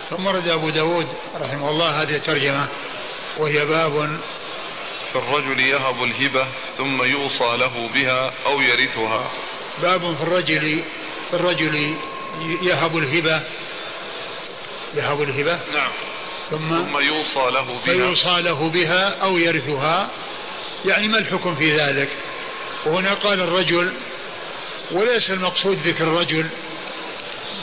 ثم 0.10 0.28
رد 0.28 0.48
أبو 0.48 0.70
داود 0.70 1.08
رحمه 1.36 1.70
الله 1.70 2.04
هذه 2.04 2.16
الترجمة. 2.16 2.89
وهي 3.38 3.66
باب 3.66 4.20
في 5.12 5.16
الرجل 5.16 5.60
يهب 5.60 6.04
الهبة 6.04 6.48
ثم 6.78 7.04
يوصى 7.04 7.58
له 7.60 7.90
بها 7.94 8.34
أو 8.46 8.62
يرثها. 8.62 9.32
باب 9.82 10.16
في 10.16 10.24
الرجل 10.24 10.84
في 11.30 11.36
الرجل 11.36 11.96
يهب 12.62 12.98
الهبة 12.98 13.44
يهب 14.94 15.22
الهبة. 15.22 15.60
نعم. 15.74 15.92
ثم, 16.50 16.70
ثم 16.70 16.98
يوصى 16.98 17.52
له 17.52 17.64
بها. 17.64 17.80
فيوصى 17.86 18.42
له 18.42 18.70
بها 18.70 19.22
أو 19.22 19.38
يرثها. 19.38 20.10
يعني 20.86 21.08
ما 21.08 21.18
الحكم 21.18 21.56
في 21.56 21.78
ذلك؟ 21.78 22.10
وهنا 22.86 23.14
قال 23.14 23.40
الرجل 23.40 23.94
وليس 24.92 25.32
المقصود 25.32 25.78
ذكر 25.78 26.04
الرجل 26.04 26.46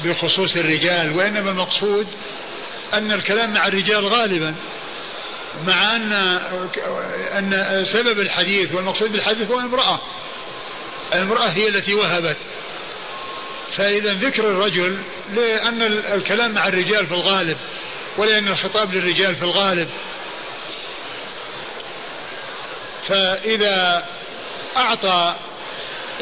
بخصوص 0.05 0.57
الرجال 0.57 1.17
وإنما 1.17 1.51
المقصود 1.51 2.07
أن 2.95 3.13
الكلام 3.13 3.55
مع 3.55 3.67
الرجال 3.67 4.07
غالبا. 4.07 4.55
مع 5.67 5.97
أن 5.97 6.13
أن 7.33 7.85
سبب 7.93 8.21
الحديث 8.21 8.75
والمقصود 8.75 9.13
بالحديث 9.13 9.51
هو 9.51 9.61
امرأة. 9.61 10.01
المرأة 11.15 11.49
هي 11.49 11.69
التي 11.69 11.95
وهبت. 11.95 12.37
فإذا 13.77 14.13
ذكر 14.13 14.51
الرجل 14.51 14.99
لأن 15.35 15.83
الكلام 16.15 16.53
مع 16.53 16.69
الرجال 16.69 17.07
في 17.07 17.15
الغالب 17.15 17.57
ولأن 18.17 18.49
الخطاب 18.49 18.95
للرجال 18.95 19.37
في 19.37 19.43
الغالب. 19.43 19.89
فإذا 23.03 24.07
أعطى 24.77 25.35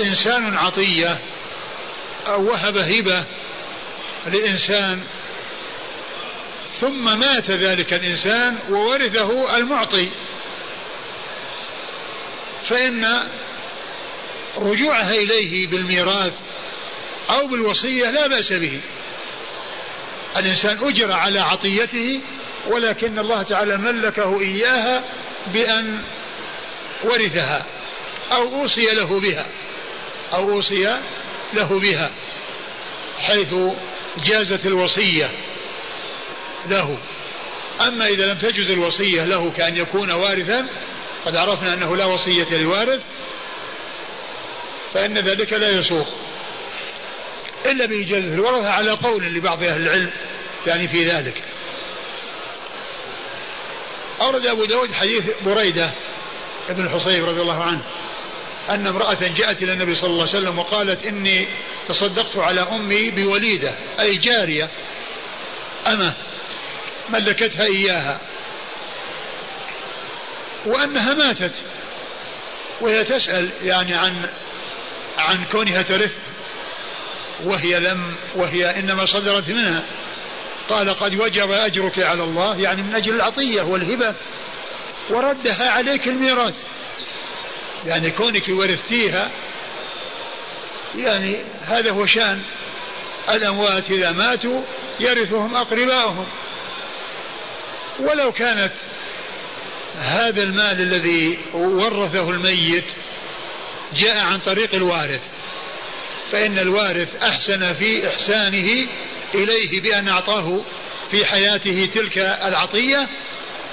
إنسان 0.01 0.57
عطية 0.57 1.19
أو 2.27 2.51
وهب 2.51 2.77
هبة 2.77 3.25
لإنسان 4.27 5.01
ثم 6.85 7.19
مات 7.19 7.51
ذلك 7.51 7.93
الإنسان 7.93 8.59
وورثه 8.71 9.57
المعطي. 9.57 10.09
فإن 12.69 13.21
رجوعها 14.57 15.15
إليه 15.15 15.67
بالميراث 15.67 16.33
أو 17.31 17.47
بالوصية 17.47 18.11
لا 18.11 18.27
بأس 18.27 18.53
به. 18.53 18.81
الإنسان 20.37 20.79
أجر 20.89 21.13
على 21.13 21.41
عطيته 21.41 22.21
ولكن 22.67 23.19
الله 23.19 23.43
تعالى 23.43 23.77
ملكه 23.77 24.41
إياها 24.41 25.05
بأن 25.47 26.03
ورثها 27.05 27.67
أو 28.33 28.61
أوصي 28.61 28.87
له 28.87 29.21
بها 29.21 29.47
أو 30.33 30.51
أوصي 30.53 30.99
له 31.55 31.79
بها 31.79 32.11
حيث 33.19 33.55
جازت 34.25 34.67
الوصية. 34.67 35.31
له. 36.67 36.99
أما 37.81 38.07
إذا 38.07 38.27
لم 38.27 38.39
تجز 38.39 38.71
الوصية 38.71 39.25
له 39.25 39.51
كأن 39.51 39.77
يكون 39.77 40.11
وارثا 40.11 40.67
قد 41.27 41.37
عرفنا 41.37 41.75
أنه 41.75 41.97
لا 41.97 42.05
وصية 42.05 42.57
لوارث 42.57 43.01
فإن 44.95 45.19
ذلك 45.19 45.53
لا 45.53 45.71
يسوق. 45.71 46.07
إلا 47.67 47.87
بإجازة 47.87 48.35
الورثة 48.35 48.71
على 48.71 48.91
قول 48.91 49.25
لبعض 49.25 49.65
أهل 49.65 49.83
العلم 49.83 50.11
يعني 50.67 50.89
في 50.89 51.05
ذلك. 51.05 51.43
أورد 54.21 54.47
أبو 54.47 54.65
داود 54.65 54.93
حديث 54.93 55.25
بريدة 55.45 55.91
ابن 56.69 56.87
الحصيب 56.87 57.25
رضي 57.25 57.41
الله 57.41 57.63
عنه 57.63 57.83
أن 58.71 58.87
امرأة 58.87 59.19
جاءت 59.37 59.63
إلى 59.63 59.73
النبي 59.73 59.95
صلى 59.95 60.11
الله 60.11 60.29
عليه 60.29 60.39
وسلم 60.39 60.59
وقالت 60.59 61.07
إني 61.07 61.49
تصدقت 61.89 62.37
على 62.37 62.61
أمي 62.61 63.11
بوليدة 63.11 63.75
أي 64.01 64.17
جارية. 64.19 64.69
أمه 65.87 66.15
ملكتها 67.09 67.65
إياها. 67.65 68.21
وأنها 70.67 71.15
ماتت. 71.15 71.53
وهي 72.81 73.05
تسأل 73.05 73.51
يعني 73.63 73.95
عن 73.95 74.29
عن 75.19 75.45
كونها 75.53 75.83
ترث. 75.83 76.13
وهي 77.45 77.81
لم 77.81 78.15
وهي 78.35 78.79
إنما 78.79 79.07
صدرت 79.07 79.49
منها. 79.49 79.83
قال 80.69 80.91
قد 80.91 81.15
وجب 81.15 81.51
أجرك 81.51 81.99
على 81.99 82.23
الله 82.23 82.61
يعني 82.61 82.83
من 82.83 82.95
أجل 82.95 83.15
العطية 83.15 83.63
والهبة. 83.63 84.15
وردها 85.11 85.71
عليك 85.71 86.09
الميراث. 86.09 86.55
يعني 87.85 88.11
كونك 88.11 88.49
ورثتيها 88.49 89.31
يعني 90.95 91.37
هذا 91.63 91.91
هو 91.91 92.07
شأن 92.07 92.43
الأموات. 93.31 93.91
إذا 93.91 94.13
ماتوا 94.13 94.63
يرثهم 95.01 95.57
أقرباؤهم. 95.57 96.27
ولو 98.01 98.33
كانت 98.33 98.73
هذا 99.99 100.43
المال 100.43 100.81
الذي 100.81 101.39
ورثه 101.55 102.31
الميت 102.31 102.85
جاء 103.95 104.17
عن 104.17 104.39
طريق 104.39 104.75
الوارث 104.75 105.21
فإن 106.33 106.59
الوارث 106.59 107.23
أحسن 107.23 107.75
في 107.75 108.09
إحسانه 108.09 108.87
إليه 109.35 109.81
بأن 109.81 110.09
أعطاه 110.09 110.61
في 111.11 111.25
حياته 111.25 111.89
تلك 111.95 112.19
العطية 112.19 113.09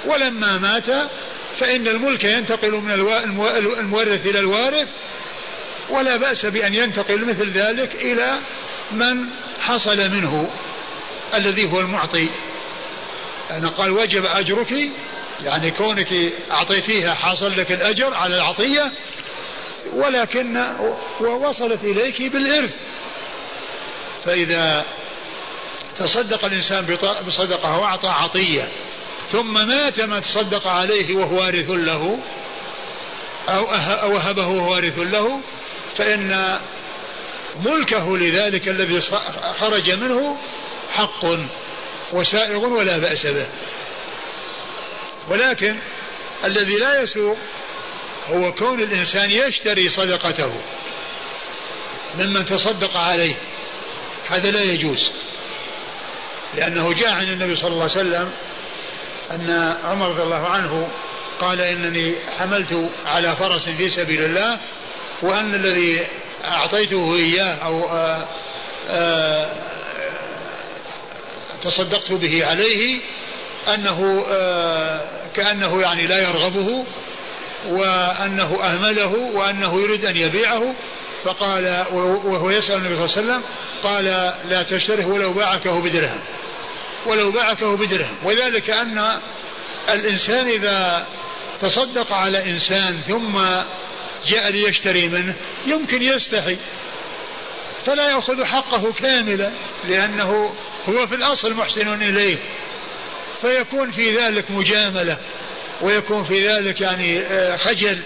ولما 0.05 0.57
مات 0.57 1.09
فإن 1.59 1.87
الملك 1.87 2.23
ينتقل 2.23 2.71
من 2.71 2.91
المورث 3.79 4.27
إلى 4.27 4.39
الوارث 4.39 4.87
ولا 5.89 6.17
بأس 6.17 6.45
بأن 6.45 6.75
ينتقل 6.75 7.25
مثل 7.25 7.51
ذلك 7.51 7.95
إلى 7.95 8.37
من 8.91 9.25
حصل 9.59 9.97
منه 9.97 10.49
الذي 11.33 11.71
هو 11.71 11.79
المعطي. 11.79 12.29
أنا 13.57 13.69
قال 13.69 13.91
وجب 13.91 14.25
أجرك 14.25 14.73
يعني 15.43 15.71
كونك 15.71 16.13
أعطيتيها 16.51 17.13
حصل 17.13 17.57
لك 17.57 17.71
الأجر 17.71 18.13
على 18.13 18.35
العطية 18.35 18.91
ولكن 19.93 20.75
ووصلت 21.21 21.83
إليك 21.83 22.21
بالإرث. 22.21 22.75
فإذا 24.25 24.85
تصدق 25.97 26.45
الإنسان 26.45 26.97
بصدقة 27.27 27.77
وأعطى 27.77 28.07
عطية 28.07 28.67
ثم 29.31 29.67
مات 29.67 29.99
من 29.99 30.21
تصدق 30.21 30.67
عليه 30.67 31.15
وهو 31.15 31.37
وارث 31.37 31.69
له 31.69 32.19
أو 33.49 34.13
وهبه 34.13 34.47
وهو 34.47 34.71
وارث 34.71 34.99
له 34.99 35.41
فإن 35.95 36.59
ملكه 37.65 38.17
لذلك 38.17 38.67
الذي 38.67 39.01
خرج 39.59 39.91
منه 39.91 40.37
حق. 40.91 41.25
وسائغ 42.13 42.65
ولا 42.65 42.97
بأس 42.97 43.25
به. 43.25 43.47
ولكن 45.29 45.75
الذي 46.45 46.75
لا 46.75 47.01
يسوق 47.01 47.37
هو 48.29 48.51
كون 48.53 48.79
الإنسان 48.81 49.31
يشتري 49.31 49.89
صدقته 49.89 50.53
ممن 52.19 52.45
تصدق 52.45 52.97
عليه. 52.97 53.35
هذا 54.27 54.51
لا 54.51 54.63
يجوز. 54.63 55.11
لأنه 56.55 56.93
جاء 56.93 57.09
عن 57.09 57.23
النبي 57.23 57.55
صلى 57.55 57.67
الله 57.67 57.81
عليه 57.81 57.91
وسلم 57.91 58.31
أن 59.31 59.75
عمر 59.83 60.07
رضي 60.07 60.23
الله 60.23 60.47
عنه 60.47 60.89
قال 61.39 61.61
إنني 61.61 62.15
حملت 62.39 62.89
على 63.05 63.35
فرس 63.35 63.69
في 63.69 63.89
سبيل 63.89 64.23
الله 64.23 64.59
وأن 65.21 65.53
الذي 65.53 66.07
أعطيته 66.45 67.15
إياه 67.15 67.55
أو 67.55 67.89
آآ 67.89 68.27
آآ 68.89 69.53
تصدقت 71.61 72.11
به 72.11 72.45
عليه 72.45 72.99
أنه 73.67 74.25
كأنه 75.35 75.81
يعني 75.81 76.07
لا 76.07 76.19
يرغبه 76.29 76.85
وأنه 77.67 78.59
أهمله 78.63 79.15
وأنه 79.15 79.81
يريد 79.81 80.05
أن 80.05 80.17
يبيعه. 80.17 80.75
فقال 81.23 81.85
وهو 81.93 82.49
يسأل 82.49 82.75
النبي 82.75 82.95
صلى 82.95 83.05
الله 83.05 83.17
عليه 83.17 83.27
وسلم 83.27 83.41
قال 83.83 84.05
لا 84.49 84.63
تشتره 84.63 85.07
ولو 85.07 85.33
باعكه 85.33 85.81
بدرهم 85.81 86.19
ولو 87.05 87.31
باعكه 87.31 87.77
بدرهم. 87.77 88.15
وذلك 88.23 88.69
أن 88.69 89.19
الإنسان 89.89 90.47
إذا 90.47 91.07
تصدق 91.61 92.13
على 92.13 92.51
إنسان 92.51 92.97
ثم 93.07 93.39
جاء 94.27 94.51
ليشتري 94.51 95.07
منه 95.07 95.35
يمكن 95.65 96.01
يستحي 96.03 96.57
فلا 97.85 98.09
يأخذ 98.09 98.43
حقه 98.43 98.93
كاملا 98.93 99.51
لأنه 99.87 100.53
هو 100.89 101.07
في 101.07 101.15
الأصل 101.15 101.53
محسن 101.53 102.01
إليه. 102.01 102.37
فيكون 103.41 103.91
في 103.91 104.17
ذلك 104.17 104.51
مجاملة 104.51 105.17
ويكون 105.81 106.23
في 106.23 106.47
ذلك 106.49 106.81
يعني 106.81 107.21
آه، 107.21 107.57
خجل 107.57 107.99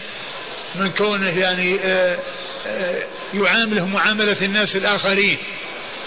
من 0.75 0.91
كونه 0.91 1.39
يعني 1.39 1.79
آه، 1.79 2.19
آه، 2.67 3.03
يعامله 3.33 3.87
معاملة 3.87 4.37
الناس 4.41 4.75
الآخرين. 4.75 5.37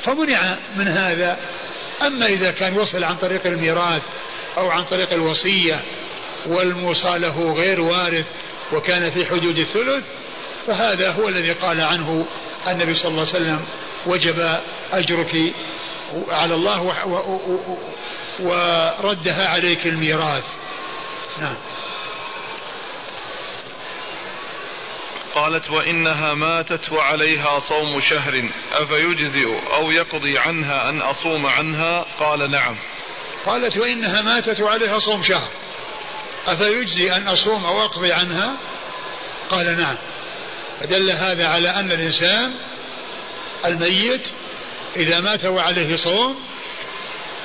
فمنع 0.01 0.57
من 0.77 0.89
هذا. 0.89 1.39
أما 2.03 2.27
إذا 2.27 2.51
كان 2.51 2.79
وصل 2.79 3.05
عن 3.05 3.17
طريق 3.17 3.47
الميراث 3.47 4.03
أو 4.59 4.71
عن 4.71 4.85
طريق 4.85 5.13
الوصية 5.13 5.81
والموصى 6.47 7.19
له 7.19 7.53
غير 7.53 7.81
وارث 7.81 8.27
وكان 8.73 9.11
في 9.11 9.27
حدود 9.27 9.59
الثلث 9.59 10.05
فهذا 10.67 11.11
هو 11.11 11.29
الذي 11.29 11.53
قال 11.53 11.81
عنه 11.81 12.27
النبي 12.69 12.95
صلى 12.95 13.11
الله 13.11 13.27
عليه 13.27 13.31
وسلم 13.31 13.61
وجب 14.07 14.59
أجرك 14.93 15.37
على 16.29 16.55
الله 16.55 16.83
وردها 18.41 19.49
عليك 19.49 19.87
الميراث. 19.87 20.45
نعم. 21.39 21.57
قالت 25.35 25.71
وإنها 25.71 26.35
ماتت 26.35 26.93
وعليها 26.93 27.59
صوم 27.59 28.01
شهر 28.01 28.51
أفيجزئ 28.73 29.47
أو 29.75 29.91
يقضي 29.91 30.39
عنها 30.39 30.89
أن 30.89 31.01
أصوم 31.01 31.47
عنها؟ 31.47 32.07
قال 32.21 32.51
نعم. 32.51 32.77
قالت 33.47 33.77
وإنها 33.77 34.23
ماتت 34.23 34.61
وعليها 34.61 34.99
صوم 34.99 35.23
شهر 35.23 35.49
أفيجزي 36.47 37.13
أن 37.13 37.29
أصوم 37.29 37.65
أو 37.65 37.85
أقضي 37.85 38.13
عنها؟ 38.13 38.57
قال 39.51 39.79
نعم. 39.79 39.97
فدل 40.81 41.11
هذا 41.11 41.47
على 41.47 41.71
أن 41.71 41.93
الإنسان 41.93 42.55
الميت 43.65 44.23
إذا 44.97 45.21
مات 45.21 45.45
وعليه 45.45 45.97
صوم 45.97 46.37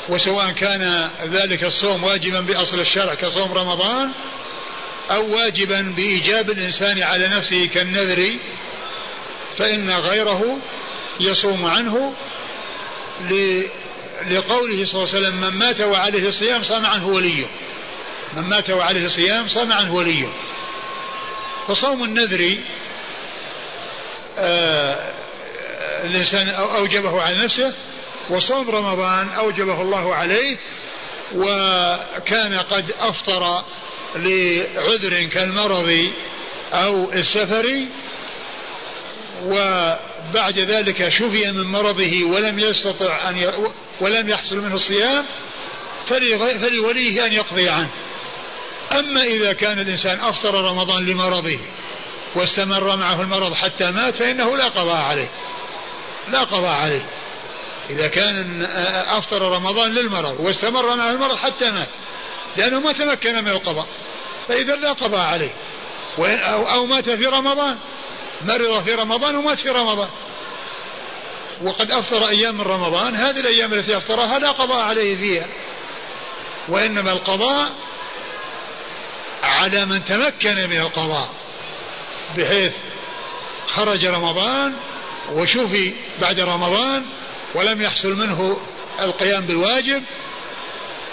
وسواء 0.09 0.51
كان 0.51 1.09
ذلك 1.23 1.63
الصوم 1.63 2.03
واجبا 2.03 2.41
بأصل 2.41 2.79
الشرع 2.79 3.13
كصوم 3.13 3.53
رمضان 3.53 4.11
أو 5.11 5.35
واجبا 5.35 5.93
بإيجاب 5.95 6.49
الإنسان 6.49 7.03
على 7.03 7.27
نفسه 7.27 7.65
كالنذر 7.65 8.37
فإن 9.55 9.89
غيره 9.89 10.57
يصوم 11.19 11.65
عنه. 11.65 12.13
لقوله 14.27 14.85
صلى 14.85 15.03
الله 15.03 15.13
عليه 15.13 15.19
وسلم 15.27 15.41
من 15.41 15.49
مات 15.49 15.81
وعليه 15.81 16.29
صيام 16.29 16.63
صام 16.63 16.85
عنه 16.85 17.07
وليه. 17.07 17.45
من 18.33 18.43
مات 18.43 18.69
وعليه 18.69 19.07
صيام 19.07 19.47
صام 19.47 19.73
عنه 19.73 19.93
وليه. 19.93 20.27
فصوم 21.67 22.03
النذر 22.03 22.57
آه 24.37 25.22
الإنسان 26.03 26.49
أوجبه 26.49 27.21
على 27.21 27.43
نفسه 27.43 27.73
وصوم 28.29 28.69
رمضان 28.69 29.29
أوجبه 29.29 29.81
الله 29.81 30.15
عليه 30.15 30.57
وكان 31.35 32.59
قد 32.59 32.91
أفطر 32.99 33.63
لعذر 34.15 35.23
كالمرض 35.23 36.11
أو 36.73 37.13
السفر 37.13 37.87
وبعد 39.45 40.59
ذلك 40.59 41.09
شفي 41.09 41.51
من 41.51 41.63
مرضه 41.63 42.23
ولم 42.23 42.59
يستطع 42.59 43.29
أن 43.29 43.37
ي... 43.37 43.51
ولم 44.01 44.29
يحصل 44.29 44.57
منه 44.57 44.73
الصيام 44.73 45.25
فلوليه 46.59 47.25
أن 47.25 47.33
يقضي 47.33 47.69
عنه. 47.69 47.89
أما 48.91 49.23
إذا 49.23 49.53
كان 49.53 49.79
الإنسان 49.79 50.19
أفطر 50.19 50.53
رمضان 50.53 51.05
لمرضه 51.05 51.59
واستمر 52.35 52.95
معه 52.95 53.21
المرض 53.21 53.53
حتى 53.53 53.91
مات 53.91 54.15
فإنه 54.15 54.57
لا 54.57 54.67
قضاء 54.67 55.01
عليه. 55.01 55.29
لا 56.27 56.39
قضاء 56.39 56.71
عليه. 56.71 57.05
إذا 57.89 58.07
كان 58.07 58.63
أفطر 59.07 59.41
رمضان 59.41 59.91
للمرض 59.91 60.39
واستمر 60.39 60.95
معه 60.95 61.11
المرض 61.11 61.35
حتى 61.35 61.71
مات 61.71 61.89
لأنه 62.57 62.79
ما 62.79 62.91
تمكن 62.91 63.43
من 63.43 63.51
القضاء. 63.51 63.87
فإذا 64.47 64.75
لا 64.75 64.93
قضاء 64.93 65.21
عليه. 65.21 65.51
أو, 66.19 66.69
أو 66.69 66.85
مات 66.85 67.09
في 67.09 67.25
رمضان 67.25 67.77
مرض 68.41 68.83
في 68.83 68.93
رمضان 68.93 69.35
ومات 69.35 69.57
في 69.57 69.69
رمضان. 69.69 70.09
وقد 71.61 71.91
أفطر 71.91 72.27
أيام 72.27 72.55
من 72.55 72.61
رمضان 72.61 73.15
هذه 73.15 73.39
الأيام 73.39 73.73
التي 73.73 73.97
أفطرها 73.97 74.39
لا 74.39 74.51
قضاء 74.51 74.79
عليه 74.79 75.15
فيها. 75.15 75.47
وإنما 76.67 77.11
القضاء 77.11 77.71
على 79.43 79.85
من 79.85 80.05
تمكن 80.05 80.55
من 80.69 80.79
القضاء 80.79 81.29
بحيث 82.37 82.73
خرج 83.67 84.05
رمضان 84.05 84.73
وشوفي 85.33 85.93
بعد 86.21 86.39
رمضان 86.39 87.05
ولم 87.55 87.81
يحصل 87.81 88.15
منه 88.15 88.57
القيام 88.99 89.45
بالواجب 89.45 90.03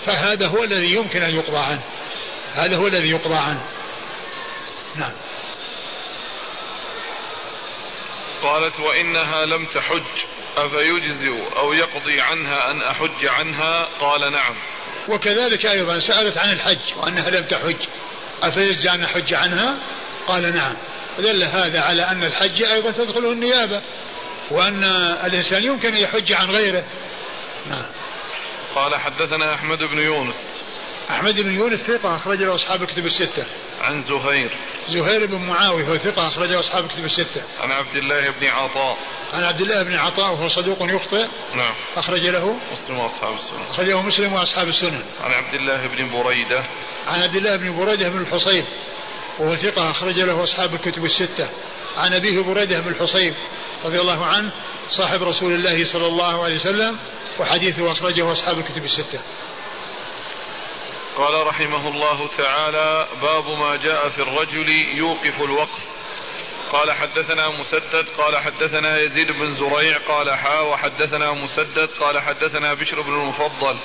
فهذا 0.06 0.46
هو 0.46 0.64
الذي 0.64 0.94
يمكن 0.94 1.22
أن 1.22 1.34
يقضى 1.34 1.58
عنه. 1.58 1.82
هذا 2.52 2.76
هو 2.76 2.86
الذي 2.86 3.10
يقضى 3.10 3.34
عنه. 3.34 3.62
نعم. 4.96 5.12
قالت 8.42 8.80
وإنها 8.80 9.46
لم 9.46 9.66
تحج 9.66 10.02
أفيجزئ 10.56 11.56
أو 11.56 11.72
يقضي 11.72 12.20
عنها 12.20 12.70
أن 12.70 12.82
أحج 12.82 13.26
عنها؟ 13.26 13.88
قال 14.00 14.32
نعم. 14.32 14.54
وكذلك 15.08 15.66
أيضا 15.66 15.98
سألت 15.98 16.38
عن 16.38 16.50
الحج 16.50 16.96
وأنها 16.96 17.30
لم 17.30 17.44
تحج. 17.44 17.76
أفيجزي 18.42 18.90
أن 18.90 19.04
أحج 19.04 19.34
عنها؟ 19.34 19.76
قال 20.26 20.54
نعم. 20.54 20.76
دل 21.18 21.42
هذا 21.44 21.80
على 21.80 22.02
أن 22.02 22.24
الحج 22.24 22.62
أيضا 22.62 22.90
تدخله 22.90 23.32
النيابة. 23.32 23.82
وأن 24.50 24.84
الإنسان 25.24 25.64
يمكن 25.64 25.88
أن 25.88 25.96
يحج 25.96 26.32
عن 26.32 26.50
غيره 26.50 26.84
نعم 27.70 27.86
قال 28.74 28.96
حدثنا 28.96 29.54
أحمد 29.54 29.78
بن 29.78 29.98
يونس 29.98 30.62
أحمد 31.10 31.34
بن 31.34 31.52
يونس 31.54 31.82
ثقة 31.82 32.16
أخرج 32.16 32.42
له 32.42 32.54
أصحاب 32.54 32.82
الكتب 32.82 33.06
الستة. 33.06 33.46
عن 33.80 34.02
زهير. 34.02 34.50
زهير 34.88 35.26
بن 35.26 35.34
معاوية 35.34 35.84
هو 35.84 35.96
ثقة 35.96 36.28
أخرج 36.28 36.48
له 36.48 36.60
أصحاب 36.60 36.84
الكتب 36.84 37.04
الستة. 37.04 37.42
عن 37.60 37.70
عبد 37.70 37.96
الله 37.96 38.30
بن 38.30 38.46
عطاء. 38.46 38.98
عن 39.32 39.44
عبد 39.44 39.60
الله 39.60 39.82
بن 39.82 39.94
عطاء 39.94 40.32
وهو 40.32 40.48
صدوق 40.48 40.78
يخطئ. 40.80 41.26
نعم. 41.54 41.74
أخرج 41.96 42.20
له 42.20 42.56
مسلم 42.72 42.98
وأصحاب 42.98 43.34
السنن. 43.34 43.62
أخرجه 43.70 44.02
مسلم 44.02 44.32
وأصحاب 44.32 44.68
السنن. 44.68 45.02
عن 45.20 45.32
عبد 45.32 45.54
الله 45.54 45.86
بن 45.86 46.10
بريدة. 46.10 46.64
عن 47.06 47.22
عبد 47.22 47.36
الله 47.36 47.56
بن 47.56 47.76
بريدة 47.76 48.08
بن 48.08 48.20
الحصيب 48.20 48.64
وهو 49.38 49.54
ثقة 49.54 49.90
أخرج 49.90 50.18
له 50.18 50.42
أصحاب 50.42 50.74
الكتب 50.74 51.04
الستة. 51.04 51.48
عن 51.96 52.14
أبيه 52.14 52.40
بريدة 52.40 52.80
بن 52.80 52.88
الحصيب 52.88 53.34
رضي 53.84 54.00
الله 54.00 54.26
عنه 54.26 54.50
صاحب 54.88 55.22
رسول 55.22 55.52
الله 55.52 55.84
صلى 55.92 56.06
الله 56.06 56.44
عليه 56.44 56.54
وسلم 56.54 56.98
وحديثه 57.38 57.92
أخرجه 57.92 58.32
أصحاب 58.32 58.58
الكتب 58.58 58.84
الستة. 58.84 59.20
قال 61.16 61.46
رحمه 61.46 61.88
الله 61.88 62.28
تعالى 62.28 63.06
باب 63.22 63.50
ما 63.50 63.76
جاء 63.76 64.08
في 64.08 64.18
الرجل 64.22 64.68
يوقف 64.98 65.42
الوقف. 65.42 66.00
قال 66.72 66.92
حدثنا 66.92 67.48
مسدد 67.48 68.06
قال 68.18 68.38
حدثنا 68.38 69.00
يزيد 69.00 69.32
بن 69.32 69.50
زريع 69.50 69.98
قال 70.08 70.38
حا 70.38 70.60
وحدثنا 70.60 71.32
مسدد 71.32 71.88
قال 72.00 72.20
حدثنا 72.20 72.74
بشر 72.74 73.00
بن 73.00 73.14
المفضل. 73.14 73.78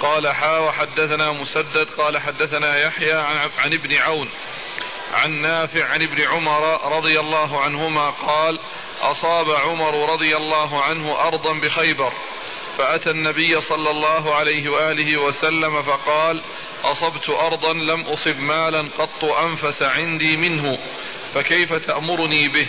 قال 0.00 0.34
حا 0.34 0.58
وحدثنا 0.58 1.32
مسدد 1.32 1.88
قال 1.98 2.18
حدثنا 2.18 2.78
يحيى 2.78 3.12
عن, 3.12 3.50
عن 3.58 3.72
ابن 3.72 3.96
عون. 3.96 4.28
عن 5.12 5.30
نافع 5.30 5.84
عن 5.84 6.02
ابن 6.02 6.22
عمر 6.22 6.92
رضي 6.96 7.20
الله 7.20 7.60
عنهما 7.60 8.10
قال 8.10 8.58
أصاب 9.00 9.50
عمر 9.50 10.12
رضي 10.12 10.36
الله 10.36 10.82
عنه 10.82 11.20
أرضا 11.20 11.52
بخيبر 11.52 12.12
فأتى 12.76 13.10
النبي 13.10 13.60
صلى 13.60 13.90
الله 13.90 14.34
عليه 14.34 14.68
وآله 14.68 15.20
وسلم 15.20 15.82
فقال 15.82 16.42
أصبت 16.84 17.30
أرضا 17.30 17.72
لم 17.72 18.00
أصب 18.00 18.36
مالا 18.36 18.90
قط 18.98 19.24
أنفس 19.24 19.82
عندي 19.82 20.36
منه 20.36 20.78
فكيف 21.34 21.72
تأمرني 21.72 22.48
به؟ 22.48 22.66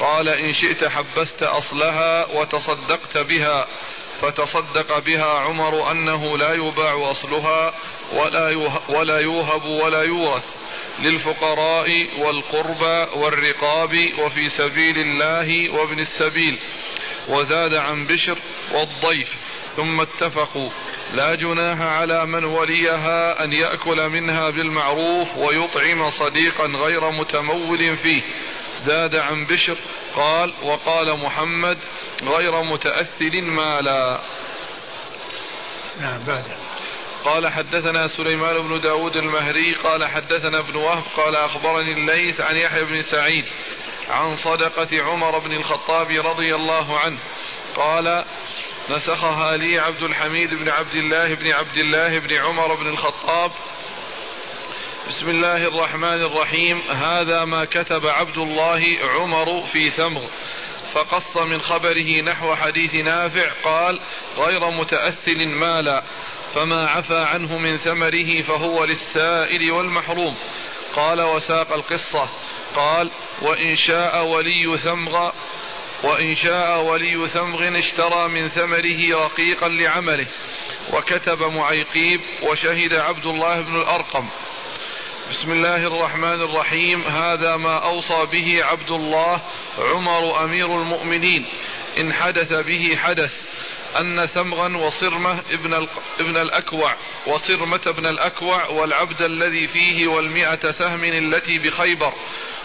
قال 0.00 0.28
إن 0.28 0.52
شئت 0.52 0.84
حبست 0.84 1.42
أصلها 1.42 2.26
وتصدقت 2.26 3.18
بها. 3.18 3.66
فتصدق 4.24 4.98
بها 4.98 5.38
عمر 5.38 5.90
أنه 5.90 6.38
لا 6.38 6.52
يباع 6.52 7.10
أصلها 7.10 7.74
ولا 8.12 8.48
ولا 8.88 9.18
يوهب 9.18 9.64
ولا 9.64 10.02
يورث 10.02 10.44
للفقراء 10.98 11.88
والقربى 12.18 13.20
والرقاب 13.20 13.90
وفي 14.18 14.48
سبيل 14.48 14.98
الله 14.98 15.70
وابن 15.70 15.98
السبيل 15.98 16.58
وزاد 17.28 17.74
عن 17.74 18.06
بشر 18.06 18.38
والضيف 18.72 19.36
ثم 19.76 20.00
اتفقوا 20.00 20.70
لا 21.14 21.34
جناح 21.34 21.80
على 21.80 22.26
من 22.26 22.44
وليها 22.44 23.44
أن 23.44 23.52
يأكل 23.52 24.08
منها 24.08 24.50
بالمعروف 24.50 25.36
ويطعم 25.36 26.08
صديقا 26.08 26.66
غير 26.66 27.10
متمول 27.10 27.96
فيه 27.96 28.22
زاد 28.78 29.16
عن 29.16 29.44
بشر 29.44 29.76
قال 30.16 30.54
وقال 30.62 31.18
محمد 31.18 31.78
غير 32.22 32.62
متاثل 32.62 33.42
مالا. 33.42 34.20
نعم 36.00 36.24
بعد. 36.26 36.44
قال 37.24 37.48
حدثنا 37.48 38.06
سليمان 38.06 38.68
بن 38.68 38.80
داود 38.80 39.16
المهري 39.16 39.74
قال 39.74 40.06
حدثنا 40.06 40.58
ابن 40.58 40.76
وهب 40.76 41.02
قال 41.16 41.36
أخبرني 41.36 41.92
الليث 41.92 42.40
عن 42.40 42.56
يحيى 42.56 42.84
بن 42.84 43.02
سعيد 43.02 43.44
عن 44.10 44.36
صدقة 44.36 45.02
عمر 45.02 45.38
بن 45.38 45.52
الخطاب 45.52 46.10
رضي 46.10 46.54
الله 46.54 46.98
عنه. 46.98 47.18
قال 47.76 48.24
نسخها 48.90 49.56
لي 49.56 49.78
عبد 49.78 50.02
الحميد 50.02 50.50
بن 50.50 50.68
عبد 50.68 50.94
الله 50.94 51.34
بن 51.34 51.52
عبد 51.52 51.78
الله 51.78 52.18
بن 52.18 52.36
عمر 52.36 52.74
بن 52.74 52.86
الخطاب 52.86 53.50
بسم 55.08 55.30
الله 55.30 55.68
الرحمن 55.68 56.22
الرحيم. 56.22 56.78
هذا 56.78 57.44
ما 57.44 57.64
كتب 57.64 58.06
عبد 58.06 58.38
الله 58.38 58.82
عمر 59.02 59.62
في 59.72 59.90
ثمر. 59.90 60.22
فقص 60.92 61.36
من 61.36 61.60
خبره 61.60 62.22
نحو 62.22 62.54
حديث 62.54 62.94
نافع 62.94 63.50
قال 63.64 64.00
غير 64.36 64.70
متأثل 64.70 65.48
مالا 65.48 66.02
فما 66.54 66.88
عفى 66.88 67.18
عنه 67.18 67.58
من 67.58 67.76
ثمره 67.76 68.42
فهو 68.42 68.84
للسائل 68.84 69.70
والمحروم. 69.70 70.36
قال 70.94 71.22
وساق 71.22 71.72
القصة. 71.72 72.28
قال 72.74 73.10
وإن 73.42 73.76
شاء 73.76 74.24
ولي 74.24 74.78
ثمغ 74.78 75.30
وإن 76.04 76.34
شاء 76.34 76.82
ولي 76.82 77.26
ثمغ 77.26 77.78
اشترى 77.78 78.28
من 78.28 78.48
ثمره 78.48 79.24
رقيقا 79.24 79.68
لعمله. 79.68 80.26
وكتب 80.92 81.42
معيقيب 81.42 82.20
وشهد 82.42 82.94
عبد 82.94 83.26
الله 83.26 83.60
بن 83.60 83.76
الأرقم. 83.76 84.28
بسم 85.30 85.52
الله 85.52 85.86
الرحمن 85.86 86.40
الرحيم. 86.40 87.02
هذا 87.02 87.56
ما 87.56 87.84
أوصى 87.84 88.26
به 88.32 88.64
عبد 88.64 88.90
الله 88.90 89.42
عمر 89.78 90.44
أمير 90.44 90.66
المؤمنين. 90.66 91.46
إن 92.00 92.12
حدث 92.12 92.52
به 92.52 92.96
حدث. 92.96 93.48
أن 94.00 94.26
ثمغا 94.26 94.76
وصرمة 94.76 95.42
ابن, 95.50 95.86
ابن 96.20 96.36
الأكوع 96.36 96.96
وصرمة 97.26 97.80
ابن 97.86 98.06
الأكوع 98.06 98.68
والعبد 98.68 99.22
الذي 99.22 99.66
فيه 99.66 100.06
والمئة 100.06 100.70
سهم 100.70 101.04
التي 101.04 101.58
بخيبر 101.58 102.12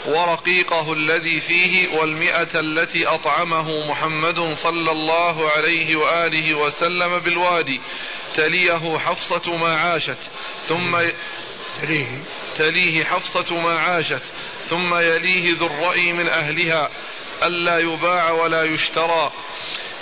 ورقيقه 0.08 0.94
الذي 0.94 1.40
فيه 1.40 1.98
والمئة 1.98 2.60
التي 2.60 3.08
أطعمه 3.08 3.90
محمد 3.90 4.54
صلى 4.54 4.92
الله 4.92 5.50
عليه 5.52 5.96
وآله 5.96 6.56
وسلم 6.56 7.20
بالوادي 7.20 7.82
تليه 8.36 8.98
حفصة 8.98 9.58
ما 9.58 9.78
عاشت 9.78 10.32
ثم 10.62 10.98
تليه. 11.82 12.24
تليه 12.60 13.04
حفصة 13.04 13.56
ما 13.56 13.80
عاشت 13.80 14.24
ثم 14.70 14.96
يليه 14.96 15.58
ذو 15.58 15.68
الرأي 15.68 16.14
من 16.14 16.28
أهلها 16.28 16.90
ألا 17.44 17.80
يباع 17.80 18.32
ولا 18.32 18.64
يشترى. 18.64 19.32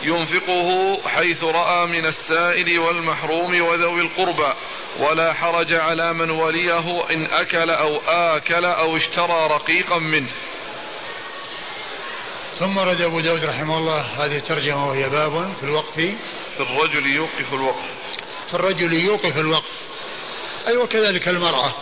ينفقه 0.04 0.98
حيث 1.08 1.44
رأى 1.44 1.88
من 1.88 2.06
السائل 2.06 2.80
والمحروم 2.80 3.62
وذوي 3.62 4.02
القربى 4.02 4.54
ولا 5.00 5.34
حرج 5.34 5.74
على 5.74 6.14
من 6.14 6.30
وليه 6.30 7.10
إن 7.12 7.26
أكل 7.26 7.70
أو 7.70 7.98
آكل 8.08 8.66
أو 8.66 8.96
اشترى 8.96 9.48
رقيقا 9.48 10.00
منه. 10.00 10.32
ثم 12.60 12.80
رد 12.80 13.02
أبو 13.02 13.20
داود 13.20 13.44
رحمه 13.44 13.78
الله 13.78 14.02
هذه 14.02 14.38
الترجمة 14.38 14.90
وهي 14.90 15.10
باب 15.10 15.54
في 15.60 15.64
الوقف. 15.64 15.96
في 16.58 16.60
الرجل 16.60 17.06
يوقف 17.06 17.54
الوقف. 17.54 17.98
في 18.48 18.54
الرجل 18.54 18.94
يوقف 18.94 19.38
الوقف. 19.38 19.72
أي 20.68 20.72
أيوة 20.72 20.84
وكذلك 20.84 21.28
المرأة. 21.28 21.74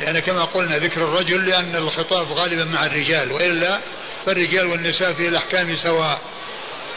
لأن 0.00 0.18
كما 0.18 0.44
قلنا 0.44 0.78
ذكر 0.78 1.04
الرجل 1.04 1.46
لأن 1.46 1.76
الخطاب 1.76 2.32
غالبا 2.32 2.64
مع 2.64 2.86
الرجال 2.86 3.32
وإلا 3.32 3.80
فالرجال 4.26 4.66
والنساء 4.66 5.12
في 5.12 5.28
الأحكام 5.28 5.74
سواء. 5.74 6.20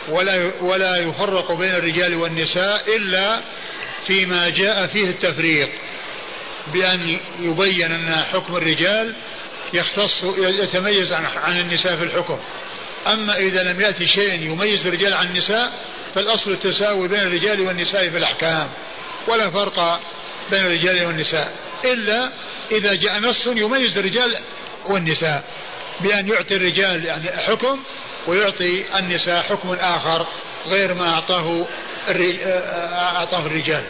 ولا 0.10 0.52
ولا 0.62 0.98
يفرق 0.98 1.52
بين 1.52 1.76
الرجال 1.76 2.16
والنساء 2.16 2.96
إلا 2.96 3.42
فيما 4.04 4.50
جاء 4.50 4.88
فيه 4.88 5.10
التفريق 5.10 5.70
بأن 6.74 7.20
يبين 7.40 7.92
أن 7.92 8.16
حكم 8.16 8.56
الرجال 8.56 9.16
يختص 9.74 10.24
يتميز 10.38 11.14
عن 11.14 11.26
عن 11.26 11.60
النساء 11.60 11.98
في 11.98 12.04
الحكم. 12.04 12.40
أما 13.08 13.38
إذا 13.38 13.64
لم 13.64 13.82
يأتي 13.82 14.08
شيء 14.08 14.34
يميز 14.34 14.88
الرجال 14.88 15.14
عن 15.14 15.28
النساء 15.28 15.72
فالأصل 16.14 16.52
التساوي 16.52 17.08
بين 17.08 17.20
الرجال 17.20 17.62
والنساء 17.62 18.10
في 18.10 18.18
الأحكام 18.18 18.70
ولا 19.28 19.50
فرق 19.50 20.00
بين 20.52 20.66
الرجال 20.66 21.06
والنساء 21.06 21.54
إلا 21.86 22.30
إذا 22.72 22.94
جاء 22.94 23.20
نص 23.20 23.48
يميز 23.48 23.98
الرجال 23.98 24.38
والنساء 24.86 25.44
بأن 26.00 26.28
يعطي 26.28 26.56
الرجال 26.56 27.06
يعني 27.06 27.30
حكم 27.32 27.80
ويعطي 28.28 29.00
النساء 29.00 29.42
حكم 29.44 29.70
آخر 29.70 30.28
غير 30.66 30.94
ما 30.94 31.10
أعطاه 31.14 31.68
أعطاه 33.16 33.46
الرجال. 33.46 33.84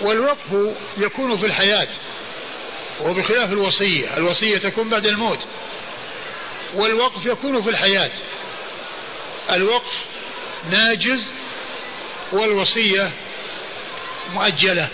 والوقف 0.00 0.74
يكون 0.96 1.36
في 1.36 1.46
الحياة 1.46 1.88
وبخلاف 3.00 3.52
الوصية 3.52 4.16
الوصية 4.16 4.58
تكون 4.58 4.88
بعد 4.88 5.06
الموت. 5.06 5.46
والوقف 6.74 7.26
يكون 7.26 7.62
في 7.62 7.70
الحياة 7.70 8.10
الوقف 9.50 9.98
ناجز 10.70 11.20
والوصية 12.32 13.10
مؤجلة. 14.32 14.88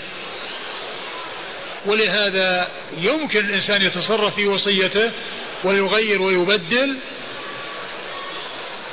ولهذا 1.87 2.69
يمكن 2.99 3.45
الإنسان 3.45 3.83
يتصرف 3.83 4.35
في 4.35 4.47
وصيته 4.47 5.13
ويغير 5.65 6.23
ويبدل. 6.23 6.99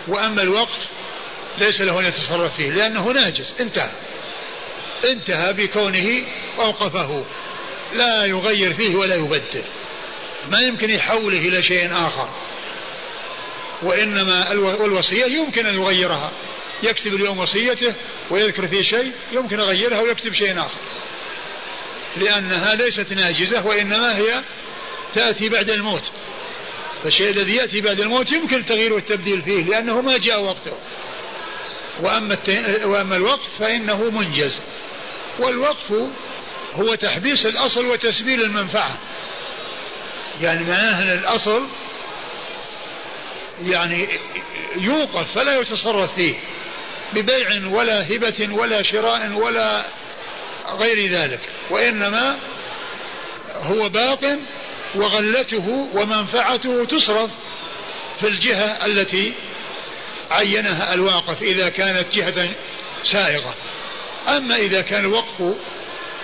وأما 0.07 0.41
الوقف 0.41 0.87
ليس 1.57 1.81
له 1.81 1.99
أن 1.99 2.05
يتصرف 2.05 2.55
فيه 2.55 2.69
لأنه 2.69 3.11
ناجز 3.11 3.55
انتهى. 3.61 3.91
انتهى 5.03 5.53
بكونه 5.53 6.27
أوقفه. 6.59 7.25
لا 7.93 8.25
يغير 8.25 8.73
فيه 8.73 8.95
ولا 8.95 9.15
يبدل. 9.15 9.63
ما 10.51 10.59
يمكن 10.59 10.89
يحوله 10.89 11.39
إلى 11.39 11.63
شيء 11.63 11.93
آخر. 12.07 12.29
وإنما 13.81 14.51
الوصية 14.85 15.25
يمكن 15.25 15.65
أن 15.65 15.75
يغيرها. 15.75 16.31
يكتب 16.83 17.13
اليوم 17.13 17.39
وصيته 17.39 17.93
ويذكر 18.31 18.67
فيه 18.67 18.81
شيء 18.81 19.11
يمكن 19.31 19.59
يغيرها 19.59 20.01
ويكتب 20.01 20.33
شيء 20.33 20.59
آخر. 20.59 20.79
لأنها 22.17 22.75
ليست 22.75 23.13
ناجزة 23.13 23.65
وإنما 23.65 24.17
هي 24.17 24.43
تأتي 25.13 25.49
بعد 25.49 25.69
الموت. 25.69 26.03
فالشيء 27.03 27.29
الذي 27.29 27.55
يأتي 27.55 27.81
بعد 27.81 27.99
الموت 27.99 28.31
يمكن 28.31 28.57
التغيير 28.57 28.93
والتبديل 28.93 29.41
فيه 29.41 29.63
لأنه 29.63 30.01
ما 30.01 30.17
جاء 30.17 30.41
وقته. 30.41 30.77
وأما, 31.99 32.37
وأما 32.83 33.15
الوقف 33.15 33.59
فإنه 33.59 34.09
منجز. 34.09 34.59
والوقف 35.39 35.93
هو 36.73 36.95
تحبيس 36.95 37.45
الأصل 37.45 37.85
وتسبيل 37.85 38.41
المنفعة. 38.41 38.99
يعني 40.41 40.63
معناه 40.63 41.03
أن 41.03 41.19
الأصل 41.19 41.67
يعني 43.61 44.07
يوقف 44.75 45.31
فلا 45.31 45.59
يتصرف 45.59 46.15
فيه. 46.15 46.35
ببيع 47.13 47.67
ولا 47.67 48.15
هبة 48.15 48.47
ولا 48.51 48.81
شراء 48.81 49.31
ولا 49.33 49.85
غير 50.77 51.11
ذلك 51.11 51.39
وإنما 51.69 52.39
هو 53.55 53.89
باق 53.89 54.37
وغلته 54.95 55.89
ومنفعته 55.93 56.85
تصرف 56.85 57.31
في 58.19 58.27
الجهة 58.27 58.85
التي 58.85 59.33
عينها 60.31 60.93
الواقف 60.93 61.41
إذا 61.41 61.69
كانت 61.69 62.15
جهة 62.15 62.49
سائغة. 63.03 63.55
أما 64.27 64.55
إذا 64.55 64.81
كان 64.81 65.05
الوقف 65.05 65.55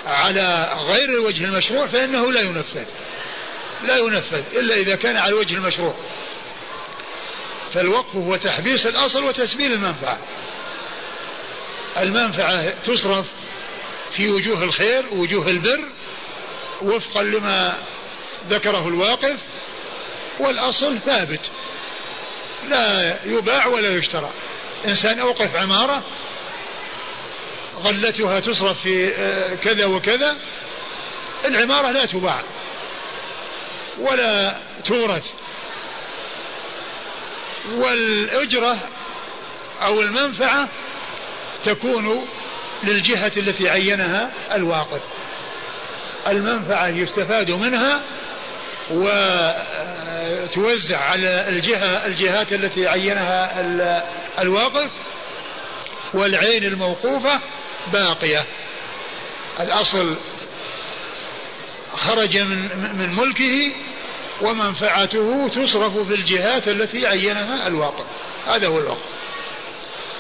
على 0.06 0.74
غير 0.82 1.10
الوجه 1.10 1.46
المشروع 1.46 1.88
فإنه 1.88 2.32
لا 2.32 2.42
ينفذ 2.42 2.86
لا 3.84 3.98
ينفذ 3.98 4.58
إلا 4.58 4.76
إذا 4.76 4.96
كان 4.96 5.18
على 5.18 5.30
الوجه 5.30 5.56
المشروع. 5.56 5.96
فالوقف 7.74 8.16
هو 8.16 8.36
تحبيس 8.36 8.86
الأصل 8.86 9.24
وتسبيل 9.24 9.72
المنفعة. 9.72 10.20
المنفعة 11.98 12.70
تصرف 12.70 13.26
في 14.16 14.30
وجوه 14.30 14.64
الخير 14.64 15.06
ووجوه 15.12 15.48
البر 15.48 15.86
وفقا 16.82 17.24
لما 17.24 17.78
ذكره 18.50 18.88
الواقف 18.88 19.38
والأصل 20.40 21.00
ثابت. 21.00 21.52
لا 22.70 23.20
يباع 23.26 23.68
ولا 23.68 23.98
يشترى. 23.98 24.30
إنسان 24.88 25.20
أوقف 25.20 25.56
عمارة 25.56 26.04
غلتها 27.84 28.40
تصرف 28.40 28.82
في 28.82 29.14
آه، 29.16 29.56
كذا 29.56 29.86
وكذا 29.86 30.36
العمارة 31.46 31.92
لا 31.92 32.06
تباع 32.06 32.44
ولا 34.00 34.58
تورث. 34.86 35.26
والأجرة 37.72 38.78
أو 39.82 40.02
المنفعة 40.02 40.70
تكون 41.66 42.28
للجهة 42.86 43.32
التي 43.38 43.70
عينها 43.70 44.32
الواقف. 44.56 45.02
المنفعة 46.28 46.88
يستفاد 46.88 47.52
منها 47.52 48.02
وتوزع 50.52 51.00
على 51.00 51.50
الجهة 51.50 52.06
الجهات 52.06 52.54
التي 52.54 52.88
عينها 52.88 53.62
الواقف 54.42 54.92
والعين 56.14 56.64
الموقوفة 56.64 57.40
باقية. 57.94 58.46
الأصل 59.60 60.18
خرج 61.94 62.38
من 62.38 62.70
من 62.98 63.16
ملكه 63.16 63.72
ومنفعته 64.42 65.48
تصرف 65.48 65.98
في 65.98 66.14
الجهات 66.14 66.68
التي 66.68 67.08
عينها 67.08 67.68
الواقف. 67.68 68.06
هذا 68.48 68.68
هو 68.68 68.80
الوقف. 68.80 69.06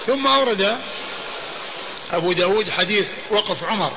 ثم 0.06 0.28
أورد 0.28 0.78
أبو 2.12 2.34
داود 2.34 2.70
حديث 2.70 3.08
وقف 3.32 3.64
عمر 3.64 3.92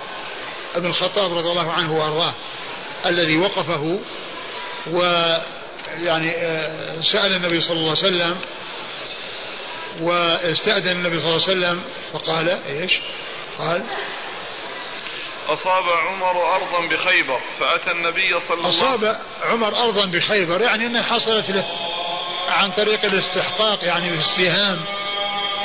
بن 0.77 0.87
الخطاب 0.87 1.39
رضي 1.39 1.51
الله 1.51 1.73
عنه 1.73 1.99
وأرضاه 1.99 2.35
الذي 3.07 3.37
وقفه 3.37 4.01
ويعني 4.91 6.37
آه، 6.37 7.01
سأل 7.01 7.37
النبي 7.37 7.61
صلى 7.61 7.73
الله 7.73 7.97
عليه 7.97 8.09
وسلم 8.09 8.37
واستأذن 10.01 10.97
النبي 10.97 11.19
صلى 11.19 11.29
الله 11.29 11.49
عليه 11.49 11.59
وسلم 11.59 11.83
فقال 12.13 12.49
إيش؟ 12.49 13.01
قال 13.59 13.85
أصاب 15.49 15.85
عمر 15.89 16.57
أرضا 16.57 16.87
بخيبر 16.87 17.41
فأتى 17.59 17.91
النبي 17.91 18.41
صلى 18.41 18.57
الله 18.57 18.67
عليه 18.67 18.77
وسلم 18.77 18.89
أصاب 18.89 19.21
عمر 19.43 19.85
أرضا 19.85 20.07
بخيبر 20.07 20.61
يعني 20.61 20.87
أنها 20.87 21.03
حصلت 21.03 21.51
له 21.51 21.67
عن 22.49 22.71
طريق 22.71 23.05
الاستحقاق 23.05 23.85
يعني 23.85 24.11
في 24.11 24.19
السهام 24.19 24.79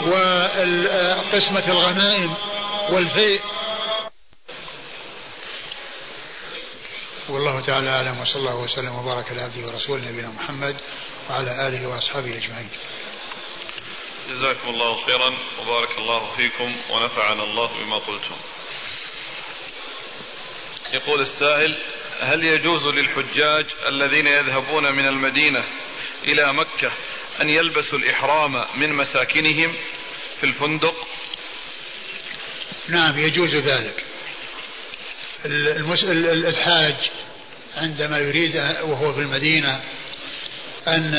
وقسمة 0.08 1.68
الغنائم 1.68 2.36
والفيء. 2.90 3.42
والله 7.30 7.62
تعالى 7.62 7.90
أعلم 7.90 8.22
وصلى 8.22 8.40
الله 8.40 8.64
وسلم 8.64 8.96
وبارك 8.96 9.32
على 9.32 9.42
عبده 9.42 9.68
ورسوله 9.68 10.12
نبينا 10.12 10.30
محمد 10.30 10.76
وعلى 11.30 11.68
آله 11.68 11.88
وأصحابه 11.88 12.38
أجمعين. 12.38 12.70
جزاكم 14.30 14.70
الله 14.70 15.06
خيرا 15.06 15.38
وبارك 15.62 15.98
الله 15.98 16.30
فيكم 16.30 16.76
ونفعنا 16.90 17.44
الله 17.44 17.70
بما 17.84 17.98
قلتم. 17.98 18.36
يقول 20.94 21.22
السائل 21.22 21.78
هل 22.22 22.44
يجوز 22.44 22.88
للحجاج 22.88 23.66
الذين 23.88 24.28
يذهبون 24.28 24.96
من 24.96 25.08
المدينة 25.08 25.64
إلى 26.24 26.54
مكة 26.54 26.92
أن 27.42 27.50
يلبسوا 27.50 28.00
الإحرام 28.00 28.66
من 28.76 28.94
مساكنهم 28.94 29.76
في 30.44 30.50
الفندق. 30.50 31.08
نعم 32.88 33.20
يجوز 33.20 33.56
ذلك. 33.56 34.04
الحاج 36.26 36.96
عندما 37.76 38.18
يريد 38.18 38.56
وهو 38.82 39.14
في 39.14 39.20
المدينة 39.20 39.82
أن 40.88 41.14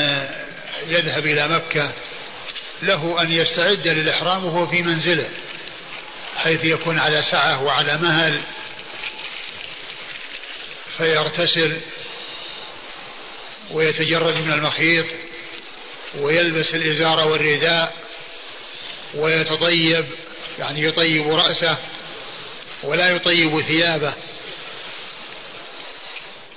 يذهب 0.87 1.25
إلى 1.25 1.47
مكة 1.47 1.91
له 2.81 3.21
أن 3.21 3.31
يستعد 3.31 3.87
للإحرام 3.87 4.45
وهو 4.45 4.67
في 4.67 4.81
منزله 4.81 5.29
حيث 6.37 6.65
يكون 6.65 6.99
على 6.99 7.23
سعة 7.23 7.63
وعلى 7.63 7.97
مهل 7.97 8.41
فيغتسل 10.97 11.77
ويتجرد 13.71 14.35
من 14.35 14.53
المخيط 14.53 15.05
ويلبس 16.17 16.75
الإزار 16.75 17.27
والرداء 17.27 18.04
ويتطيب 19.13 20.05
يعني 20.59 20.83
يطيب 20.83 21.27
رأسه 21.27 21.77
ولا 22.83 23.09
يطيب 23.09 23.61
ثيابه 23.61 24.13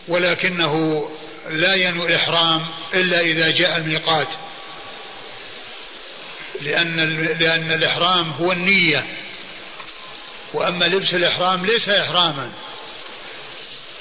ولكنه 0.08 1.04
لا 1.50 1.74
ينوي 1.74 2.06
الإحرام 2.06 2.66
إلا 2.94 3.20
إذا 3.20 3.50
جاء 3.50 3.76
الميقات 3.76 4.28
لأن 6.60 7.24
لأن 7.40 7.72
الإحرام 7.72 8.30
هو 8.30 8.52
النية 8.52 9.06
وأما 10.54 10.84
لبس 10.84 11.14
الإحرام 11.14 11.66
ليس 11.66 11.88
إحراما 11.88 12.52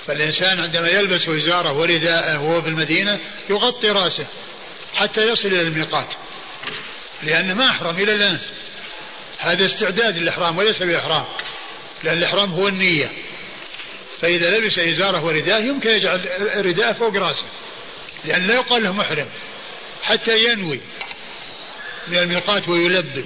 فالإنسان 0.08 0.60
عندما 0.60 0.88
يلبس 0.88 1.30
إزاره 1.30 1.74
ورداءه 1.74 2.42
وهو 2.42 2.62
في 2.62 2.68
المدينة 2.68 3.20
يغطي 3.50 3.90
رأسه 3.90 4.28
حتى 4.96 5.28
يصل 5.28 5.48
إلى 5.48 5.62
الميقات. 5.62 6.14
لأنه 7.24 7.54
ما 7.54 7.70
أحرم 7.70 7.96
إلى 7.96 8.16
الآن. 8.16 8.40
هذا 9.38 9.66
استعداد 9.66 10.18
للإحرام 10.18 10.58
وليس 10.58 10.84
بإحرام 10.84 11.26
لأن 12.04 12.18
الإحرام 12.18 12.52
هو 12.52 12.68
النية. 12.68 13.12
فإذا 14.22 14.50
لبس 14.50 14.80
إزاره 14.80 15.26
ورداءه 15.26 15.64
يمكن 15.64 15.90
يجعل 15.90 16.28
الرداء 16.40 16.94
فوق 16.94 17.16
رأسه. 17.16 17.46
لأن 18.26 18.48
لا 18.48 18.56
يقال 18.56 18.84
له 18.84 18.94
محرم. 18.94 19.28
حتى 20.04 20.44
ينوي. 20.44 20.80
من 22.08 22.18
الميقات 22.18 22.70
ويلبي. 22.70 23.26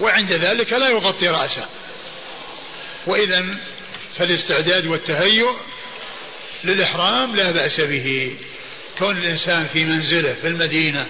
وعند 0.00 0.32
ذلك 0.32 0.72
لا 0.72 0.88
يغطي 0.88 1.28
رأسه. 1.28 1.68
وإذا 3.06 3.44
فالاستعداد 4.18 4.86
والتهيؤ 4.86 5.56
للإحرام 6.64 7.36
لا 7.36 7.50
بأس 7.50 7.80
به. 7.80 8.36
كون 8.98 9.16
الإنسان 9.16 9.66
في 9.66 9.84
منزله 9.84 10.34
في 10.34 10.46
المدينة 10.48 11.06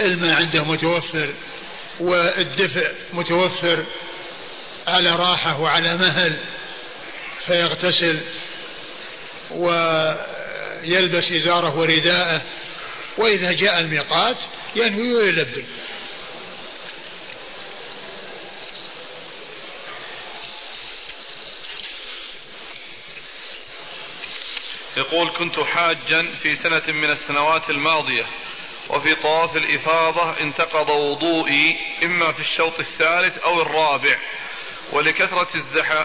الماء 0.00 0.34
عنده 0.34 0.64
متوفر 0.64 1.34
والدفء 2.00 2.92
متوفر 3.12 3.84
على 4.86 5.10
راحة 5.10 5.60
وعلى 5.60 5.96
مهل 5.96 6.38
فيغتسل 7.46 8.20
ويلبس 9.50 11.32
إزاره 11.32 11.78
ورداءه. 11.78 12.42
وإذا 13.18 13.52
جاء 13.52 13.80
الميقات 13.80 14.36
ينوي 14.76 15.12
ويلبي. 15.14 15.64
يقول 24.96 25.32
كنت 25.38 25.60
حاجا 25.60 26.22
في 26.42 26.54
سنة 26.54 26.82
من 26.88 27.10
السنوات 27.10 27.70
الماضية 27.70 28.26
وفي 28.90 29.14
طواف 29.14 29.56
الإفاضة 29.56 30.40
انتقض 30.40 30.88
وضوئي 30.88 31.76
إما 32.02 32.32
في 32.32 32.40
الشوط 32.40 32.78
الثالث 32.78 33.38
أو 33.38 33.62
الرابع. 33.62 34.18
ولكثرة 34.92 35.48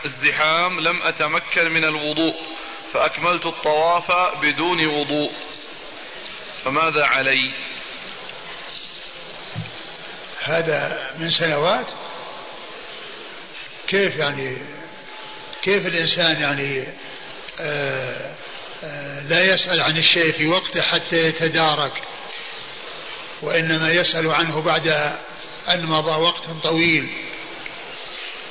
الزحام 0.06 0.80
لم 0.80 1.02
أتمكن 1.02 1.72
من 1.72 1.84
الوضوء 1.84 2.36
فأكملت 2.94 3.46
الطواف 3.46 4.12
بدون 4.42 4.86
وضوء. 4.88 5.32
فماذا 6.64 7.06
علي؟ 7.06 7.54
هذا 10.44 11.12
من 11.20 11.30
سنوات؟ 11.30 11.86
كيف 13.88 14.16
يعني 14.16 14.58
كيف 15.62 15.88
الإنسان 15.88 16.42
يعني 16.42 16.88
آه 17.60 18.36
آه 18.84 19.22
لا 19.22 19.54
يسأل 19.54 19.82
عن 19.82 19.98
الشيء 19.98 20.32
في 20.32 20.48
وقته 20.48 20.82
حتى 20.82 21.16
يتدارك؟ 21.16 22.02
وإنما 23.42 23.92
يسأل 23.92 24.32
عنه 24.32 24.62
بعد 24.62 24.88
أن 25.68 25.86
مضى 25.86 26.22
وقت 26.22 26.50
طويل. 26.64 27.10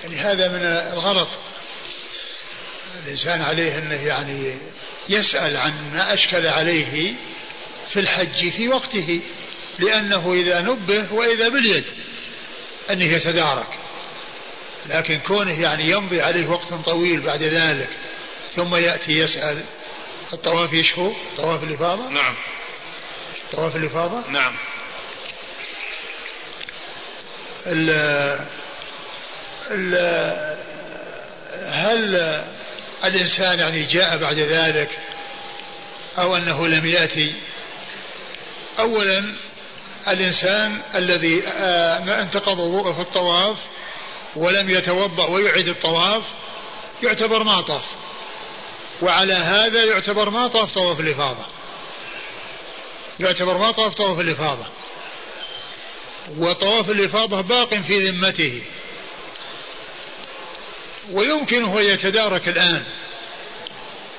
يعني 0.02 0.16
هذا 0.16 0.48
من 0.48 0.62
الغلط. 0.92 1.28
الإنسان 3.04 3.42
عليه 3.42 3.78
أنه 3.78 4.06
يعني 4.06 4.58
يسأل 5.08 5.56
عن 5.56 5.90
ما 5.94 6.14
أشكل 6.14 6.46
عليه 6.46 7.14
في 7.92 8.00
الحج 8.00 8.48
في 8.48 8.68
وقته 8.68 9.22
لأنه 9.78 10.32
إذا 10.32 10.60
نبه 10.60 11.12
وإذا 11.12 11.48
باليد 11.48 11.84
أنه 12.90 13.04
يتدارك. 13.04 13.66
لكن 14.86 15.18
كونه 15.18 15.60
يعني 15.60 15.90
يمضي 15.90 16.20
عليه 16.20 16.48
وقت 16.48 16.74
طويل 16.74 17.20
بعد 17.20 17.42
ذلك 17.42 17.88
ثم 18.54 18.74
يأتي 18.74 19.12
يسأل 19.12 19.64
الطواف 20.32 20.72
يشهو؟ 20.72 21.12
طواف 21.36 21.62
الإفاضة؟ 21.62 22.08
نعم. 22.08 22.34
طواف 23.52 23.76
الإفاضة؟ 23.76 24.30
نعم. 24.30 24.54
ال 27.66 27.90
ال 29.70 29.94
هل 31.66 32.14
الإنسان 33.04 33.58
يعني 33.58 33.84
جاء 33.84 34.18
بعد 34.18 34.38
ذلك 34.38 34.98
أو 36.18 36.36
أنه 36.36 36.66
لم 36.68 36.86
يأتي؟ 36.86 37.34
أولا 38.78 39.24
الإنسان 40.08 40.80
الذي 40.94 41.42
آه، 41.46 42.22
انتقض 42.22 42.58
وضوءه 42.58 42.92
في 42.92 43.00
الطواف 43.00 43.56
ولم 44.36 44.70
يتوضأ 44.70 45.28
ويعيد 45.28 45.68
الطواف 45.68 46.22
يعتبر 47.02 47.42
ما 47.42 47.60
طاف. 47.60 47.84
وعلى 49.02 49.34
هذا 49.34 49.84
يعتبر 49.84 50.30
ما 50.30 50.48
طاف 50.48 50.74
طواف 50.74 51.00
الإفاضة. 51.00 51.44
يعتبر 53.20 53.58
ما 53.58 53.70
طاف 53.70 53.94
طواف 53.94 54.20
الإفاضة. 54.20 54.66
وطواف 56.38 56.90
الإفاضة 56.90 57.40
باق 57.40 57.74
في 57.74 58.08
ذمته. 58.08 58.62
ويمكنه 61.10 61.80
أن 61.80 61.84
يتدارك 61.84 62.48
الآن. 62.48 62.82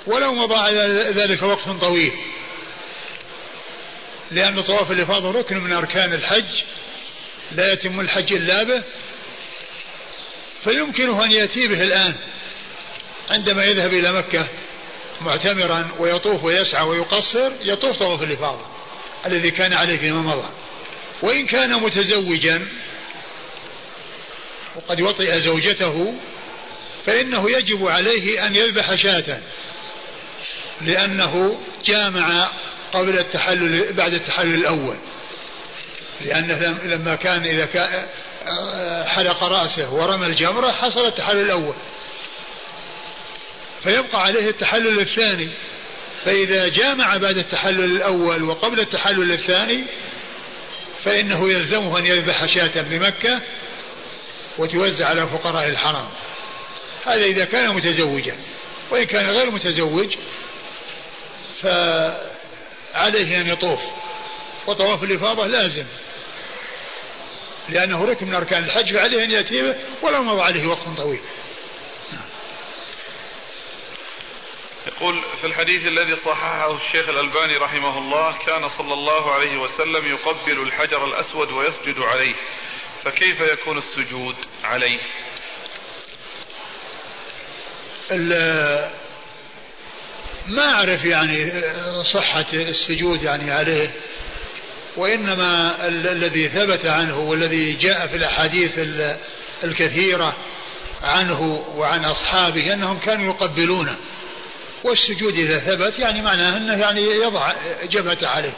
ولو 0.07 0.35
مضى 0.35 0.55
على 0.55 1.11
ذلك 1.15 1.43
وقت 1.43 1.69
طويل. 1.69 2.13
لأن 4.31 4.61
طواف 4.61 4.91
الإفاضة 4.91 5.31
ركن 5.39 5.57
من 5.57 5.73
أركان 5.73 6.13
الحج. 6.13 6.63
لا 7.51 7.73
يتم 7.73 7.99
الحج 7.99 8.33
إلا 8.33 8.63
به. 8.63 8.83
فيمكنه 10.63 11.25
أن 11.25 11.31
يأتي 11.31 11.67
به 11.67 11.83
الآن. 11.83 12.13
عندما 13.29 13.63
يذهب 13.63 13.93
إلى 13.93 14.11
مكة 14.11 14.47
معتمرا 15.21 15.87
ويطوف 15.99 16.43
ويسعى 16.43 16.87
ويقصر 16.87 17.51
يطوف 17.61 17.99
طواف 17.99 18.23
الإفاضة 18.23 18.65
الذي 19.25 19.51
كان 19.51 19.73
عليه 19.73 19.97
فيما 19.97 20.21
مضى. 20.21 20.49
وإن 21.21 21.45
كان 21.45 21.73
متزوجا 21.73 22.67
وقد 24.75 25.01
وطئ 25.01 25.41
زوجته 25.41 26.13
فإنه 27.05 27.51
يجب 27.51 27.87
عليه 27.87 28.47
أن 28.47 28.55
يذبح 28.55 28.95
شاة 28.95 29.39
لأنه 30.81 31.59
جامع 31.85 32.49
قبل 32.93 33.19
التحلل 33.19 33.93
بعد 33.93 34.13
التحلل 34.13 34.55
الأول. 34.55 34.95
لأنه 36.21 36.77
لما 36.83 37.15
كان 37.15 37.43
إذا 37.43 37.65
كان 37.65 38.07
حلق 39.07 39.43
رأسه 39.43 39.93
ورمى 39.93 40.25
الجمرة 40.25 40.71
حصل 40.71 41.07
التحلل 41.07 41.41
الأول. 41.41 41.75
فيبقى 43.83 44.21
عليه 44.21 44.49
التحلل 44.49 44.99
الثاني. 44.99 45.49
فإذا 46.25 46.67
جامع 46.67 47.17
بعد 47.17 47.37
التحلل 47.37 47.83
الأول 47.83 48.43
وقبل 48.43 48.79
التحلل 48.79 49.31
الثاني 49.31 49.83
فإنه 51.05 51.51
يلزمه 51.51 51.99
أن 51.99 52.05
يذبح 52.05 52.45
شاة 52.45 52.81
بمكة 52.81 53.41
وتوزع 54.57 55.05
على 55.07 55.27
فقراء 55.27 55.69
الحرم 55.69 56.09
هذا 57.05 57.25
إذا 57.25 57.45
كان 57.45 57.75
متزوجا 57.75 58.35
وإن 58.91 59.03
كان 59.03 59.29
غير 59.29 59.51
متزوج 59.51 60.15
فعليه 61.61 63.41
أن 63.41 63.47
يطوف. 63.47 63.79
وطواف 64.67 65.03
الإفاضة 65.03 65.47
لازم 65.47 65.85
لأنه 67.69 68.05
ركن 68.05 68.27
من 68.27 68.35
أركان 68.35 68.63
الحج 68.63 68.93
فعليه 68.93 69.23
أن 69.23 69.31
يأتي 69.31 69.73
ولو 70.01 70.23
مضى 70.23 70.41
عليه 70.41 70.67
وقت 70.67 70.83
طويل. 70.97 71.19
يقول 74.87 75.23
في 75.41 75.47
الحديث 75.47 75.87
الذي 75.87 76.15
صححه 76.15 76.75
الشيخ 76.75 77.09
الألباني 77.09 77.57
رحمه 77.57 77.97
الله 77.97 78.35
كان 78.45 78.67
صلى 78.67 78.93
الله 78.93 79.33
عليه 79.33 79.57
وسلم 79.57 80.05
يقبل 80.11 80.61
الحجر 80.61 81.05
الأسود 81.05 81.51
ويسجد 81.51 81.99
عليه 81.99 82.35
فكيف 83.01 83.39
يكون 83.41 83.77
السجود 83.77 84.35
عليه؟ 84.63 84.99
ما 90.47 90.73
أعرف 90.73 91.05
يعني 91.05 91.51
صحة 92.13 92.45
السجود 92.53 93.23
يعني 93.23 93.51
عليه 93.51 93.89
وإنما 94.97 95.75
الذي 95.87 96.49
ثبت 96.49 96.85
عنه 96.85 97.17
والذي 97.17 97.73
جاء 97.73 98.07
في 98.07 98.15
الأحاديث 98.15 98.71
الكثيرة 99.63 100.35
عنه 101.03 101.41
وعن 101.75 102.05
أصحابه 102.05 102.73
أنهم 102.73 102.99
كانوا 102.99 103.33
يقبلونه. 103.33 103.97
والسجود 104.85 105.33
إذا 105.33 105.59
ثبت 105.59 105.99
يعني 105.99 106.21
معناه 106.21 106.57
أنه 106.57 106.79
يعني 106.81 107.01
يضع 107.01 107.53
جبهته 107.83 108.27
عليه. 108.27 108.53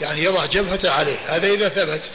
يعني 0.00 0.24
يضع 0.24 0.46
جبهته 0.46 0.90
عليه. 0.90 1.36
هذا 1.36 1.48
إذا 1.48 1.68
ثبت. 1.68 2.10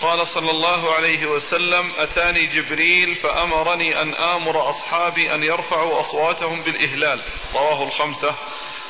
قال 0.00 0.26
صلى 0.26 0.50
الله 0.50 0.94
عليه 0.94 1.26
وسلم 1.26 1.92
أتاني 1.98 2.46
جبريل 2.46 3.14
فأمرني 3.14 4.02
أن 4.02 4.14
آمر 4.14 4.70
أصحابي 4.70 5.34
أن 5.34 5.42
يرفعوا 5.42 6.00
أصواتهم 6.00 6.62
بالإهلال. 6.62 7.20
رواه 7.54 7.82
الخمسة 7.82 8.34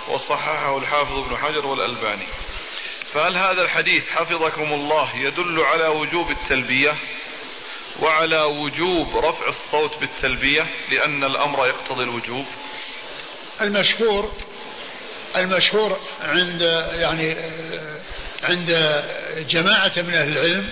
وصححه 0.09 0.79
الحافظ 0.79 1.19
ابن 1.19 1.37
حجر 1.37 1.67
والألباني. 1.67 2.27
فهل 3.13 3.37
هذا 3.37 3.63
الحديث 3.63 4.09
حفظكم 4.09 4.73
الله 4.73 5.17
يدل 5.17 5.61
على 5.61 5.87
وجوب 5.87 6.31
التلبية؟ 6.31 6.95
وعلى 8.01 8.43
وجوب 8.43 9.17
رفع 9.17 9.47
الصوت 9.47 9.99
بالتلبية 10.01 10.67
لأن 10.91 11.25
الأمر 11.25 11.67
يقتضي 11.67 12.03
الوجوب. 12.03 12.45
المشهور 13.61 14.33
المشهور 15.37 15.99
عند 16.23 16.61
يعني 16.95 17.37
عند 18.43 19.03
جماعة 19.49 19.93
من 19.97 20.15
أهل 20.15 20.39
العلم 20.39 20.69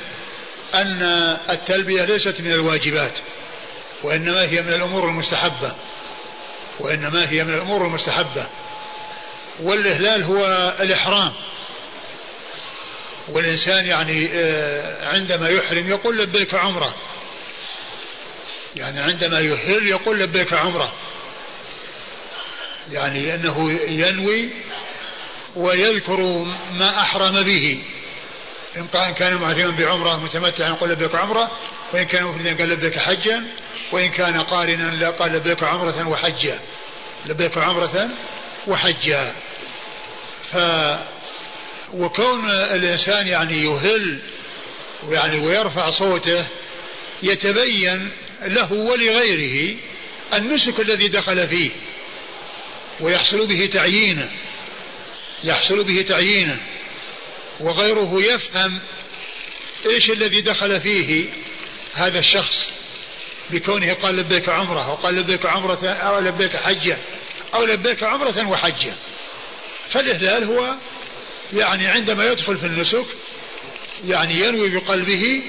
أن 0.74 1.02
التلبية 1.50 2.04
ليست 2.04 2.40
من 2.40 2.52
الواجبات 2.52 3.18
وإنما 4.02 4.42
هي 4.42 4.62
من 4.62 4.72
الأمور 4.72 5.08
المستحبة 5.08 5.74
وإنما 6.80 7.30
هي 7.30 7.44
من 7.44 7.54
الأمور 7.54 7.86
المستحبة. 7.86 8.46
والإهلال 9.60 10.22
هو 10.22 10.46
الإحرام. 10.80 11.32
والإنسان 13.28 13.86
يعني 13.86 14.30
آه، 14.34 15.08
عندما 15.08 15.48
يحرم 15.48 15.88
يقول 15.90 16.18
لبيك 16.18 16.54
عمرة. 16.54 16.94
يعني 18.76 19.00
عندما 19.00 19.40
يهل 19.40 19.86
يقول 19.86 20.20
لبيك 20.20 20.52
عمرة. 20.52 20.92
يعني 22.90 23.34
أنه 23.34 23.72
ينوي 23.72 24.50
ويذكر 25.56 26.46
ما 26.72 27.00
أحرم 27.00 27.42
به. 27.42 27.82
إن 28.76 29.12
كان 29.12 29.34
معتما 29.34 29.70
بعمرة 29.70 30.16
متمتعا 30.16 30.68
يقول 30.68 30.90
لبيك 30.90 31.14
عمرة. 31.14 31.50
وإن 31.92 32.04
كان 32.04 32.24
مفردا 32.24 32.56
قال 32.56 32.68
لبيك 32.68 32.98
حجا. 32.98 33.42
وإن 33.92 34.10
كان 34.10 34.40
قارنا 34.40 35.10
قال 35.10 35.32
لبيك 35.32 35.62
عمرة 35.62 36.08
وحجا. 36.08 36.60
لبيك 37.26 37.58
عمرة 37.58 38.08
وحجا. 38.66 39.34
ف 40.52 40.56
وكون 41.92 42.50
الإنسان 42.50 43.26
يعني 43.26 43.64
يهل 43.64 44.18
يعني 45.08 45.40
ويرفع 45.40 45.90
صوته 45.90 46.46
يتبين 47.22 48.10
له 48.42 48.72
ولغيره 48.72 49.76
النسك 50.34 50.80
الذي 50.80 51.08
دخل 51.08 51.48
فيه 51.48 51.70
ويحصل 53.00 53.46
به 53.46 53.66
تعيينه 53.72 54.30
يحصل 55.44 55.84
به 55.84 56.02
تعيينه 56.02 56.56
وغيره 57.60 58.22
يفهم 58.22 58.78
إيش 59.86 60.10
الذي 60.10 60.40
دخل 60.40 60.80
فيه 60.80 61.28
هذا 61.94 62.18
الشخص 62.18 62.80
بكونه 63.50 63.94
قال 63.94 64.16
لبيك 64.16 64.48
عمرة 64.48 64.92
وقال 64.92 65.14
لبيك 65.14 65.46
عمرة 65.46 65.86
أو 65.86 66.18
لبيك 66.18 66.56
حجة 66.56 66.98
أو 67.54 67.64
لبيك 67.64 68.02
عمرة 68.02 68.48
وحجة. 68.48 68.94
فالإهلال 69.90 70.44
هو 70.44 70.74
يعني 71.52 71.86
عندما 71.86 72.24
يدخل 72.24 72.58
في 72.58 72.66
النسك 72.66 73.06
يعني 74.04 74.34
ينوي 74.34 74.70
بقلبه 74.70 75.42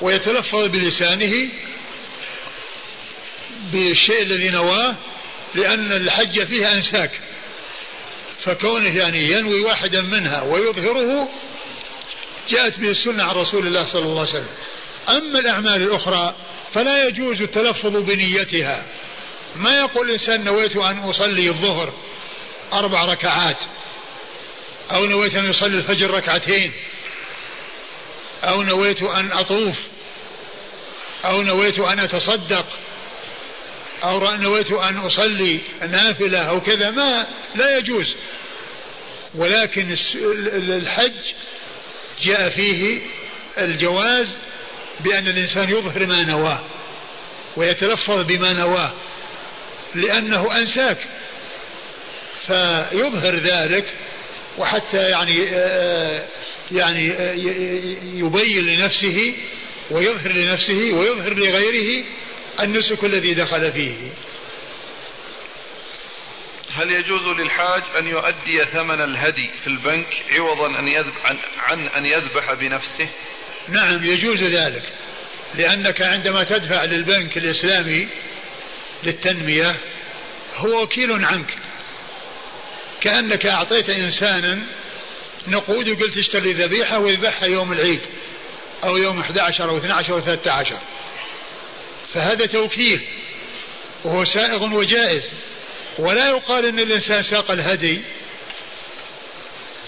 ويتلفظ 0.00 0.66
بلسانه 0.66 1.50
بالشيء 3.72 4.22
الذي 4.22 4.50
نواه 4.50 4.94
لأن 5.54 5.92
الحج 5.92 6.44
فيها 6.44 6.72
أنساك. 6.72 7.20
فكونه 8.44 8.96
يعني 8.96 9.32
ينوي 9.32 9.60
واحدا 9.60 10.02
منها 10.02 10.42
ويظهره 10.42 11.28
جاءت 12.50 12.80
به 12.80 12.90
السنة 12.90 13.24
عن 13.24 13.34
رسول 13.34 13.66
الله 13.66 13.92
صلى 13.92 14.02
الله 14.02 14.20
عليه 14.20 14.30
وسلم. 14.30 14.54
أما 15.08 15.38
الأعمال 15.38 15.82
الأخرى 15.82 16.34
فلا 16.74 17.08
يجوز 17.08 17.42
التلفظ 17.42 17.96
بنيتها. 17.96 18.86
ما 19.56 19.78
يقول 19.78 20.06
الإنسان 20.06 20.44
نويت 20.44 20.76
أن 20.76 20.98
أصلي 20.98 21.48
الظهر 21.48 21.92
أربع 22.72 23.04
ركعات 23.04 23.58
أو 24.90 25.06
نويت 25.06 25.34
أن 25.34 25.48
أصلي 25.48 25.78
الفجر 25.78 26.10
ركعتين 26.10 26.72
أو 28.44 28.62
نويت 28.62 29.02
أن 29.02 29.32
أطوف 29.32 29.76
أو 31.24 31.42
نويت 31.42 31.78
أن 31.78 32.00
أتصدق. 32.00 32.66
أو 34.02 34.36
نويت 34.36 34.72
أن 34.72 34.96
أصلي 34.96 35.60
نافلة 35.90 36.38
أو 36.38 36.60
كذا 36.60 36.90
ما 36.90 37.26
لا 37.54 37.78
يجوز. 37.78 38.14
ولكن 39.34 39.96
الحج 40.54 41.12
جاء 42.22 42.48
فيه 42.48 43.00
الجواز 43.58 44.36
بأن 45.00 45.28
الإنسان 45.28 45.70
يظهر 45.70 46.06
ما 46.06 46.24
نواه 46.24 46.60
ويتلفظ 47.56 48.26
بما 48.26 48.52
نواه 48.52 48.92
لأنه 49.94 50.56
أنساك. 50.56 50.98
فيظهر 52.46 53.34
ذلك 53.36 53.84
وحتى 54.58 55.10
يعني 55.10 55.36
يعني 56.72 57.06
يبين 58.14 58.66
لنفسه 58.66 59.34
ويظهر 59.90 60.32
لنفسه 60.32 60.92
ويظهر 60.92 61.34
لغيره 61.34 62.04
النسك 62.60 63.04
الذي 63.04 63.34
دخل 63.34 63.72
فيه. 63.72 64.10
هل 66.72 66.90
يجوز 66.90 67.28
للحاج 67.28 67.82
أن 67.98 68.06
يؤدي 68.06 68.64
ثمن 68.64 69.00
الهدي 69.00 69.48
في 69.48 69.66
البنك 69.66 70.24
عوضا 70.32 70.78
أن 70.78 70.88
يذبح 70.88 71.26
عن, 71.26 71.36
عن 71.58 71.88
أن 71.88 72.04
يذبح 72.04 72.52
بنفسه؟ 72.52 73.08
نعم 73.68 74.04
يجوز 74.04 74.42
ذلك. 74.42 74.82
لأنك 75.54 76.02
عندما 76.02 76.44
تدفع 76.44 76.84
للبنك 76.84 77.36
الإسلامي 77.36 78.08
للتنمية 79.04 79.76
هو 80.56 80.82
وكيل 80.82 81.24
عنك. 81.24 81.54
كأنك 83.00 83.46
أعطيت 83.46 83.90
إنسانا 83.90 84.58
نقود 85.48 85.88
وقلت 85.88 86.16
اشتري 86.16 86.52
ذبيحة 86.52 86.98
واذبحها 86.98 87.48
يوم 87.48 87.72
العيد 87.72 88.00
أو 88.84 88.96
يوم 88.96 89.20
11 89.20 89.70
أو 89.70 89.76
12 89.76 90.14
أو 90.14 90.20
13 90.20 90.76
فهذا 92.16 92.46
توكيل 92.46 93.00
وهو 94.04 94.24
سائغ 94.24 94.74
وجائز. 94.74 95.22
ولا 95.98 96.28
يقال 96.28 96.64
إن 96.64 96.78
الإنسان 96.78 97.22
ساق 97.22 97.50
الهدي. 97.50 98.00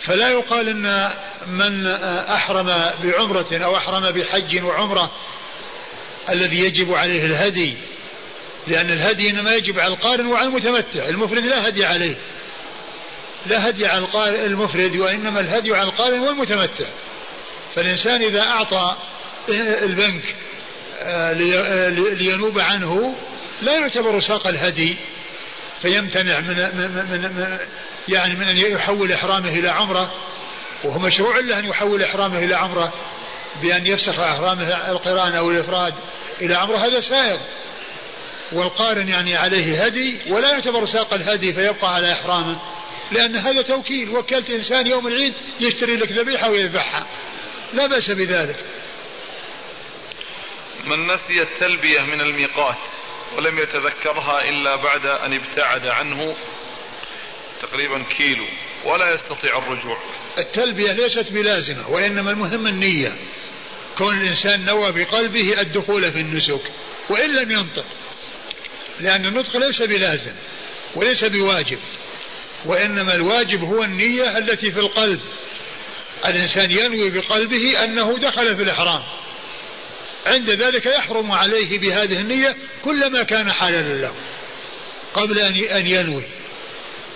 فلا 0.01 0.29
يقال 0.29 0.69
إن 0.69 1.13
من 1.47 1.87
أحرم 2.29 2.67
بعمرة 3.03 3.47
أو 3.53 3.77
أحرم 3.77 4.11
بحج 4.11 4.63
وعمرة 4.65 5.11
الذي 6.31 6.59
يجب 6.59 6.95
عليه 6.95 7.27
الهدي. 7.27 7.77
لأن 8.67 8.91
الهدي 8.91 9.31
إنما 9.31 9.55
يجب 9.55 9.81
على 9.81 9.93
القارن 9.93 10.27
وعلى 10.27 10.49
المتمتع. 10.49 11.09
المفرد 11.09 11.45
لا 11.45 11.69
هدي 11.69 11.85
عليه. 11.85 12.17
لا 13.47 13.69
هدي 13.69 13.87
على 13.87 14.07
المفرد 14.47 14.97
وإنما 14.97 15.41
الهدي 15.41 15.75
على 15.75 15.89
القارن 15.89 16.21
والمتمتع. 16.21 16.87
فالإنسان 17.75 18.23
إذا 18.23 18.43
أعطى 18.43 18.97
البنك 19.83 20.35
لينوب 22.13 22.59
عنه 22.59 23.15
لا 23.63 23.73
يعتبر 23.73 24.21
ساق 24.21 24.47
الهدي 24.47 24.97
فيمتنع 25.83 26.41
من, 26.41 26.57
من, 26.57 27.21
من 27.21 27.59
يعني 28.09 28.35
من 28.35 28.49
أن 28.49 28.57
يحول 28.57 29.13
إحرامه 29.13 29.49
إلى 29.49 29.69
عمرة 29.69 30.13
وهو 30.85 30.99
مشروع 30.99 31.39
له 31.39 31.59
أن 31.59 31.65
يحول 31.65 32.03
إحرامه 32.03 32.39
إلى 32.39 32.55
عمرة 32.55 32.93
بأن 33.63 33.87
يفسخ 33.87 34.19
إحرامه 34.19 34.91
القرآن 34.91 35.35
أو 35.35 35.51
الإفراد 35.51 35.95
إلى 36.41 36.55
عمرة 36.55 36.77
هذا 36.77 37.01
سائغ. 37.01 37.39
والقارن 38.53 39.09
يعني 39.09 39.37
عليه 39.37 39.85
هدي 39.85 40.19
ولا 40.29 40.51
يعتبر 40.51 40.87
ساق 40.87 41.15
الهدي 41.15 41.53
فيبقى 41.53 41.95
على 41.95 42.13
إحرامه 42.13 42.57
لأن 43.13 43.37
هذا 43.37 43.63
توكيل. 43.63 44.09
وكلت 44.09 44.51
إنسان 44.51 44.87
يوم 44.87 45.07
العيد 45.07 45.33
يشتري 45.61 45.97
لك 45.97 46.13
ذبيحة 46.13 46.51
ويذبحها 46.51 47.07
لا 47.73 47.87
بأس 47.87 48.11
بذلك. 48.11 48.57
من 50.89 51.07
نسي 51.07 51.43
التلبية 51.43 52.01
من 52.03 52.21
الميقات 52.21 52.79
ولم 53.37 53.59
يتذكرها 53.59 54.41
إلا 54.49 54.77
بعد 54.77 55.07
أن 55.07 55.35
ابتعد 55.35 55.87
عنه 55.87 56.37
تقريبا 57.61 58.05
كيلو 58.17 58.47
ولا 58.85 59.11
يستطيع 59.11 59.59
الرجوع. 59.59 59.99
التلبية 60.39 60.93
ليست 60.93 61.33
بلازمة 61.33 61.91
وإنما 61.91 62.31
المهم 62.31 62.67
النية. 62.67 63.13
كون 63.99 64.21
الإنسان 64.21 64.65
نوى 64.65 64.93
بقلبه 64.93 65.61
الدخول 65.61 66.13
في 66.13 66.21
النسك 66.21 66.61
وإن 67.11 67.37
لم 67.37 67.51
ينطق 67.51 67.85
لأن 69.01 69.27
النطق 69.27 69.57
ليس 69.57 69.83
بلازم 69.83 70.33
وليس 70.95 71.25
بواجب 71.25 71.79
وإنما 72.67 73.15
الواجب 73.15 73.65
هو 73.65 73.85
النية 73.85 74.39
التي 74.39 74.73
في 74.73 74.81
القلب. 74.81 75.21
الإنسان 76.27 76.71
ينوي 76.71 77.11
بقلبه 77.11 77.85
أنه 77.85 78.19
دخل 78.19 78.57
في 78.57 78.63
الإحرام. 78.63 79.03
عند 80.29 80.51
ذلك 80.51 80.87
يحرم 80.87 81.33
عليه 81.33 81.79
بهذه 81.79 82.21
النية 82.21 82.57
كل 82.85 83.13
ما 83.13 83.23
كان 83.23 83.53
حلالا 83.53 84.01
له 84.01 84.15
قبل 85.15 85.39
أن 85.73 85.87
ينوي. 85.87 86.25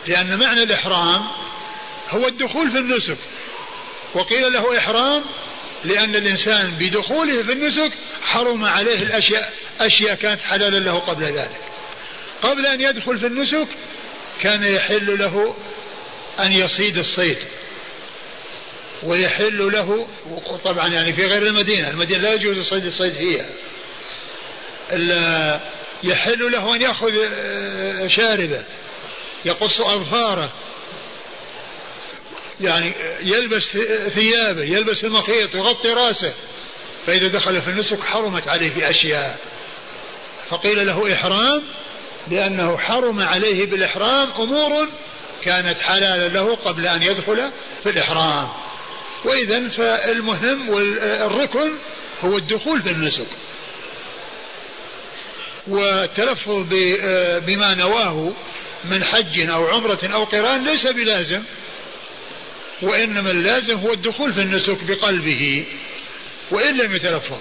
لأن 0.06 0.38
معنى 0.38 0.62
الإحرام 0.62 1.22
هو 2.10 2.28
الدخول 2.28 2.70
في 2.70 2.78
النسك. 2.78 3.18
وقيل 4.14 4.52
له 4.52 4.78
إحرام 4.78 5.24
لأن 5.84 6.16
الإنسان 6.16 6.70
بدخوله 6.70 7.42
في 7.42 7.52
النسك 7.52 7.92
حرم 8.22 8.64
عليه 8.64 9.02
الأشياء 9.02 9.52
أشياء 9.80 10.14
كانت 10.14 10.40
حلالا 10.40 10.78
له 10.78 10.98
قبل 10.98 11.24
ذلك. 11.24 11.60
قبل 12.42 12.66
أن 12.66 12.80
يدخل 12.80 13.18
في 13.18 13.26
النسك 13.26 13.68
كان 14.40 14.64
يحل 14.64 15.18
له 15.18 15.56
أن 16.40 16.52
يصيد 16.52 16.98
الصيد. 16.98 17.38
ويحل 19.02 19.72
له 19.72 20.08
طبعا 20.64 20.88
يعني 20.88 21.12
في 21.12 21.26
غير 21.26 21.42
المدينة 21.42 21.90
المدينة 21.90 22.20
لا 22.20 22.32
يجوز 22.32 22.66
صيد 22.66 22.84
الصيد 22.84 23.12
فيها 23.12 23.46
يحل 26.02 26.52
له 26.52 26.76
أن 26.76 26.82
يأخذ 26.82 27.12
آه، 27.32 28.06
شاربة 28.06 28.62
يقص 29.44 29.80
أظفاره. 29.80 30.50
يعني 32.60 32.94
يلبس 33.22 33.62
ثيابه 34.14 34.62
يلبس 34.62 35.04
المخيط 35.04 35.54
يغطي 35.54 35.88
رأسه. 35.88 36.34
فإذا 37.06 37.28
دخل 37.28 37.62
في 37.62 37.70
النسك 37.70 38.00
حرمت 38.00 38.48
عليه 38.48 38.90
أشياء. 38.90 39.38
فقيل 40.50 40.86
له 40.86 41.12
إحرام 41.12 41.62
لأنه 42.30 42.78
حرم 42.78 43.20
عليه 43.20 43.66
بالإحرام 43.66 44.28
أمور 44.38 44.88
كانت 45.42 45.78
حلالا 45.78 46.28
له 46.28 46.54
قبل 46.54 46.86
أن 46.86 47.02
يدخل 47.02 47.50
في 47.82 47.90
الإحرام. 47.90 48.48
وإذا 49.24 49.68
فالمهم 49.68 50.68
والركن 50.68 51.70
هو 52.20 52.38
الدخول 52.38 52.82
في 52.82 52.90
النسك. 52.90 53.26
والتلفظ 55.66 56.66
بما 57.46 57.74
نواه 57.74 58.32
من 58.84 59.04
حج 59.04 59.40
أو 59.40 59.66
عمرة 59.68 60.00
أو 60.04 60.24
قران 60.24 60.64
ليس 60.64 60.86
بلازم. 60.86 61.42
وإنما 62.82 63.30
اللازم 63.30 63.76
هو 63.76 63.92
الدخول 63.92 64.32
في 64.32 64.40
النسك 64.40 64.84
بقلبه 64.84 65.66
وإن 66.50 66.78
لم 66.78 66.96
يتلفظ. 66.96 67.38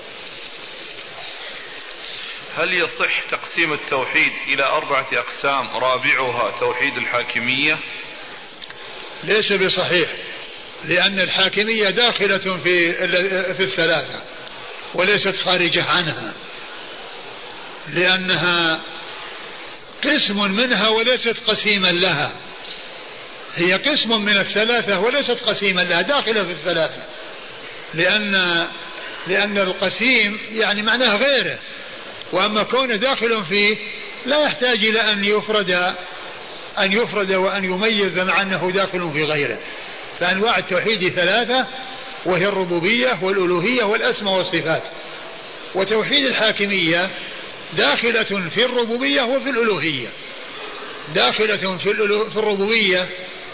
هل 2.58 2.74
يصح 2.84 3.24
تقسيم 3.24 3.74
التوحيد 3.74 4.32
إلى 4.48 4.64
أربعة 4.64 5.08
أقسام؟ 5.14 5.68
رابعها 5.78 6.60
توحيد 6.60 6.98
الحاكمية. 6.98 7.78
ليس 9.24 9.54
بصحيح. 9.54 10.10
لأن 10.86 11.20
الحاكمية 11.20 11.90
داخلة 11.90 12.58
في 12.58 12.94
في 13.54 13.64
الثلاثة 13.64 14.22
وليست 14.94 15.36
خارجة 15.36 15.84
عنها 15.84 16.34
لأنها 17.94 18.82
قسم 20.04 20.52
منها 20.52 20.88
وليست 20.88 21.38
قسيما 21.48 21.92
لها. 21.92 22.32
هي 23.56 23.74
قسم 23.74 24.26
من 24.26 24.38
الثلاثة 24.38 25.00
وليست 25.00 25.44
قسيما 25.44 25.82
لها 25.82 26.02
داخلة 26.02 26.44
في 26.44 26.52
الثلاثة. 26.52 27.04
لأن 27.94 28.68
لأن 29.28 29.58
القسيم 29.58 30.40
يعني 30.52 30.82
معناه 30.82 31.16
غيره. 31.16 31.58
وأما 32.34 32.64
كونه 32.64 32.96
داخل 32.96 33.46
فيه 33.46 33.78
لا 34.26 34.40
يحتاج 34.40 34.78
إلى 34.78 35.12
أن 35.12 35.24
يفرد 35.24 35.72
أن 36.80 36.92
يفرد 36.92 37.32
وأن 37.32 37.64
يميز 37.64 38.20
مع 38.20 38.42
أنه 38.42 38.72
داخل 38.72 39.12
في 39.14 39.24
غيره. 39.24 39.60
فأنواع 40.22 40.58
التوحيد 40.58 41.14
ثلاثة 41.14 41.66
وهي 42.26 42.48
الربوبية 42.48 43.20
والألوهية 43.22 43.84
والأسماء 43.84 44.34
والصفات. 44.34 44.84
وتوحيد 45.76 46.26
الحاكمية 46.26 47.10
داخلة 47.78 48.50
في 48.50 48.66
الربوبية 48.66 49.22
وفي 49.22 49.50
الألوهية. 49.50 50.08
داخلة 51.16 51.78
في, 51.78 51.92
الربوبية 52.38 53.08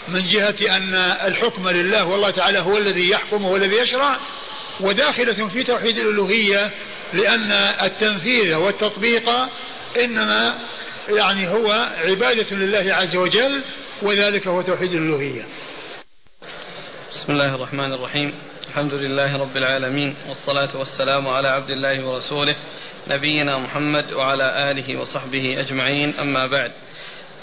من 0.08 0.28
جهة 0.28 0.76
أن 0.76 0.94
الحكم 1.24 1.68
لله 1.68 2.04
والله 2.04 2.30
تعالى 2.30 2.58
هو 2.58 2.76
الذي 2.76 3.10
يحكم 3.10 3.44
وهو 3.44 3.56
الذي 3.56 3.76
يشرع 3.76 4.16
وداخلة 4.80 5.48
في 5.48 5.64
توحيد 5.64 5.98
الألوهية 5.98 6.70
لأن 7.12 7.52
التنفيذ 7.82 8.54
والتطبيق 8.54 9.28
إنما 10.04 10.58
يعني 11.08 11.48
هو 11.48 11.88
عبادة 12.04 12.56
لله 12.56 12.94
عز 12.94 13.16
وجل 13.16 13.62
وذلك 14.02 14.46
هو 14.46 14.62
توحيد 14.62 14.92
الألوهية. 14.92 15.46
بسم 17.28 17.36
الله 17.36 17.54
الرحمن 17.54 17.92
الرحيم. 17.92 18.32
الحمد 18.68 18.94
لله 18.94 19.36
رب 19.36 19.56
العالمين 19.56 20.14
والصلاة 20.28 20.76
والسلام 20.76 21.28
على 21.28 21.48
عبد 21.48 21.70
الله 21.70 22.06
ورسوله 22.06 22.54
نبينا 23.08 23.58
محمد 23.58 24.12
وعلى 24.12 24.70
آله 24.70 25.00
وصحبه 25.00 25.60
أجمعين. 25.60 26.14
أما 26.14 26.46
بعد 26.46 26.72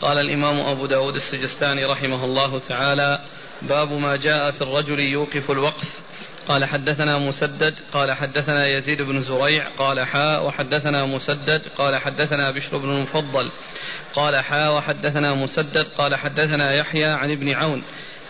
قال 0.01 0.17
الإمام 0.17 0.59
أبو 0.59 0.85
داود 0.85 1.15
السجستاني 1.15 1.85
رحمه 1.85 2.25
الله 2.25 2.59
تعالى 2.59 3.19
باب 3.61 3.91
ما 3.91 4.15
جاء 4.15 4.51
في 4.51 4.61
الرجل 4.61 4.99
يوقف 4.99 5.51
الوقف. 5.51 6.01
قال 6.47 6.65
حدثنا 6.65 7.17
مسدد 7.17 7.75
قال 7.93 8.13
حدثنا 8.13 8.67
يزيد 8.67 9.01
بن 9.01 9.19
زريع 9.19 9.69
قال 9.77 10.05
حاء 10.05 10.47
وحدثنا 10.47 11.05
مسدد 11.05 11.61
قال 11.77 11.97
حدثنا 11.97 12.51
بشر 12.51 12.77
بن 12.77 12.89
المفضل 12.89 13.51
قال 14.13 14.35
حاء 14.35 14.75
وحدثنا 14.75 15.33
مسدد 15.33 15.87
قال 15.97 16.15
حدثنا 16.15 16.73
يحيى 16.73 17.05
عن 17.05 17.31
ابن 17.31 17.53
عون. 17.53 17.83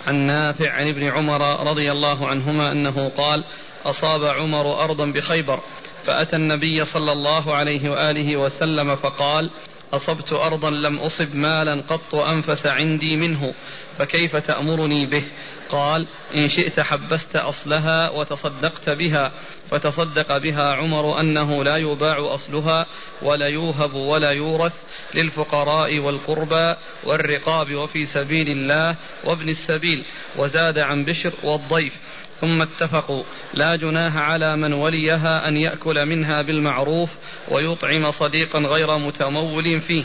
عن 0.07 0.15
نافع 0.15 0.71
عن 0.71 0.87
ابن 0.87 1.03
عمر 1.03 1.69
رضي 1.69 1.91
الله 1.91 2.27
عنهما 2.27 2.71
أنه 2.71 3.09
قال 3.09 3.43
أصاب 3.85 4.23
عمر 4.23 4.83
أرضا 4.83 5.11
بخيبر 5.11 5.59
فأتى 6.05 6.35
النبي 6.35 6.83
صلى 6.83 7.11
الله 7.11 7.55
عليه 7.55 7.89
وآله 7.89 8.37
وسلم 8.37 8.95
فقال 8.95 9.49
أصبت 9.93 10.33
أرضا 10.33 10.69
لم 10.69 10.99
أصب 10.99 11.35
مالا 11.35 11.81
قط 11.81 12.15
انفس 12.15 12.67
عندي 12.67 13.15
منه. 13.15 13.53
فكيف 13.99 14.35
تأمرني 14.35 15.05
به؟ 15.05 15.23
قال 15.69 16.07
إن 16.35 16.47
شئت 16.47 16.79
حبست 16.79 17.35
أصلها 17.35 18.09
وتصدقت 18.09 18.89
بها. 18.89 19.31
فتصدق 19.71 20.37
بها 20.37 20.73
عمر 20.73 21.19
أنه 21.19 21.63
لا 21.63 21.77
يباع 21.77 22.33
أصلها 22.33 22.85
ولا 23.21 23.47
يوهب 23.47 23.93
ولا 23.93 24.31
يورث 24.31 24.83
للفقراء 25.15 25.99
والقربى 25.99 26.75
والرقاب 27.03 27.75
وفي 27.75 28.03
سبيل 28.03 28.47
الله 28.47 28.97
وابن 29.25 29.49
السبيل 29.49 30.05
وزاد 30.37 30.79
عن 30.79 31.05
بشر 31.05 31.33
والضيف. 31.43 31.93
ثم 32.35 32.61
اتفقوا. 32.61 33.23
لا 33.53 33.75
جناح 33.75 34.17
على 34.17 34.57
من 34.57 34.73
وليها 34.73 35.47
أن 35.47 35.57
يأكل 35.57 36.05
منها 36.05 36.41
بالمعروف 36.41 37.17
ويطعم 37.51 38.09
صديقا 38.09 38.59
غير 38.59 38.97
متمول 38.97 39.79
فيه. 39.79 40.03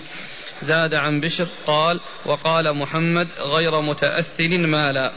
زاد 0.61 0.95
عن 0.95 1.21
بشر 1.21 1.47
قال 1.67 2.01
وقال 2.27 2.77
محمد 2.77 3.29
غير 3.39 3.81
متأثل 3.81 4.67
مالا. 4.67 5.13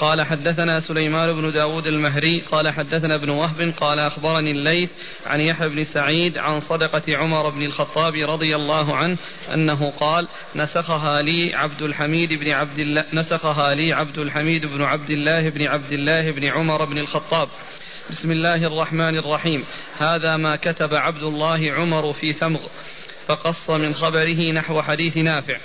قال 0.00 0.22
حدثنا 0.22 0.78
سليمان 0.78 1.32
بن 1.32 1.52
داود 1.52 1.86
المهري 1.86 2.40
قال 2.40 2.70
حدثنا 2.70 3.14
ابن 3.14 3.30
وهب 3.30 3.74
قال 3.80 3.98
أخبرني 3.98 4.50
الليث 4.50 4.92
عن 5.26 5.40
يحيى 5.40 5.68
بن 5.68 5.82
سعيد 5.82 6.38
عن 6.38 6.58
صدقة 6.58 7.02
عمر 7.08 7.50
بن 7.50 7.62
الخطاب 7.62 8.14
رضي 8.14 8.56
الله 8.56 8.96
عنه 8.96 9.16
أنه 9.54 9.90
قال 9.90 10.28
نسخها 10.56 11.22
لي 11.22 11.54
عبد 11.54 11.82
الحميد 11.82 12.32
بن 12.32 12.50
عبد 12.50 12.78
الله 12.78 13.04
نسخها 13.14 13.74
لي 13.74 13.92
عبد 13.92 14.18
الحميد 14.18 14.66
بن 14.66 14.82
عبد 14.82 15.10
الله 15.10 15.50
بن 15.50 15.66
عبد 15.66 15.92
الله 15.92 16.30
بن 16.30 16.44
عمر 16.44 16.84
بن 16.84 16.98
الخطاب. 16.98 17.48
بسم 18.10 18.32
الله 18.32 18.66
الرحمن 18.66 19.18
الرحيم. 19.18 19.64
هذا 19.98 20.36
ما 20.36 20.56
كتب 20.56 20.94
عبد 20.94 21.22
الله 21.22 21.72
عمر 21.72 22.12
في 22.12 22.32
ثمغ. 22.32 22.60
فقص 23.28 23.70
من 23.70 23.94
خبره 23.94 24.52
نحو 24.52 24.82
حديث 24.82 25.16
نافع. 25.16 25.60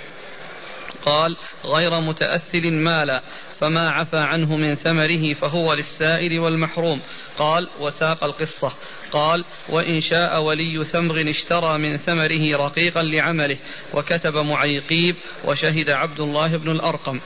قال 1.02 1.36
غير 1.64 2.00
متأثل 2.00 2.72
مالا. 2.72 3.22
فما 3.60 3.90
عفى 3.90 4.16
عنه 4.16 4.56
من 4.56 4.74
ثمره 4.74 5.32
فهو 5.32 5.74
للسائل 5.74 6.38
والمحروم 6.38 7.00
قال 7.38 7.68
وساق 7.80 8.24
القصة 8.24 8.72
قال 9.12 9.44
وإن 9.68 10.00
شاء 10.00 10.42
ولي 10.42 10.84
ثمر 10.84 11.28
اشترى 11.28 11.78
من 11.78 11.96
ثمره 11.96 12.56
رقيقا 12.56 13.02
لعمله 13.02 13.58
وكتب 13.94 14.34
معيقيب 14.34 15.16
وشهد 15.44 15.90
عبد 15.90 16.20
الله 16.20 16.56
بن 16.56 16.70
الأرقم 16.70 17.20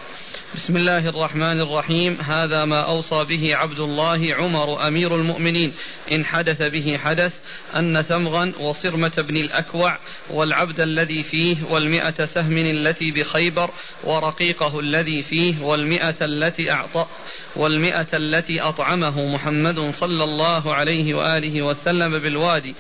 بسم 0.55 0.77
الله 0.77 1.09
الرحمن 1.09 1.61
الرحيم 1.61 2.21
هذا 2.21 2.65
ما 2.65 2.87
أوصى 2.87 3.25
به 3.25 3.57
عبد 3.57 3.79
الله 3.79 4.35
عمر 4.35 4.89
أمير 4.89 5.17
المؤمنين 5.17 5.75
إن 6.13 6.25
حدث 6.25 6.63
به 6.63 6.99
حدث 6.99 7.41
أن 7.77 8.03
ثمغا 8.03 8.53
وصرمة 8.61 9.13
بن 9.29 9.37
الأكوع 9.37 9.99
والعبد 10.31 10.81
الذي 10.81 11.23
فيه 11.23 11.57
والمئة 11.71 12.25
سهم 12.25 12.57
التي 12.57 13.11
بخيبر 13.11 13.71
ورقيقه 14.05 14.81
الذي 14.81 15.23
فيه 15.23 15.63
والمئة 15.63 16.22
التي 16.23 16.73
أعطى 16.73 17.07
والمئة 17.57 18.07
التي 18.15 18.61
أطعمه 18.61 19.35
محمد 19.35 19.81
صلى 19.81 20.25
الله 20.25 20.75
عليه 20.75 21.15
وآله 21.15 21.63
وسلم 21.63 22.23
بالوادي 22.23 22.75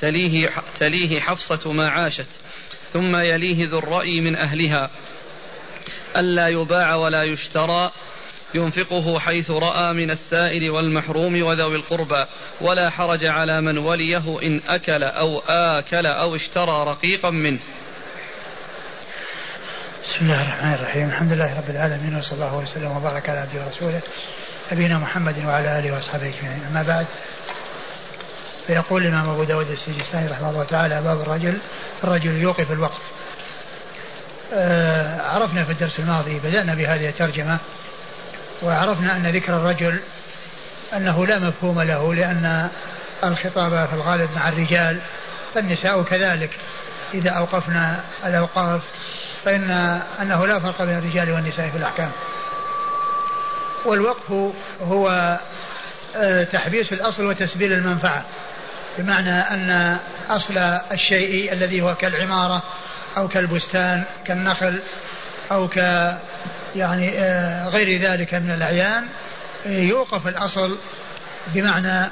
تليه, 0.00 0.48
تليه 0.78 1.20
حفصة 1.20 1.72
ما 1.72 1.88
عاشت 1.88 2.28
ثم 2.92 3.16
يليه 3.16 3.68
ذو 3.68 3.78
الرأي 3.78 4.20
من 4.20 4.36
أهلها. 4.36 4.90
ألا 6.16 6.48
يباع 6.48 6.94
ولا 6.94 7.22
يشترى 7.22 7.90
ينفقه 8.54 9.18
حيث 9.18 9.50
رأى 9.50 9.92
من 9.92 10.10
السائل 10.10 10.70
والمحروم 10.70 11.42
وذوي 11.42 11.76
القربى 11.76 12.26
ولا 12.60 12.90
حرج 12.90 13.24
على 13.24 13.60
من 13.60 13.78
وليه 13.78 14.42
إن 14.42 14.60
أكل 14.68 15.02
أو 15.02 15.38
آكل 15.48 16.06
أو 16.06 16.34
اشترى 16.34 16.84
رقيقا 16.84 17.30
منه. 17.30 17.60
بسم 20.08 20.24
الله 20.24 20.42
الرحمن 20.42 20.74
الرحيم. 20.74 21.08
الحمد 21.08 21.32
لله 21.32 21.56
رب 21.56 21.70
العالمين 21.70 22.16
وصلى 22.16 22.32
الله 22.32 22.56
وسلم 22.56 22.96
وبارك 22.96 23.28
على 23.28 23.40
عبده 23.40 23.64
ورسوله 23.64 24.00
نبينا 24.72 24.98
محمد 24.98 25.44
وعلى 25.44 25.78
آله 25.78 25.94
وأصحابه 25.94 26.34
أجمعين. 26.38 26.64
أما 26.70 26.82
بعد 26.82 27.06
فيقول 28.66 29.02
الإمام 29.02 29.30
أبو 29.30 29.44
داود 29.44 29.70
السجستاني 29.70 30.28
رحمه 30.28 30.50
الله 30.50 30.64
تعالى 30.64 31.02
باب 31.02 31.20
الرجل 31.20 31.58
الرجل 32.04 32.30
يوقف 32.30 32.72
الوقت. 32.72 33.00
آه، 34.54 35.22
عرفنا 35.22 35.64
في 35.64 35.72
الدرس 35.72 35.98
الماضي 35.98 36.38
بدأنا 36.38 36.74
بهذه 36.74 37.08
الترجمة 37.08 37.58
وعرفنا 38.62 39.16
أن 39.16 39.26
ذكر 39.26 39.56
الرجل 39.56 40.00
أنه 40.96 41.26
لا 41.26 41.38
مفهوم 41.38 41.82
له 41.82 42.14
لأن 42.14 42.68
الخطاب 43.24 43.88
في 43.88 43.94
الغالب 43.94 44.30
مع 44.36 44.48
الرجال 44.48 45.00
فالنساء 45.54 46.02
كذلك. 46.02 46.50
إذا 47.14 47.30
أوقفنا 47.30 48.00
الأوقاف 48.26 48.82
فإن 49.44 49.70
أنه 50.22 50.46
لا 50.46 50.60
فرق 50.60 50.82
بين 50.82 50.98
الرجال 50.98 51.30
والنساء 51.30 51.70
في 51.70 51.76
الأحكام. 51.76 52.10
والوقف 53.84 54.52
هو 54.82 55.38
آه، 56.16 56.44
تحبيس 56.44 56.92
الأصل 56.92 57.24
وتسبيل 57.24 57.72
المنفعة 57.72 58.24
بمعنى 58.98 59.40
أن 59.40 59.96
أصل 60.28 60.58
الشيء 60.92 61.52
الذي 61.52 61.82
هو 61.82 61.94
كالعمارة 61.94 62.62
أو 63.16 63.28
كالبستان 63.28 64.04
كالنخل 64.24 64.80
أو 65.52 65.68
ك 65.68 65.76
يعني 66.76 67.18
آه، 67.18 67.68
غير 67.68 68.00
ذلك 68.00 68.34
من 68.34 68.50
الأعيان 68.50 69.04
آه، 69.66 69.80
يوقف 69.80 70.28
الأصل 70.28 70.78
بمعنى 71.54 72.10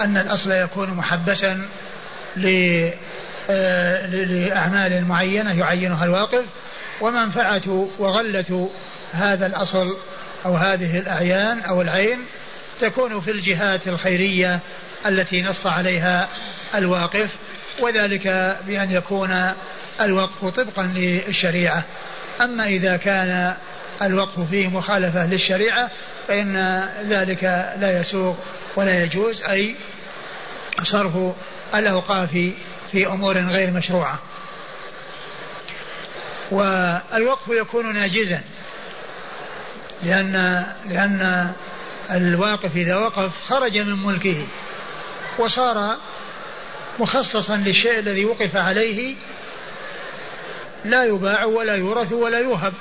أن 0.00 0.16
الأصل 0.16 0.50
يكون 0.50 0.90
محبسا 0.90 1.68
لأعمال 4.12 5.04
معينة 5.04 5.58
يعينها 5.58 6.04
الواقف 6.04 6.44
ومنفعة 7.00 7.88
وغلة 7.98 8.70
هذا 9.12 9.46
الأصل 9.46 9.96
أو 10.44 10.56
هذه 10.56 10.98
الأعيان 10.98 11.60
أو 11.60 11.82
العين 11.82 12.18
تكون 12.80 13.20
في 13.20 13.30
الجهات 13.30 13.88
الخيرية 13.88 14.60
التي 15.06 15.42
نص 15.42 15.66
عليها 15.66 16.28
الواقف 16.74 17.36
وذلك 17.80 18.56
بأن 18.66 18.90
يكون 18.90 19.52
الوقف 20.00 20.44
طبقا 20.44 20.82
للشريعة. 20.82 21.84
أما 22.40 22.66
إذا 22.66 22.96
كان 22.96 23.54
الوقف 24.02 24.50
فيه 24.50 24.68
مخالفة 24.68 25.26
للشريعة 25.26 25.90
فإن 26.28 26.84
ذلك 27.08 27.44
لا 27.80 28.00
يسوق 28.00 28.36
ولا 28.76 29.04
يجوز 29.04 29.42
أي 29.42 29.76
صرف 30.82 31.34
الأوقاف 31.74 32.52
في 32.92 33.06
أمور 33.06 33.38
غير 33.38 33.70
مشروعة. 33.70 34.18
والوقف 36.50 37.48
يكون 37.48 37.94
ناجزا 37.94 38.42
لأن 40.02 40.66
لأن 40.88 41.52
الواقف 42.10 42.76
إذا 42.76 42.96
وقف 42.96 43.32
خرج 43.48 43.78
من 43.78 44.06
ملكه 44.06 44.46
وصار 45.38 45.96
مخصصا 46.98 47.56
للشيء 47.56 47.98
الذي 47.98 48.24
وقف 48.24 48.56
عليه 48.56 49.16
لا 50.84 51.04
يباع 51.04 51.44
ولا 51.44 51.74
يورث 51.74 52.12
ولا 52.12 52.38
يوهب 52.38 52.74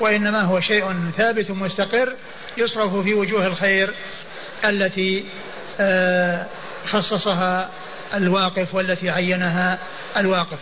وإنما 0.00 0.42
هو 0.42 0.60
شيء 0.60 1.10
ثابت 1.16 1.50
مستقر 1.50 2.12
يصرف 2.56 2.96
في 2.96 3.14
وجوه 3.14 3.46
الخير 3.46 3.94
التي 4.64 5.24
آه، 5.80 6.46
خصصها 6.86 7.70
الواقف 8.14 8.74
والتي 8.74 9.10
عينها 9.10 9.78
الواقف. 10.16 10.58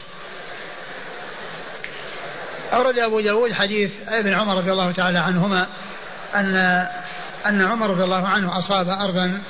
أورد 2.73 2.99
أبو 2.99 3.21
داود 3.21 3.53
حديث 3.53 3.93
ابن 4.09 4.35
عمر 4.35 4.57
رضي 4.57 4.73
الله 4.73 4.93
تعالى 4.93 5.19
عنهما 5.19 5.67
أن 6.35 6.57
أن 7.47 7.63
عمر 7.63 7.91
رضي 7.91 8.05
الله 8.05 8.29
عنه 8.29 8.59
أصاب 8.59 8.89
أرضا 8.89 9.41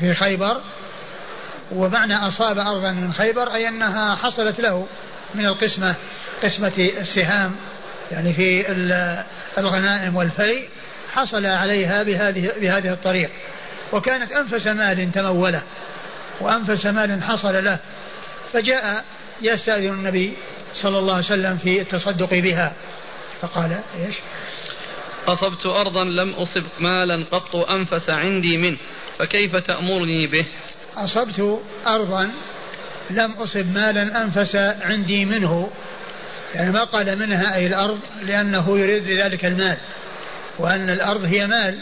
في 0.00 0.14
خيبر 0.14 0.60
ومعنى 1.72 2.16
أصاب 2.16 2.58
أرضا 2.58 2.92
من 2.92 3.12
خيبر 3.12 3.54
أي 3.54 3.68
أنها 3.68 4.14
حصلت 4.14 4.60
له 4.60 4.86
من 5.34 5.46
القسمة 5.46 5.94
قسمة 6.42 6.72
السهام 6.78 7.56
يعني 8.10 8.34
في 8.34 8.72
الغنائم 9.58 10.16
والفيء 10.16 10.68
حصل 11.12 11.46
عليها 11.46 12.02
بهذه 12.02 12.52
بهذه 12.60 12.92
الطريق. 12.92 13.30
وكانت 13.92 14.32
أنفس 14.32 14.66
مال 14.66 15.12
تموله. 15.12 15.62
وأنفس 16.40 16.86
مال 16.86 17.22
حصل 17.22 17.64
له 17.64 17.78
فجاء 18.52 19.04
يستأذن 19.42 19.92
النبي 19.92 20.36
صلى 20.72 20.98
الله 20.98 21.14
عليه 21.14 21.24
وسلم 21.24 21.56
في 21.56 21.80
التصدق 21.80 22.30
بها. 22.30 22.72
فقال 23.40 23.80
إيش؟ 23.94 24.14
أصبت 25.28 25.66
أرضا 25.66 26.04
لم 26.04 26.34
أصب 26.34 26.64
مالا 26.80 27.24
قط 27.24 27.56
أنفس 27.56 28.10
عندي 28.10 28.56
منه 28.56 28.78
فكيف 29.18 29.56
تأمرني 29.56 30.26
به؟ 30.26 30.46
أصبت 30.96 31.62
أرضا 31.86 32.30
لم 33.10 33.32
أصب 33.32 33.72
مالا 33.74 34.24
أنفس 34.24 34.56
عندي 34.56 35.24
منه. 35.24 35.70
يعني 36.54 36.70
ما 36.70 36.84
قال 36.84 37.18
منها 37.18 37.56
أي 37.56 37.66
الأرض 37.66 38.00
لأنه 38.22 38.78
يريد 38.78 39.04
بذلك 39.04 39.44
المال 39.44 39.76
وأن 40.58 40.90
الأرض 40.90 41.24
هي 41.24 41.46
مال 41.46 41.78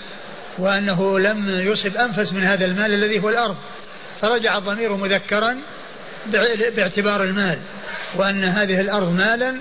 وأنه 0.58 1.18
لم 1.18 1.60
يصب 1.60 1.96
أنفس 1.96 2.32
من 2.32 2.44
هذا 2.44 2.64
المال 2.64 2.94
الذي 2.94 3.18
هو 3.18 3.28
الأرض. 3.28 3.56
فرجع 4.20 4.58
الضمير 4.58 4.96
مذكرا 4.96 5.58
باعتبار 6.76 7.22
المال 7.22 7.58
وأن 8.16 8.44
هذه 8.44 8.80
الأرض 8.80 9.12
مالا 9.12 9.54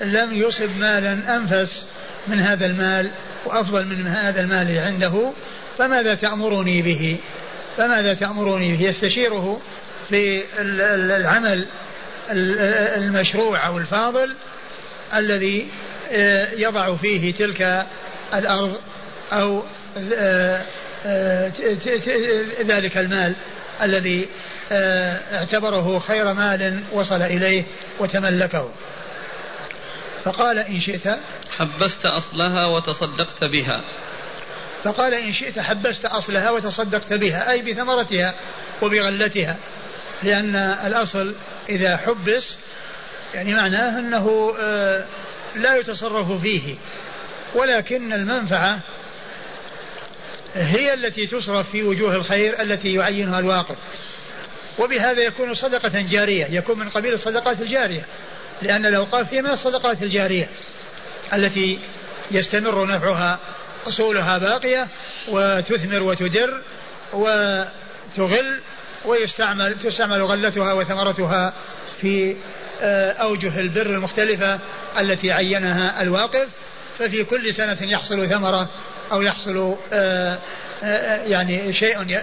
لم 0.00 0.34
يصب 0.34 0.78
مالا 0.78 1.36
أنفس 1.36 1.84
من 2.28 2.40
هذا 2.40 2.66
المال 2.66 3.10
وأفضل 3.46 3.86
من 3.86 4.06
هذا 4.06 4.40
المال 4.40 4.78
عنده 4.78 5.32
فماذا 5.78 6.14
تأمرني 6.14 6.82
به؟ 6.82 7.18
فماذا 7.76 8.14
تأمرني 8.14 8.76
به؟ 8.76 8.82
يستشيره 8.82 9.60
في 10.08 10.42
العمل 10.58 11.66
المشروع 12.30 13.66
أو 13.66 13.78
الفاضل 13.78 14.34
الذي 15.14 15.68
آه، 16.10 16.52
يضع 16.52 16.96
فيه 16.96 17.34
تلك 17.34 17.86
الأرض 18.34 18.76
أو 19.32 19.62
آه، 20.14 20.62
آه، 21.06 21.52
ذلك 22.62 22.98
المال. 22.98 23.34
الذي 23.82 24.28
اعتبره 25.32 25.98
خير 25.98 26.32
مال 26.32 26.82
وصل 26.92 27.22
إليه 27.22 27.64
وتملكه. 27.98 28.70
فقال 30.24 30.58
إن 30.58 30.80
شئت 30.80 31.18
حبست 31.58 32.06
أصلها 32.06 32.66
وتصدقت 32.66 33.44
بها. 33.44 33.84
فقال 34.84 35.14
إن 35.14 35.32
شئت 35.32 35.58
حبست 35.58 36.04
أصلها 36.04 36.50
وتصدقت 36.50 37.12
بها 37.12 37.50
أي 37.50 37.62
بثمرتها 37.62 38.34
وبغلتها 38.82 39.56
لأن 40.22 40.56
الأصل 40.56 41.34
إذا 41.68 41.96
حبس 41.96 42.56
يعني 43.34 43.54
معناه 43.54 43.98
أنه 43.98 44.54
آه، 44.60 45.04
لا 45.56 45.76
يتصرف 45.76 46.32
فيه 46.32 46.74
ولكن 47.54 48.12
المنفعة 48.12 48.80
هي 50.56 50.94
التي 50.94 51.26
تصرف 51.26 51.70
في 51.70 51.82
وجوه 51.82 52.14
الخير 52.14 52.62
التي 52.62 52.94
يعينها 52.94 53.38
الواقف. 53.38 53.76
وبهذا 54.78 55.22
يكون 55.22 55.54
صدقة 55.54 56.00
جارية 56.00 56.44
يكون 56.44 56.78
من 56.78 56.88
قبيل 56.88 57.12
الصدقات 57.12 57.60
الجارية. 57.60 58.06
لأن 58.62 58.86
الأوقاف 58.86 59.34
هي 59.34 59.42
من 59.42 59.50
الصدقات 59.50 60.02
الجارية 60.02 60.48
التي 61.32 61.78
يستمر 62.30 62.86
نفعها 62.86 63.38
أصولها 63.88 64.38
باقية 64.38 64.88
وتثمر 65.28 66.02
وتدر 66.02 66.62
وتغل 67.12 68.60
ويستعمل 69.04 69.74
تستعمل 69.78 70.22
غلتها 70.22 70.72
وثمرتها 70.72 71.54
في 72.00 72.36
آه، 72.80 73.12
أوجه 73.12 73.60
البر 73.60 73.86
المختلفة 73.86 74.58
التي 74.98 75.32
عينها 75.32 76.02
الواقف. 76.02 76.48
ففي 76.98 77.24
كل 77.24 77.54
سنة 77.54 77.78
يحصل 77.80 78.28
ثمرة 78.28 78.68
أو 79.12 79.22
يحصل 79.22 79.76
آه، 79.92 80.38
آه، 80.82 81.22
يعني 81.24 81.72
شيء 81.72 82.20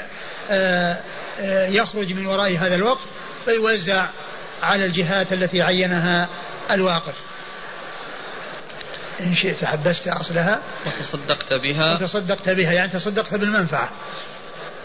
يخرج 1.69 2.13
من 2.13 2.25
وراء 2.25 2.57
هذا 2.57 2.75
الوقف 2.75 3.01
فيوزع 3.45 4.05
على 4.63 4.85
الجهات 4.85 5.33
التي 5.33 5.61
عينها 5.61 6.29
الواقف. 6.71 7.15
إن 9.21 9.35
شئت 9.35 9.65
حبست 9.65 10.07
أصلها. 10.07 10.59
وتصدقت 10.85 11.53
بها. 11.53 11.93
وتصدقت 11.93 12.49
بها 12.49 12.73
يعني 12.73 12.91
تصدقت 12.91 13.35
بالمنفعة. 13.35 13.89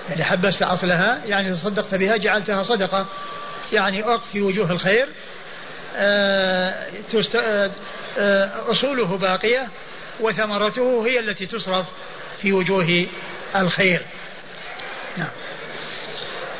يعني 0.08 0.24
حبست 0.24 0.62
أصلها 0.62 1.24
يعني 1.26 1.52
تصدقت 1.52 1.94
بها 1.94 2.16
جعلتها 2.16 2.62
صدقة. 2.62 3.06
يعني 3.72 4.02
وقف 4.02 4.22
في 4.32 4.40
وجوه 4.40 4.70
الخير 4.70 5.08
آه، 5.96 6.74
آه، 7.34 7.70
آه، 8.18 8.70
أصوله 8.70 9.16
باقية. 9.16 9.68
وثمرته 10.20 11.06
هي 11.06 11.18
التي 11.18 11.46
تصرف 11.46 11.86
في 12.42 12.52
وجوه 12.52 13.06
الخير. 13.56 14.02
نعم. 15.16 15.30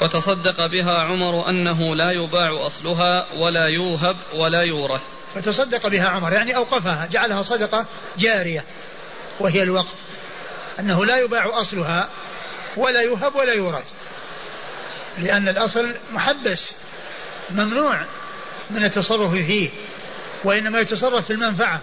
وتصدق 0.01 0.67
بها 0.67 0.99
عمر 0.99 1.49
أنه 1.49 1.95
لا 1.95 2.11
يباع 2.11 2.67
أصلها 2.67 3.27
ولا 3.35 3.65
يوهب 3.65 4.17
ولا 4.35 4.63
يورث. 4.63 5.03
فتصدق 5.35 5.89
بها 5.89 6.09
عمر 6.09 6.33
يعني 6.33 6.57
أوقفها 6.57 7.07
جعلها 7.07 7.43
صدقة 7.43 7.87
جارية 8.19 8.65
وهي 9.41 9.63
الوقف. 9.63 9.95
أنه 10.79 11.05
لا 11.05 11.17
يباع 11.17 11.61
أصلها 11.61 12.09
ولا 12.77 13.01
يوهب 13.01 13.37
ولا 13.37 13.53
يورث 13.53 13.85
لأن 15.19 15.49
الأصل 15.49 15.97
محبس 16.11 16.75
ممنوع 17.51 18.01
من 18.71 18.85
التصرف 18.85 19.31
فيه 19.31 19.71
وإنما 20.45 20.81
يتصرف 20.81 21.27
في 21.27 21.33
المنفعة. 21.33 21.83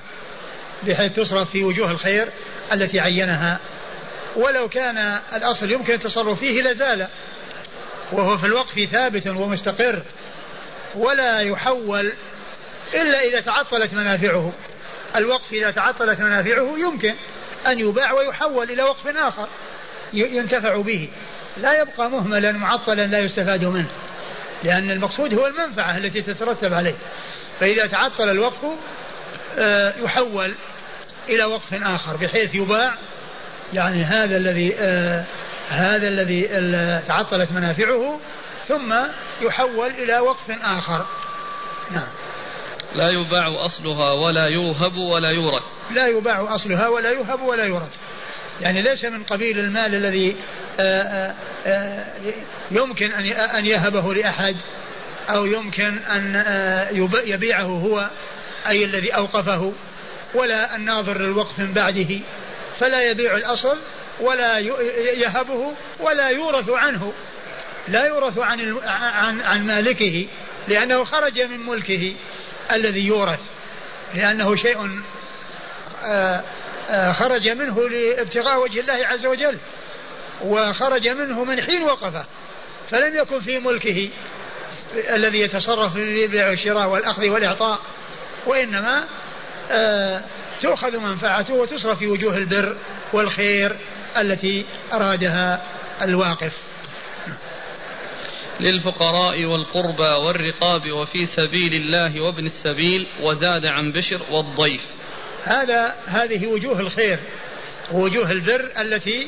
بحيث 0.85 1.15
تصرف 1.15 1.51
في 1.51 1.63
وجوه 1.63 1.91
الخير 1.91 2.27
التي 2.71 2.99
عينها. 2.99 3.59
ولو 4.35 4.69
كان 4.69 5.19
الأصل 5.35 5.71
يمكن 5.71 5.93
التصرف 5.93 6.39
فيه 6.39 6.61
لزال. 6.61 7.07
وهو 8.11 8.37
في 8.37 8.45
الوقف 8.45 8.89
ثابت 8.91 9.27
ومستقر. 9.27 10.01
ولا 10.95 11.39
يحول 11.39 12.11
إلا 12.93 13.21
إذا 13.21 13.41
تعطلت 13.41 13.93
منافعه. 13.93 14.53
الوقف 15.15 15.53
إذا 15.53 15.71
تعطلت 15.71 16.19
منافعه 16.19 16.77
يمكن 16.77 17.13
أن 17.67 17.79
يباع 17.79 18.13
ويحول 18.13 18.71
إلى 18.71 18.83
وقف 18.83 19.07
آخر 19.07 19.47
ينتفع 20.13 20.81
به. 20.81 21.09
لا 21.57 21.81
يبقى 21.81 22.09
مهملا 22.09 22.51
معطلا 22.51 23.07
لا 23.07 23.19
يستفاد 23.19 23.65
منه. 23.65 23.89
لأن 24.63 24.91
المقصود 24.91 25.33
هو 25.33 25.47
المنفعة 25.47 25.97
التي 25.97 26.21
تترتب 26.21 26.73
عليه. 26.73 26.95
فإذا 27.59 27.87
تعطل 27.87 28.29
الوقف 28.29 28.65
آه، 29.57 29.93
يحول 29.99 30.53
إلى 31.29 31.43
وقف 31.43 31.73
آخر 31.73 32.17
بحيث 32.17 32.55
يباع. 32.55 32.95
يعني 33.73 34.03
هذا 34.03 34.37
الذي 34.37 34.75
آه، 34.79 35.25
هذا 35.69 36.07
الذي 36.07 36.47
تعطلت 37.07 37.51
منافعه 37.51 38.19
ثم 38.67 38.95
يحول 39.41 39.89
إلى 39.89 40.19
وقف 40.19 40.51
آخر. 40.63 41.05
نعم. 41.91 42.07
لا 42.95 43.09
يباع 43.09 43.65
أصلها 43.65 44.11
ولا 44.11 44.45
يوهب 44.45 44.95
ولا 44.95 45.29
يورث. 45.29 45.63
لا 45.91 46.07
يباع 46.07 46.55
أصلها 46.55 46.87
ولا 46.87 47.11
يوهب 47.11 47.41
ولا 47.41 47.65
يورث. 47.65 47.91
يعني 48.61 48.81
ليس 48.81 49.05
من 49.05 49.23
قبيل 49.23 49.59
المال 49.59 49.95
الذي 49.95 50.35
آه، 50.79 51.01
آه، 51.01 51.33
آه، 51.65 52.05
يمكن 52.71 53.11
أن 53.55 53.65
يهبه 53.65 54.13
لأحد 54.13 54.55
أو 55.29 55.45
يمكن 55.45 55.97
أن 55.97 56.43
يبيعه 57.25 57.63
هو 57.63 58.09
أي 58.67 58.85
الذي 58.85 59.09
أوقفه. 59.11 59.73
ولا 60.35 60.75
الناظر 60.75 61.21
للوقف 61.21 61.59
من 61.59 61.73
بعده 61.73 62.19
فلا 62.79 63.11
يبيع 63.11 63.37
الأصل 63.37 63.77
ولا 64.19 64.59
يهبه 64.59 65.73
ولا 65.99 66.29
يورث 66.29 66.69
عنه. 66.69 67.13
لا 67.87 68.07
يورث 68.07 68.37
عن 68.37 68.77
عن 68.87 69.41
عن 69.41 69.67
مالكه 69.67 70.27
لأنه 70.67 71.03
خرج 71.03 71.41
من 71.41 71.65
ملكه 71.65 72.15
الذي 72.71 73.05
يورث 73.05 73.39
لأنه 74.15 74.55
شيء 74.55 75.01
آه، 76.89 77.11
خرج 77.11 77.47
منه 77.47 77.89
لابتغاء 77.89 78.63
وجه 78.63 78.79
الله 78.79 79.07
عز 79.07 79.25
وجل 79.25 79.57
وخرج 80.41 81.07
منه 81.07 81.43
من 81.43 81.61
حين 81.61 81.83
وقفه 81.83 82.25
فلم 82.91 83.15
يكن 83.15 83.39
في 83.39 83.59
ملكه 83.59 84.09
الذي 84.95 85.41
يتصرف 85.41 85.93
في 85.93 86.25
البيع 86.25 86.49
والشراء 86.49 86.87
والأخذ 86.87 87.29
والإعطاء 87.29 87.79
وإنما 88.45 88.97
آه، 88.99 89.07
تؤخذ 90.61 90.99
منفعته 90.99 91.53
وتصرف 91.53 91.99
في 91.99 92.07
وجوه 92.07 92.37
البر 92.37 92.77
والخير 93.13 93.75
التي 94.17 94.65
أرادها 94.93 95.61
الواقف. 96.01 96.53
للفقراء 98.59 99.45
والقربى 99.45 100.09
والرقاب 100.25 100.91
وفي 100.91 101.25
سبيل 101.25 101.73
الله 101.73 102.21
وابن 102.21 102.45
السبيل 102.45 103.07
وزاد 103.21 103.65
عن 103.65 103.91
بشر 103.91 104.21
والضيف. 104.31 104.81
هذا 105.43 105.95
هذه 106.05 106.47
وجوه 106.47 106.79
الخير 106.79 107.19
ووجوه 107.91 108.31
البر 108.31 108.71
التي 108.77 109.27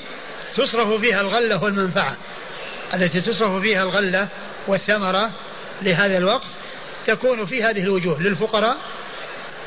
تصرف 0.55 1.01
فيها 1.01 1.21
الغلة 1.21 1.63
والمنفعة. 1.63 2.17
التي 2.93 3.21
تصرف 3.21 3.61
فيها 3.61 3.83
الغلة 3.83 4.27
والثمرة 4.67 5.31
لهذا 5.81 6.17
الوقف 6.17 6.47
تكون 7.05 7.45
في 7.45 7.63
هذه 7.63 7.83
الوجوه 7.83 8.21
للفقراء 8.21 8.77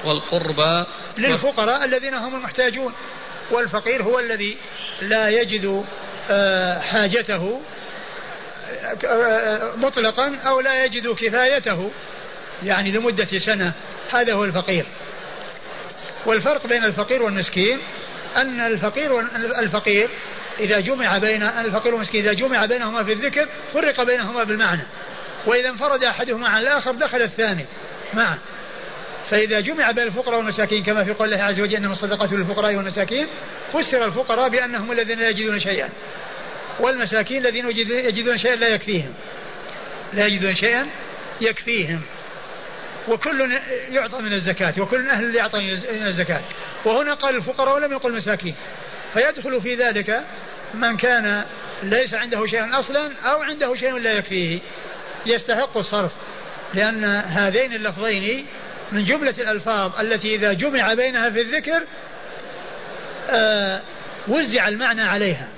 والقربى 0.05 0.87
للفقراء 1.19 1.85
الذين 1.85 2.15
هم 2.15 2.35
المحتاجون 2.35 2.93
والفقير 3.51 4.03
هو 4.03 4.19
الذي 4.19 4.57
لا 5.01 5.29
يجد 5.29 5.85
آه، 6.31 6.79
حاجته 6.79 7.61
آه، 9.05 9.77
مطلقا 9.77 10.37
أو 10.37 10.61
لا 10.61 10.85
يجد 10.85 11.15
كفايته 11.15 11.91
يعني 12.63 12.91
لمدة 12.91 13.39
سنة. 13.39 13.73
هذا 14.13 14.33
هو 14.33 14.45
الفقير. 14.45 14.87
والفرق 16.27 16.67
بين 16.67 16.85
الفقير 16.85 17.23
والمسكين 17.23 17.79
أن 18.37 18.61
الفقير 18.61 19.21
الفقير 19.59 20.09
إذا 20.61 20.81
جمع 20.81 21.19
بين 21.19 21.43
الفقير 21.43 21.95
والمسكين 21.95 22.25
إذا 22.25 22.33
جمع 22.33 22.67
بينهما 22.67 23.05
في 23.05 23.13
الذكر 23.13 23.49
فرق 23.75 24.03
بينهما 24.03 24.45
بالمعنى. 24.45 24.83
وإذا 25.47 25.69
انفرد 25.69 26.05
أحدهما 26.05 26.49
عن 26.49 26.63
الآخر 26.63 26.93
دخل 26.93 27.23
الثاني 27.23 27.67
معه. 28.15 28.39
فإذا 29.31 29.61
جمع 29.61 29.91
بين 29.91 30.07
الفقراء 30.07 30.39
والمساكين 30.39 30.83
كما 30.83 31.05
في 31.05 31.13
قول 31.13 31.33
الله 31.33 31.45
عز 31.45 31.61
وجل 31.61 31.77
إنما 31.77 31.93
الصدقات 31.93 32.33
للفقراء 32.33 32.75
والمساكين 32.75 33.27
فسر 33.73 34.05
الفقراء 34.05 34.49
بأنهم 34.49 34.93
الذين 34.93 35.19
لا 35.19 35.29
يجدون 35.29 35.61
شيئا 35.61 35.89
والمساكين 36.81 37.47
الذين 37.47 37.71
يجدون 37.91 38.39
شيئا 38.39 38.57
لا 38.57 38.69
يكفيهم. 38.69 39.15
لا 40.13 40.27
يجدون 40.27 40.55
شيئا 40.55 40.87
يكفيهم. 41.41 42.01
وكل 43.09 43.59
يعطى 43.89 44.19
من 44.23 44.33
الزكاة 44.33 44.75
وكل 44.79 45.09
أهل 45.09 45.35
يعطى 45.35 45.59
من 46.01 46.07
الزكاة. 46.07 46.41
وهنا 46.85 47.15
قال 47.15 47.37
الفقراء 47.37 47.75
ولم 47.75 47.93
يقل 47.93 48.17
مساكين 48.17 48.55
فيدخل 49.13 49.63
في 49.63 49.75
ذلك 49.75 50.25
من 50.75 50.97
كان 50.97 51.45
ليس 51.83 52.15
عنده 52.15 52.47
شيء 52.47 52.79
أصلا 52.81 53.11
أو 53.25 53.43
عنده 53.43 53.75
شيء 53.75 53.99
لا 53.99 54.13
يكفيه. 54.13 54.59
يستحق 55.27 55.77
الصرف 55.77 56.13
لأن 56.75 57.05
هذين 57.05 57.73
اللفظين 57.73 58.47
من 58.93 59.05
جملة 59.05 59.35
الألفاظ 59.39 60.01
التي 60.01 60.35
إذا 60.35 60.53
جمع 60.53 60.95
بينها 60.95 61.31
في 61.31 61.41
الذكر 61.41 61.83
آه 63.29 63.81
وزع 64.29 64.69
المعنى 64.69 65.03
عليها. 65.03 65.49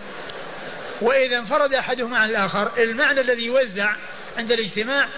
وإذا 1.00 1.38
انفرد 1.38 1.74
أحدهما 1.74 2.18
عن 2.18 2.30
الآخر 2.30 2.70
المعنى 2.78 3.20
الذي 3.20 3.46
يوزع 3.46 3.94
عند 4.38 4.52
الاجتماع 4.52 5.08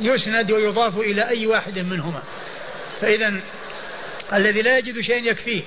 يسند 0.00 0.52
ويضاف 0.52 0.98
إلى 0.98 1.28
أي 1.28 1.46
واحد 1.46 1.78
منهما. 1.78 2.22
فإذا 3.00 3.40
الذي 4.32 4.62
لا 4.62 4.78
يجد 4.78 5.00
شيئا 5.00 5.18
يكفيه 5.18 5.62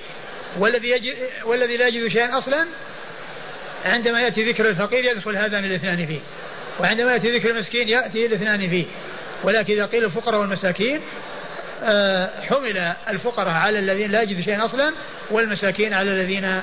والذي 0.58 0.90
يجد 0.90 1.14
والذي 1.44 1.76
لا 1.76 1.88
يجد 1.88 2.08
شيئا 2.08 2.38
أصلا 2.38 2.66
عندما 3.84 4.20
يأتي 4.20 4.50
ذكر 4.50 4.68
الفقير 4.68 5.04
يدخل 5.04 5.36
هذان 5.36 5.64
الاثنان 5.64 6.06
فيه 6.06 6.20
وعندما 6.80 7.12
يأتي 7.12 7.38
ذكر 7.38 7.50
المسكين 7.50 7.88
يأتي 7.88 8.26
الاثنان 8.26 8.70
فيه. 8.70 8.84
ولكن 9.44 9.72
إذا 9.72 9.86
قيل 9.86 10.04
الفقراء 10.04 10.40
والمساكين 10.40 11.00
حمل 12.48 12.78
الفقراء 13.08 13.48
على 13.48 13.78
الذين 13.78 14.10
لا 14.10 14.22
يجدوا 14.22 14.42
شيئا 14.42 14.64
أصلا 14.64 14.92
والمساكين 15.30 15.94
على 15.94 16.10
الذين 16.10 16.60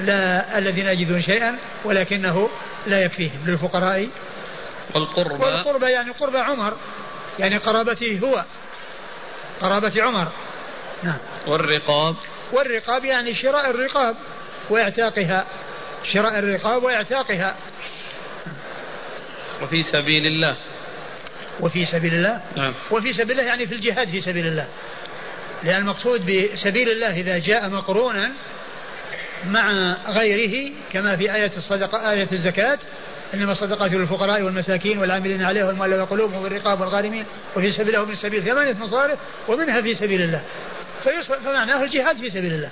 لا 0.00 0.58
الذين 0.58 0.86
يجدون 0.86 1.22
شيئا 1.22 1.58
ولكنه 1.84 2.50
لا 2.86 3.04
يكفيهم 3.04 3.44
للفقراء. 3.46 4.08
والقربى. 4.94 5.44
والقربى 5.44 5.90
يعني 5.90 6.10
قربى 6.10 6.38
عمر 6.38 6.76
يعني 7.38 7.56
قرابته 7.56 8.20
هو 8.24 8.44
قرابة 9.60 10.02
عمر. 10.02 10.28
نعم. 11.02 11.18
والرقاب. 11.46 12.16
والرقاب 12.52 13.04
يعني 13.04 13.34
شراء 13.34 13.70
الرقاب 13.70 14.16
وإعتاقها 14.70 15.46
شراء 16.04 16.38
الرقاب 16.38 16.82
وإعتاقها. 16.82 17.56
وفي 19.62 19.82
سبيل 19.82 20.26
الله. 20.26 20.56
وفي 21.60 21.86
سبيل 21.86 22.14
الله. 22.14 22.40
نعم. 22.56 22.74
وفي 22.90 23.12
سبيل 23.12 23.30
الله 23.30 23.42
يعني 23.42 23.66
في 23.66 23.74
الجهاد 23.74 24.08
في 24.08 24.20
سبيل 24.20 24.46
الله. 24.46 24.68
لأن 25.62 25.80
المقصود 25.80 26.26
بسبيل 26.26 26.90
الله 26.90 27.20
إذا 27.20 27.38
جاء 27.38 27.68
مقرونا 27.68 28.30
مع 29.46 29.96
غيره 30.08 30.72
كما 30.92 31.16
في 31.16 31.34
آية 31.34 31.52
الصدقة 31.56 32.12
آية 32.12 32.28
الزكاة 32.32 32.78
إنما 33.34 33.52
الصدقات 33.52 33.92
للفقراء 33.92 34.42
والمساكين 34.42 34.98
والعاملين 34.98 35.42
عليها 35.42 35.66
والمؤلفة 35.66 36.04
قلوبهم 36.04 36.42
والرقاب 36.42 36.80
والغارمين 36.80 37.24
وفي 37.56 37.72
سبيل 37.72 37.88
الله 37.88 38.02
ومن 38.02 38.14
سبيل 38.14 38.42
ثمانية 38.42 38.72
مصارف 38.72 39.18
ومنها 39.48 39.80
في 39.80 39.94
سبيل 39.94 40.22
الله. 40.22 40.42
فمعناه 41.44 41.82
الجهاد 41.84 42.16
في 42.16 42.30
سبيل 42.30 42.52
الله. 42.52 42.70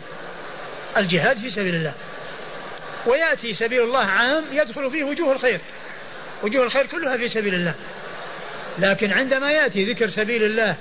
الجهاد 0.96 1.38
في 1.38 1.50
سبيل 1.50 1.74
الله. 1.74 1.94
ويأتي 3.06 3.54
سبيل 3.54 3.82
الله 3.82 4.04
عام 4.04 4.44
يدخل 4.52 4.90
فيه 4.90 5.04
وجوه 5.04 5.32
الخير. 5.32 5.60
وجوه 6.42 6.64
الخير 6.64 6.86
كلها 6.86 7.16
في 7.16 7.28
سبيل 7.28 7.54
الله. 7.54 7.74
لكن 8.78 9.12
عندما 9.12 9.52
يأتي 9.52 9.92
ذكر 9.92 10.10
سبيل 10.10 10.42
الله 10.42 10.76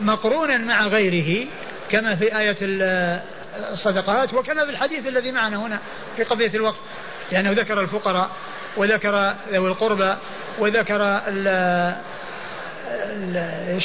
مقرونا 0.00 0.58
مع 0.58 0.86
غيره 0.86 1.46
كما 1.90 2.16
في 2.16 2.38
آية 2.38 2.56
الصدقات 3.72 4.34
وكما 4.34 4.64
في 4.64 4.70
الحديث 4.70 5.06
الذي 5.06 5.32
معنا 5.32 5.56
هنا 5.56 5.78
في 6.16 6.22
قضية 6.22 6.50
الوقت 6.54 6.78
لأنه 7.32 7.52
ذكر 7.52 7.80
الفقراء 7.80 8.30
وذكر 8.76 9.34
ذوي 9.52 9.68
القربى 9.68 10.14
وذكر 10.58 11.02
ال 11.02 11.48
إيش؟ 13.68 13.84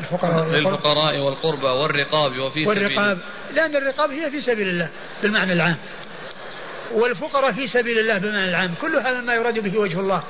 الفقراء 0.00 0.48
للفقراء 0.48 1.18
والقربى 1.18 1.66
والرقاب 1.66 2.38
وفي 2.38 2.66
والرقاب. 2.66 3.18
لأن 3.54 3.76
الرقاب 3.76 4.10
هي 4.10 4.30
في 4.30 4.40
سبيل 4.40 4.68
الله 4.68 4.88
بالمعنى 5.22 5.52
العام. 5.52 5.76
والفقراء 6.92 7.52
في 7.52 7.66
سبيل 7.66 7.98
الله 7.98 8.18
بالمعنى 8.18 8.48
العام. 8.48 8.74
كل 8.80 8.96
هذا 8.96 9.20
ما 9.20 9.34
يراد 9.34 9.58
به 9.58 9.78
وجه 9.78 10.00
الله. 10.00 10.22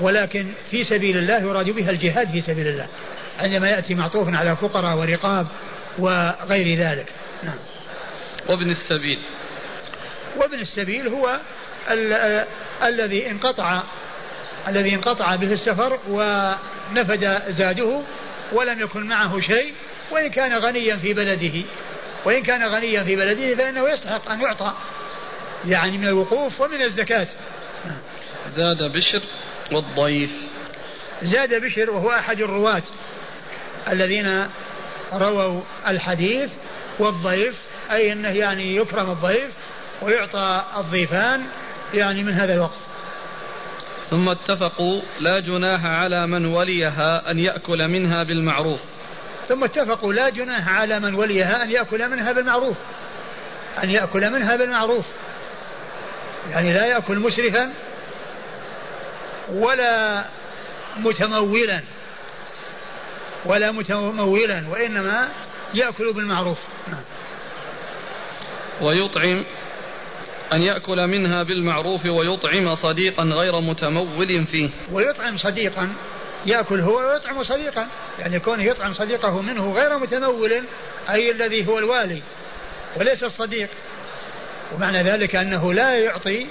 ولكن 0.00 0.52
في 0.70 0.84
سبيل 0.84 1.16
الله 1.16 1.38
يراد 1.38 1.70
بها 1.70 1.90
الجهاد 1.90 2.30
في 2.30 2.40
سبيل 2.40 2.66
الله 2.66 2.88
عندما 3.38 3.68
يأتي 3.68 3.94
معطوف 3.94 4.34
على 4.34 4.56
فقراء 4.56 4.96
ورقاب 4.96 5.46
وغير 5.98 6.78
ذلك. 6.78 7.12
نعم. 7.42 7.58
وابن 8.48 8.70
السبيل. 8.70 9.18
وابن 10.36 10.58
السبيل 10.58 11.08
هو 11.08 11.40
ال 11.90 12.44
الذي 12.82 13.30
انقطع 13.30 13.82
الذي 14.68 14.94
انقطع 14.94 15.36
به 15.36 15.52
السفر 15.52 15.98
ونفد 16.08 17.42
زاده 17.48 18.02
ولم 18.52 18.80
يكن 18.80 19.06
معه 19.06 19.40
شيء 19.40 19.72
وإن 20.10 20.30
كان 20.30 20.52
غنيا 20.52 20.96
في 20.96 21.14
بلده 21.14 21.62
وإن 22.24 22.42
كان 22.42 22.62
غنيا 22.62 23.02
في 23.02 23.16
بلده 23.16 23.54
فإنه 23.54 23.88
يستحق 23.88 24.30
أن 24.30 24.40
يعطى 24.40 24.72
يعني 25.64 25.98
من 25.98 26.08
الوقوف 26.08 26.60
ومن 26.60 26.82
الزكاة. 26.82 27.26
زاد 28.56 28.82
بشر. 28.82 29.22
والضيف. 29.72 30.30
زاد 31.22 31.64
بشر 31.64 31.90
وهو 31.90 32.10
أحد 32.10 32.40
الرواة 32.40 32.82
الذين 33.88 34.48
رووا 35.12 35.62
الحديث 35.88 36.50
والضيف 36.98 37.54
أي 37.90 38.12
أنه 38.12 38.28
يعني 38.28 38.76
يكرم 38.76 39.10
الضيف 39.10 39.50
ويعطى 40.02 40.64
الضيفان 40.76 41.42
يعني 41.94 42.22
من 42.22 42.32
هذا 42.32 42.54
الوقت. 42.54 42.78
ثم 44.10 44.28
اتفقوا 44.28 45.02
لا 45.20 45.40
جناح 45.40 45.84
على 45.84 46.26
من 46.26 46.46
وليها 46.46 47.30
أن 47.30 47.38
يأكل 47.38 47.88
منها 47.88 48.22
بالمعروف. 48.22 48.80
ثم 49.48 49.64
اتفقوا 49.64 50.12
لا 50.12 50.28
جناح 50.28 50.68
على 50.68 51.00
من 51.00 51.14
وليها 51.14 51.62
أن 51.62 51.70
يأكل 51.70 52.08
منها 52.08 52.32
بالمعروف. 52.32 52.76
أن 53.82 53.90
يأكل 53.90 54.30
منها 54.30 54.56
بالمعروف. 54.56 55.04
يعني 56.50 56.72
لا 56.72 56.86
يأكل 56.86 57.18
مسرفا 57.18 57.72
ولا 59.52 60.24
متمولا 60.96 61.82
ولا 63.46 63.72
متمولا 63.72 64.68
وإنما 64.68 65.28
يأكل 65.74 66.12
بالمعروف. 66.12 66.58
نعم. 66.88 67.02
ويطعم 68.80 69.44
أن 70.52 70.62
يأكل 70.62 71.06
منها 71.06 71.42
بالمعروف 71.42 72.06
ويطعم 72.06 72.74
صديقا 72.74 73.22
غير 73.24 73.60
متمول 73.60 74.46
فيه. 74.46 74.70
ويطعم 74.92 75.36
صديقا 75.36 75.92
يأكل 76.46 76.80
هو 76.80 76.98
ويطعم 76.98 77.42
صديقا. 77.42 77.88
يعني 78.18 78.40
كونه 78.40 78.62
يطعم 78.62 78.92
صديقه 78.92 79.42
منه 79.42 79.72
غير 79.72 79.98
متمول 79.98 80.64
أي 81.10 81.30
الذي 81.30 81.68
هو 81.68 81.78
الوالي 81.78 82.22
وليس 82.96 83.24
الصديق. 83.24 83.68
ومعنى 84.74 85.02
ذلك 85.02 85.36
أنه 85.36 85.72
لا 85.72 85.98
يعطي 85.98 86.46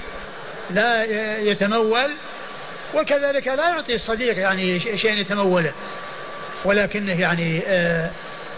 لا 0.70 1.04
يتمول 1.40 2.10
وكذلك 2.96 3.48
لا 3.48 3.70
يعطي 3.70 3.96
الصديق 3.96 4.38
يعني 4.38 4.98
شيئا 4.98 5.14
يتموله. 5.14 5.74
ولكنه 6.66 7.22
يعني 7.22 7.64
آه، 7.68 8.12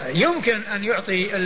يمكن 0.08 0.62
أن 0.74 0.84
يعطي 0.84 1.36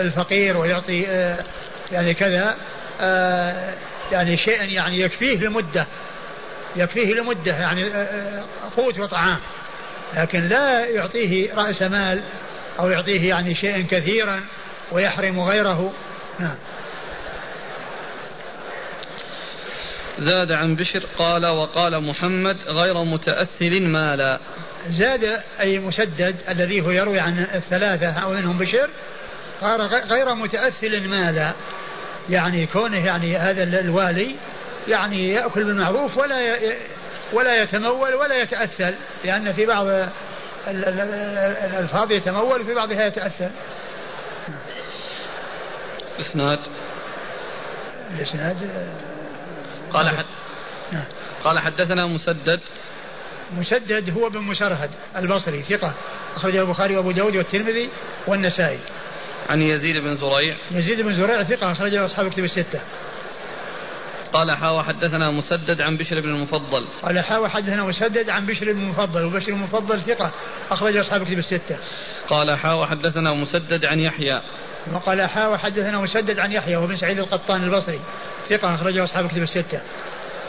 الفقير 0.00 0.56
ويعطي 0.56 1.06
آه، 1.08 1.44
يعني 1.92 2.14
كذا 2.14 2.56
آه، 3.00 3.74
يعني 4.12 4.36
شيئا 4.36 4.64
يعني 4.64 5.00
يكفيه 5.00 5.38
لمدة. 5.38 5.86
يكفيه 6.76 7.14
لمدة 7.14 7.52
يعني 7.52 7.90
قوت 8.76 8.98
وطعام. 8.98 9.38
لكن 10.16 10.48
لا 10.48 10.86
يعطيه 10.86 11.54
رأس 11.54 11.82
مال 11.82 12.20
أو 12.78 12.90
يعطيه 12.90 13.28
يعني 13.28 13.54
شيئا 13.54 13.86
كثيرا 13.90 14.40
ويحرم 14.92 15.40
غيره. 15.40 15.92
نعم. 16.38 16.56
زاد 20.18 20.52
عن 20.52 20.76
بشر 20.76 21.06
قال 21.18 21.46
وقال 21.46 22.02
محمد 22.02 22.56
غير 22.66 23.04
متأثل 23.04 23.82
مالا. 23.82 24.38
زاد 24.86 25.42
أي 25.60 25.78
مسدد 25.78 26.36
الذي 26.48 26.80
هو 26.80 26.90
يروي 26.90 27.20
عن 27.20 27.46
الثلاثة 27.54 28.10
أو 28.22 28.30
منهم 28.30 28.58
بشر 28.58 28.90
قال 29.60 29.80
غير 29.82 30.34
متأثل 30.34 31.08
مالا. 31.08 31.52
يعني 32.28 32.66
كونه 32.66 33.06
يعني 33.06 33.36
هذا 33.36 33.80
الوالي 33.80 34.36
يعني 34.88 35.32
يأكل 35.32 35.64
بالمعروف 35.64 36.16
ولا 36.16 36.58
ولا 37.32 37.62
يتمول 37.62 38.14
ولا 38.14 38.42
يتأثل 38.42 38.94
لأن 39.24 39.52
في 39.52 39.66
بعض 39.66 39.86
الألفاظ 40.68 42.12
يتمول 42.12 42.60
وفي 42.60 42.74
بعضها 42.74 43.06
يتأثل 43.06 43.50
إسناد 46.20 46.58
الإسناد 48.14 48.70
قال 49.96 50.16
حد 50.16 50.24
نعم. 50.92 51.04
قال 51.44 51.58
حدثنا 51.58 52.06
مسدد. 52.06 52.60
مسدد 53.52 54.10
هو 54.10 54.30
بن 54.30 54.38
مسرهد 54.38 54.90
البصري 55.16 55.62
ثقة. 55.62 55.94
أخرجه 56.36 56.62
البخاري 56.62 56.96
وأبو 56.96 57.10
داود 57.10 57.36
والترمذي 57.36 57.90
والنسائي. 58.26 58.78
عن 59.48 59.62
يزيد 59.62 59.96
بن 59.96 60.14
زريع. 60.14 60.56
يزيد 60.70 61.00
بن 61.00 61.14
زريع 61.14 61.42
ثقة 61.42 61.72
أخرجه 61.72 62.04
أصحاب 62.04 62.30
كتب 62.30 62.44
الستة. 62.44 62.80
قال 64.32 64.56
حا 64.56 64.82
حدثنا 64.82 65.30
مسدد 65.30 65.80
عن 65.80 65.96
بشر 65.96 66.20
بن 66.20 66.28
المفضل. 66.28 66.86
قال 67.02 67.20
حا 67.20 67.48
حدثنا 67.48 67.84
مسدد 67.84 68.30
عن 68.30 68.46
بشر 68.46 68.72
بن 68.72 68.78
المفضل 68.78 69.24
وبشر 69.24 69.52
بن 69.52 69.58
المفضل 69.58 70.00
ثقة 70.00 70.32
أخرج 70.70 70.96
أصحاب 70.96 71.24
كتب 71.24 71.38
الستة. 71.38 71.78
قال 72.28 72.58
حا 72.58 72.86
حدثنا 72.86 73.34
مسدد 73.34 73.84
عن 73.84 74.00
يحيى. 74.00 74.42
وقال 74.92 75.22
حا 75.22 75.56
حدثنا 75.56 76.00
مسدد 76.00 76.38
عن 76.38 76.52
يحيى 76.52 76.76
وبن 76.76 76.96
سعيد 76.96 77.18
القطان 77.18 77.64
البصري. 77.64 78.00
ثقة 78.50 78.74
أخرجه 78.74 79.04
أصحاب 79.04 79.28
كتب 79.28 79.42
الستة. 79.42 79.80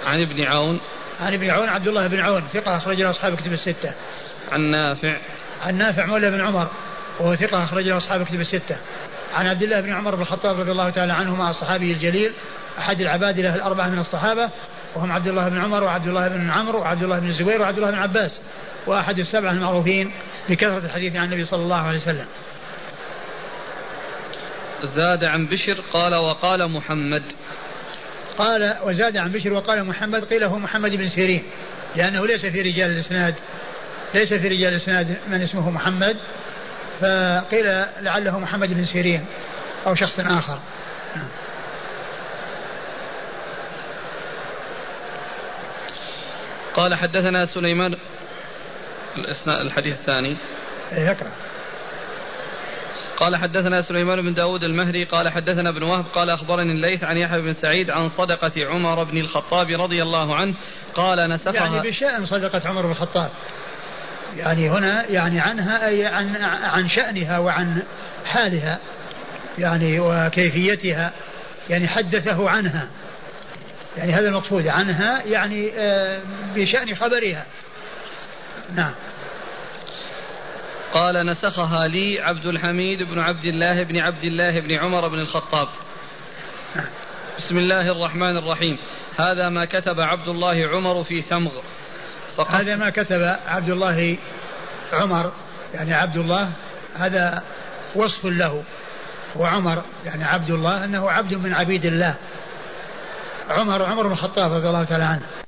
عن 0.05 0.21
ابن 0.21 0.43
عون. 0.43 0.79
عن 1.19 1.33
ابن 1.33 1.49
عون 1.49 1.69
عبد 1.69 1.87
الله 1.87 2.07
بن 2.07 2.19
عون 2.19 2.43
ثقة 2.53 2.77
أخرجه 2.77 3.09
أصحاب 3.09 3.35
كتب 3.35 3.53
الستة. 3.53 3.93
عن 4.51 4.61
نافع. 4.61 5.17
عن 5.61 5.77
نافع 5.77 6.05
مولى 6.05 6.31
بن 6.31 6.41
عمر 6.41 6.67
وهو 7.19 7.35
ثقة 7.35 7.63
أخرجه 7.63 7.97
أصحاب 7.97 8.25
كتب 8.25 8.39
الستة. 8.39 8.77
عن 9.33 9.47
عبد 9.47 9.63
الله 9.63 9.81
بن 9.81 9.93
عمر 9.93 10.15
بن 10.15 10.21
الخطاب 10.21 10.59
رضي 10.59 10.71
الله 10.71 10.89
تعالى 10.89 11.13
عنهما 11.13 11.49
الصحابي 11.49 11.91
الجليل 11.91 12.31
أحد 12.77 13.01
العبادلة 13.01 13.55
الأربعة 13.55 13.89
من 13.89 13.99
الصحابة 13.99 14.49
وهم 14.95 15.11
عبد 15.11 15.27
الله 15.27 15.49
بن 15.49 15.57
عمر 15.57 15.83
وعبد 15.83 16.07
الله 16.07 16.27
بن 16.27 16.49
عمرو 16.49 16.79
وعبد 16.79 17.03
الله 17.03 17.19
بن 17.19 17.27
الزبير 17.27 17.61
وعبد 17.61 17.77
الله 17.77 17.91
بن 17.91 17.97
عباس 17.97 18.41
وأحد 18.87 19.19
السبعة 19.19 19.51
المعروفين 19.51 20.11
بكثرة 20.49 20.85
الحديث 20.85 21.15
عن 21.15 21.25
النبي 21.25 21.45
صلى 21.45 21.61
الله 21.61 21.81
عليه 21.81 21.97
وسلم. 21.97 22.25
زاد 24.83 25.23
عن 25.23 25.47
بشر 25.47 25.81
قال 25.93 26.15
وقال 26.15 26.71
محمد. 26.71 27.23
قال 28.37 28.77
وزاد 28.83 29.17
عن 29.17 29.31
بشر 29.31 29.53
وقال 29.53 29.83
محمد 29.83 30.23
قيل 30.23 30.43
هو 30.43 30.59
محمد 30.59 30.95
بن 30.95 31.09
سيرين 31.09 31.43
لأنه 31.95 32.27
ليس 32.27 32.45
في 32.45 32.61
رجال 32.61 32.91
الإسناد 32.91 33.35
ليس 34.13 34.33
في 34.33 34.47
رجال 34.47 34.73
الإسناد 34.73 35.17
من 35.27 35.41
اسمه 35.41 35.69
محمد 35.69 36.17
فقيل 36.99 37.65
لعله 38.01 38.39
محمد 38.39 38.73
بن 38.73 38.85
سيرين 38.85 39.25
أو 39.85 39.95
شخص 39.95 40.19
آخر. 40.19 40.59
قال 46.73 46.95
حدثنا 46.95 47.45
سليمان 47.45 47.95
الحديث 49.47 49.93
الثاني. 49.93 50.37
إيه 50.91 51.11
اقرأ. 51.11 51.46
قال 53.17 53.35
حدثنا 53.35 53.81
سليمان 53.81 54.21
بن 54.21 54.33
داود 54.33 54.63
المهري 54.63 55.03
قال 55.03 55.29
حدثنا 55.29 55.69
ابن 55.69 55.83
وهب 55.83 56.05
قال 56.05 56.29
أخبرني 56.29 56.71
الليث 56.71 57.03
عن 57.03 57.17
يحيى 57.17 57.41
بن 57.41 57.53
سعيد 57.53 57.89
عن 57.89 58.07
صدقة 58.07 58.51
عمر 58.57 59.03
بن 59.03 59.17
الخطاب 59.17 59.67
رضي 59.69 60.01
الله 60.01 60.35
عنه 60.35 60.53
قال 60.93 61.29
نسخها 61.29 61.53
يعني 61.53 61.89
بشأن 61.89 62.25
صدقة 62.25 62.69
عمر 62.69 62.81
بن 62.81 62.91
الخطاب. 62.91 63.31
يعني 64.35 64.69
هنا 64.69 65.09
يعني 65.09 65.39
عنها 65.39 65.87
أي 65.87 66.05
عن 66.05 66.35
عن 66.63 66.89
شأنها 66.89 67.39
وعن 67.39 67.83
حالها 68.25 68.79
يعني 69.57 69.99
وكيفيتها 69.99 71.11
يعني 71.69 71.87
حدثه 71.87 72.49
عنها. 72.49 72.87
يعني 73.97 74.13
هذا 74.13 74.27
المقصود 74.29 74.67
عنها 74.67 75.23
يعني 75.25 75.71
آه، 75.77 76.21
بشأن 76.55 76.95
خبرها. 76.95 77.45
نعم. 78.75 78.93
قال 80.97 81.25
نسخها 81.25 81.87
لي 81.87 82.19
عبد 82.21 82.45
الحميد 82.45 83.03
بن 83.03 83.19
عبد 83.19 83.45
الله 83.45 83.83
بن 83.83 83.97
عبد 83.97 84.23
الله 84.23 84.59
بن 84.59 84.71
عمر 84.71 85.07
بن 85.07 85.19
الخطاب. 85.19 85.67
بسم 87.37 87.57
الله 87.57 87.91
الرحمن 87.91 88.37
الرحيم. 88.37 88.77
هذا 89.15 89.49
ما 89.49 89.65
كتب 89.65 89.99
عبد 89.99 90.27
الله 90.27 90.67
عمر 90.67 91.03
في 91.03 91.21
ثمغ. 91.21 91.51
هذا 92.47 92.75
ما 92.75 92.89
كتب 92.89 93.37
عبد 93.47 93.69
الله 93.69 94.17
عمر 94.93 95.31
يعني 95.73 95.93
عبد 95.93 96.17
الله 96.17 96.51
هذا 96.95 97.43
وصف 97.95 98.25
له. 98.25 98.63
وعمر 99.35 99.83
يعني 100.05 100.23
عبد 100.23 100.49
الله 100.49 100.85
أنه 100.85 101.09
عبد 101.09 101.33
من 101.33 101.53
عبيد 101.53 101.85
الله. 101.85 102.15
عمر 103.49 103.83
عمر 103.83 104.07
بن 104.07 104.11
الخطاب 104.11 104.51
رضي 104.51 104.67
الله 104.67 104.83
تعالى 104.83 105.03
عنه. 105.03 105.46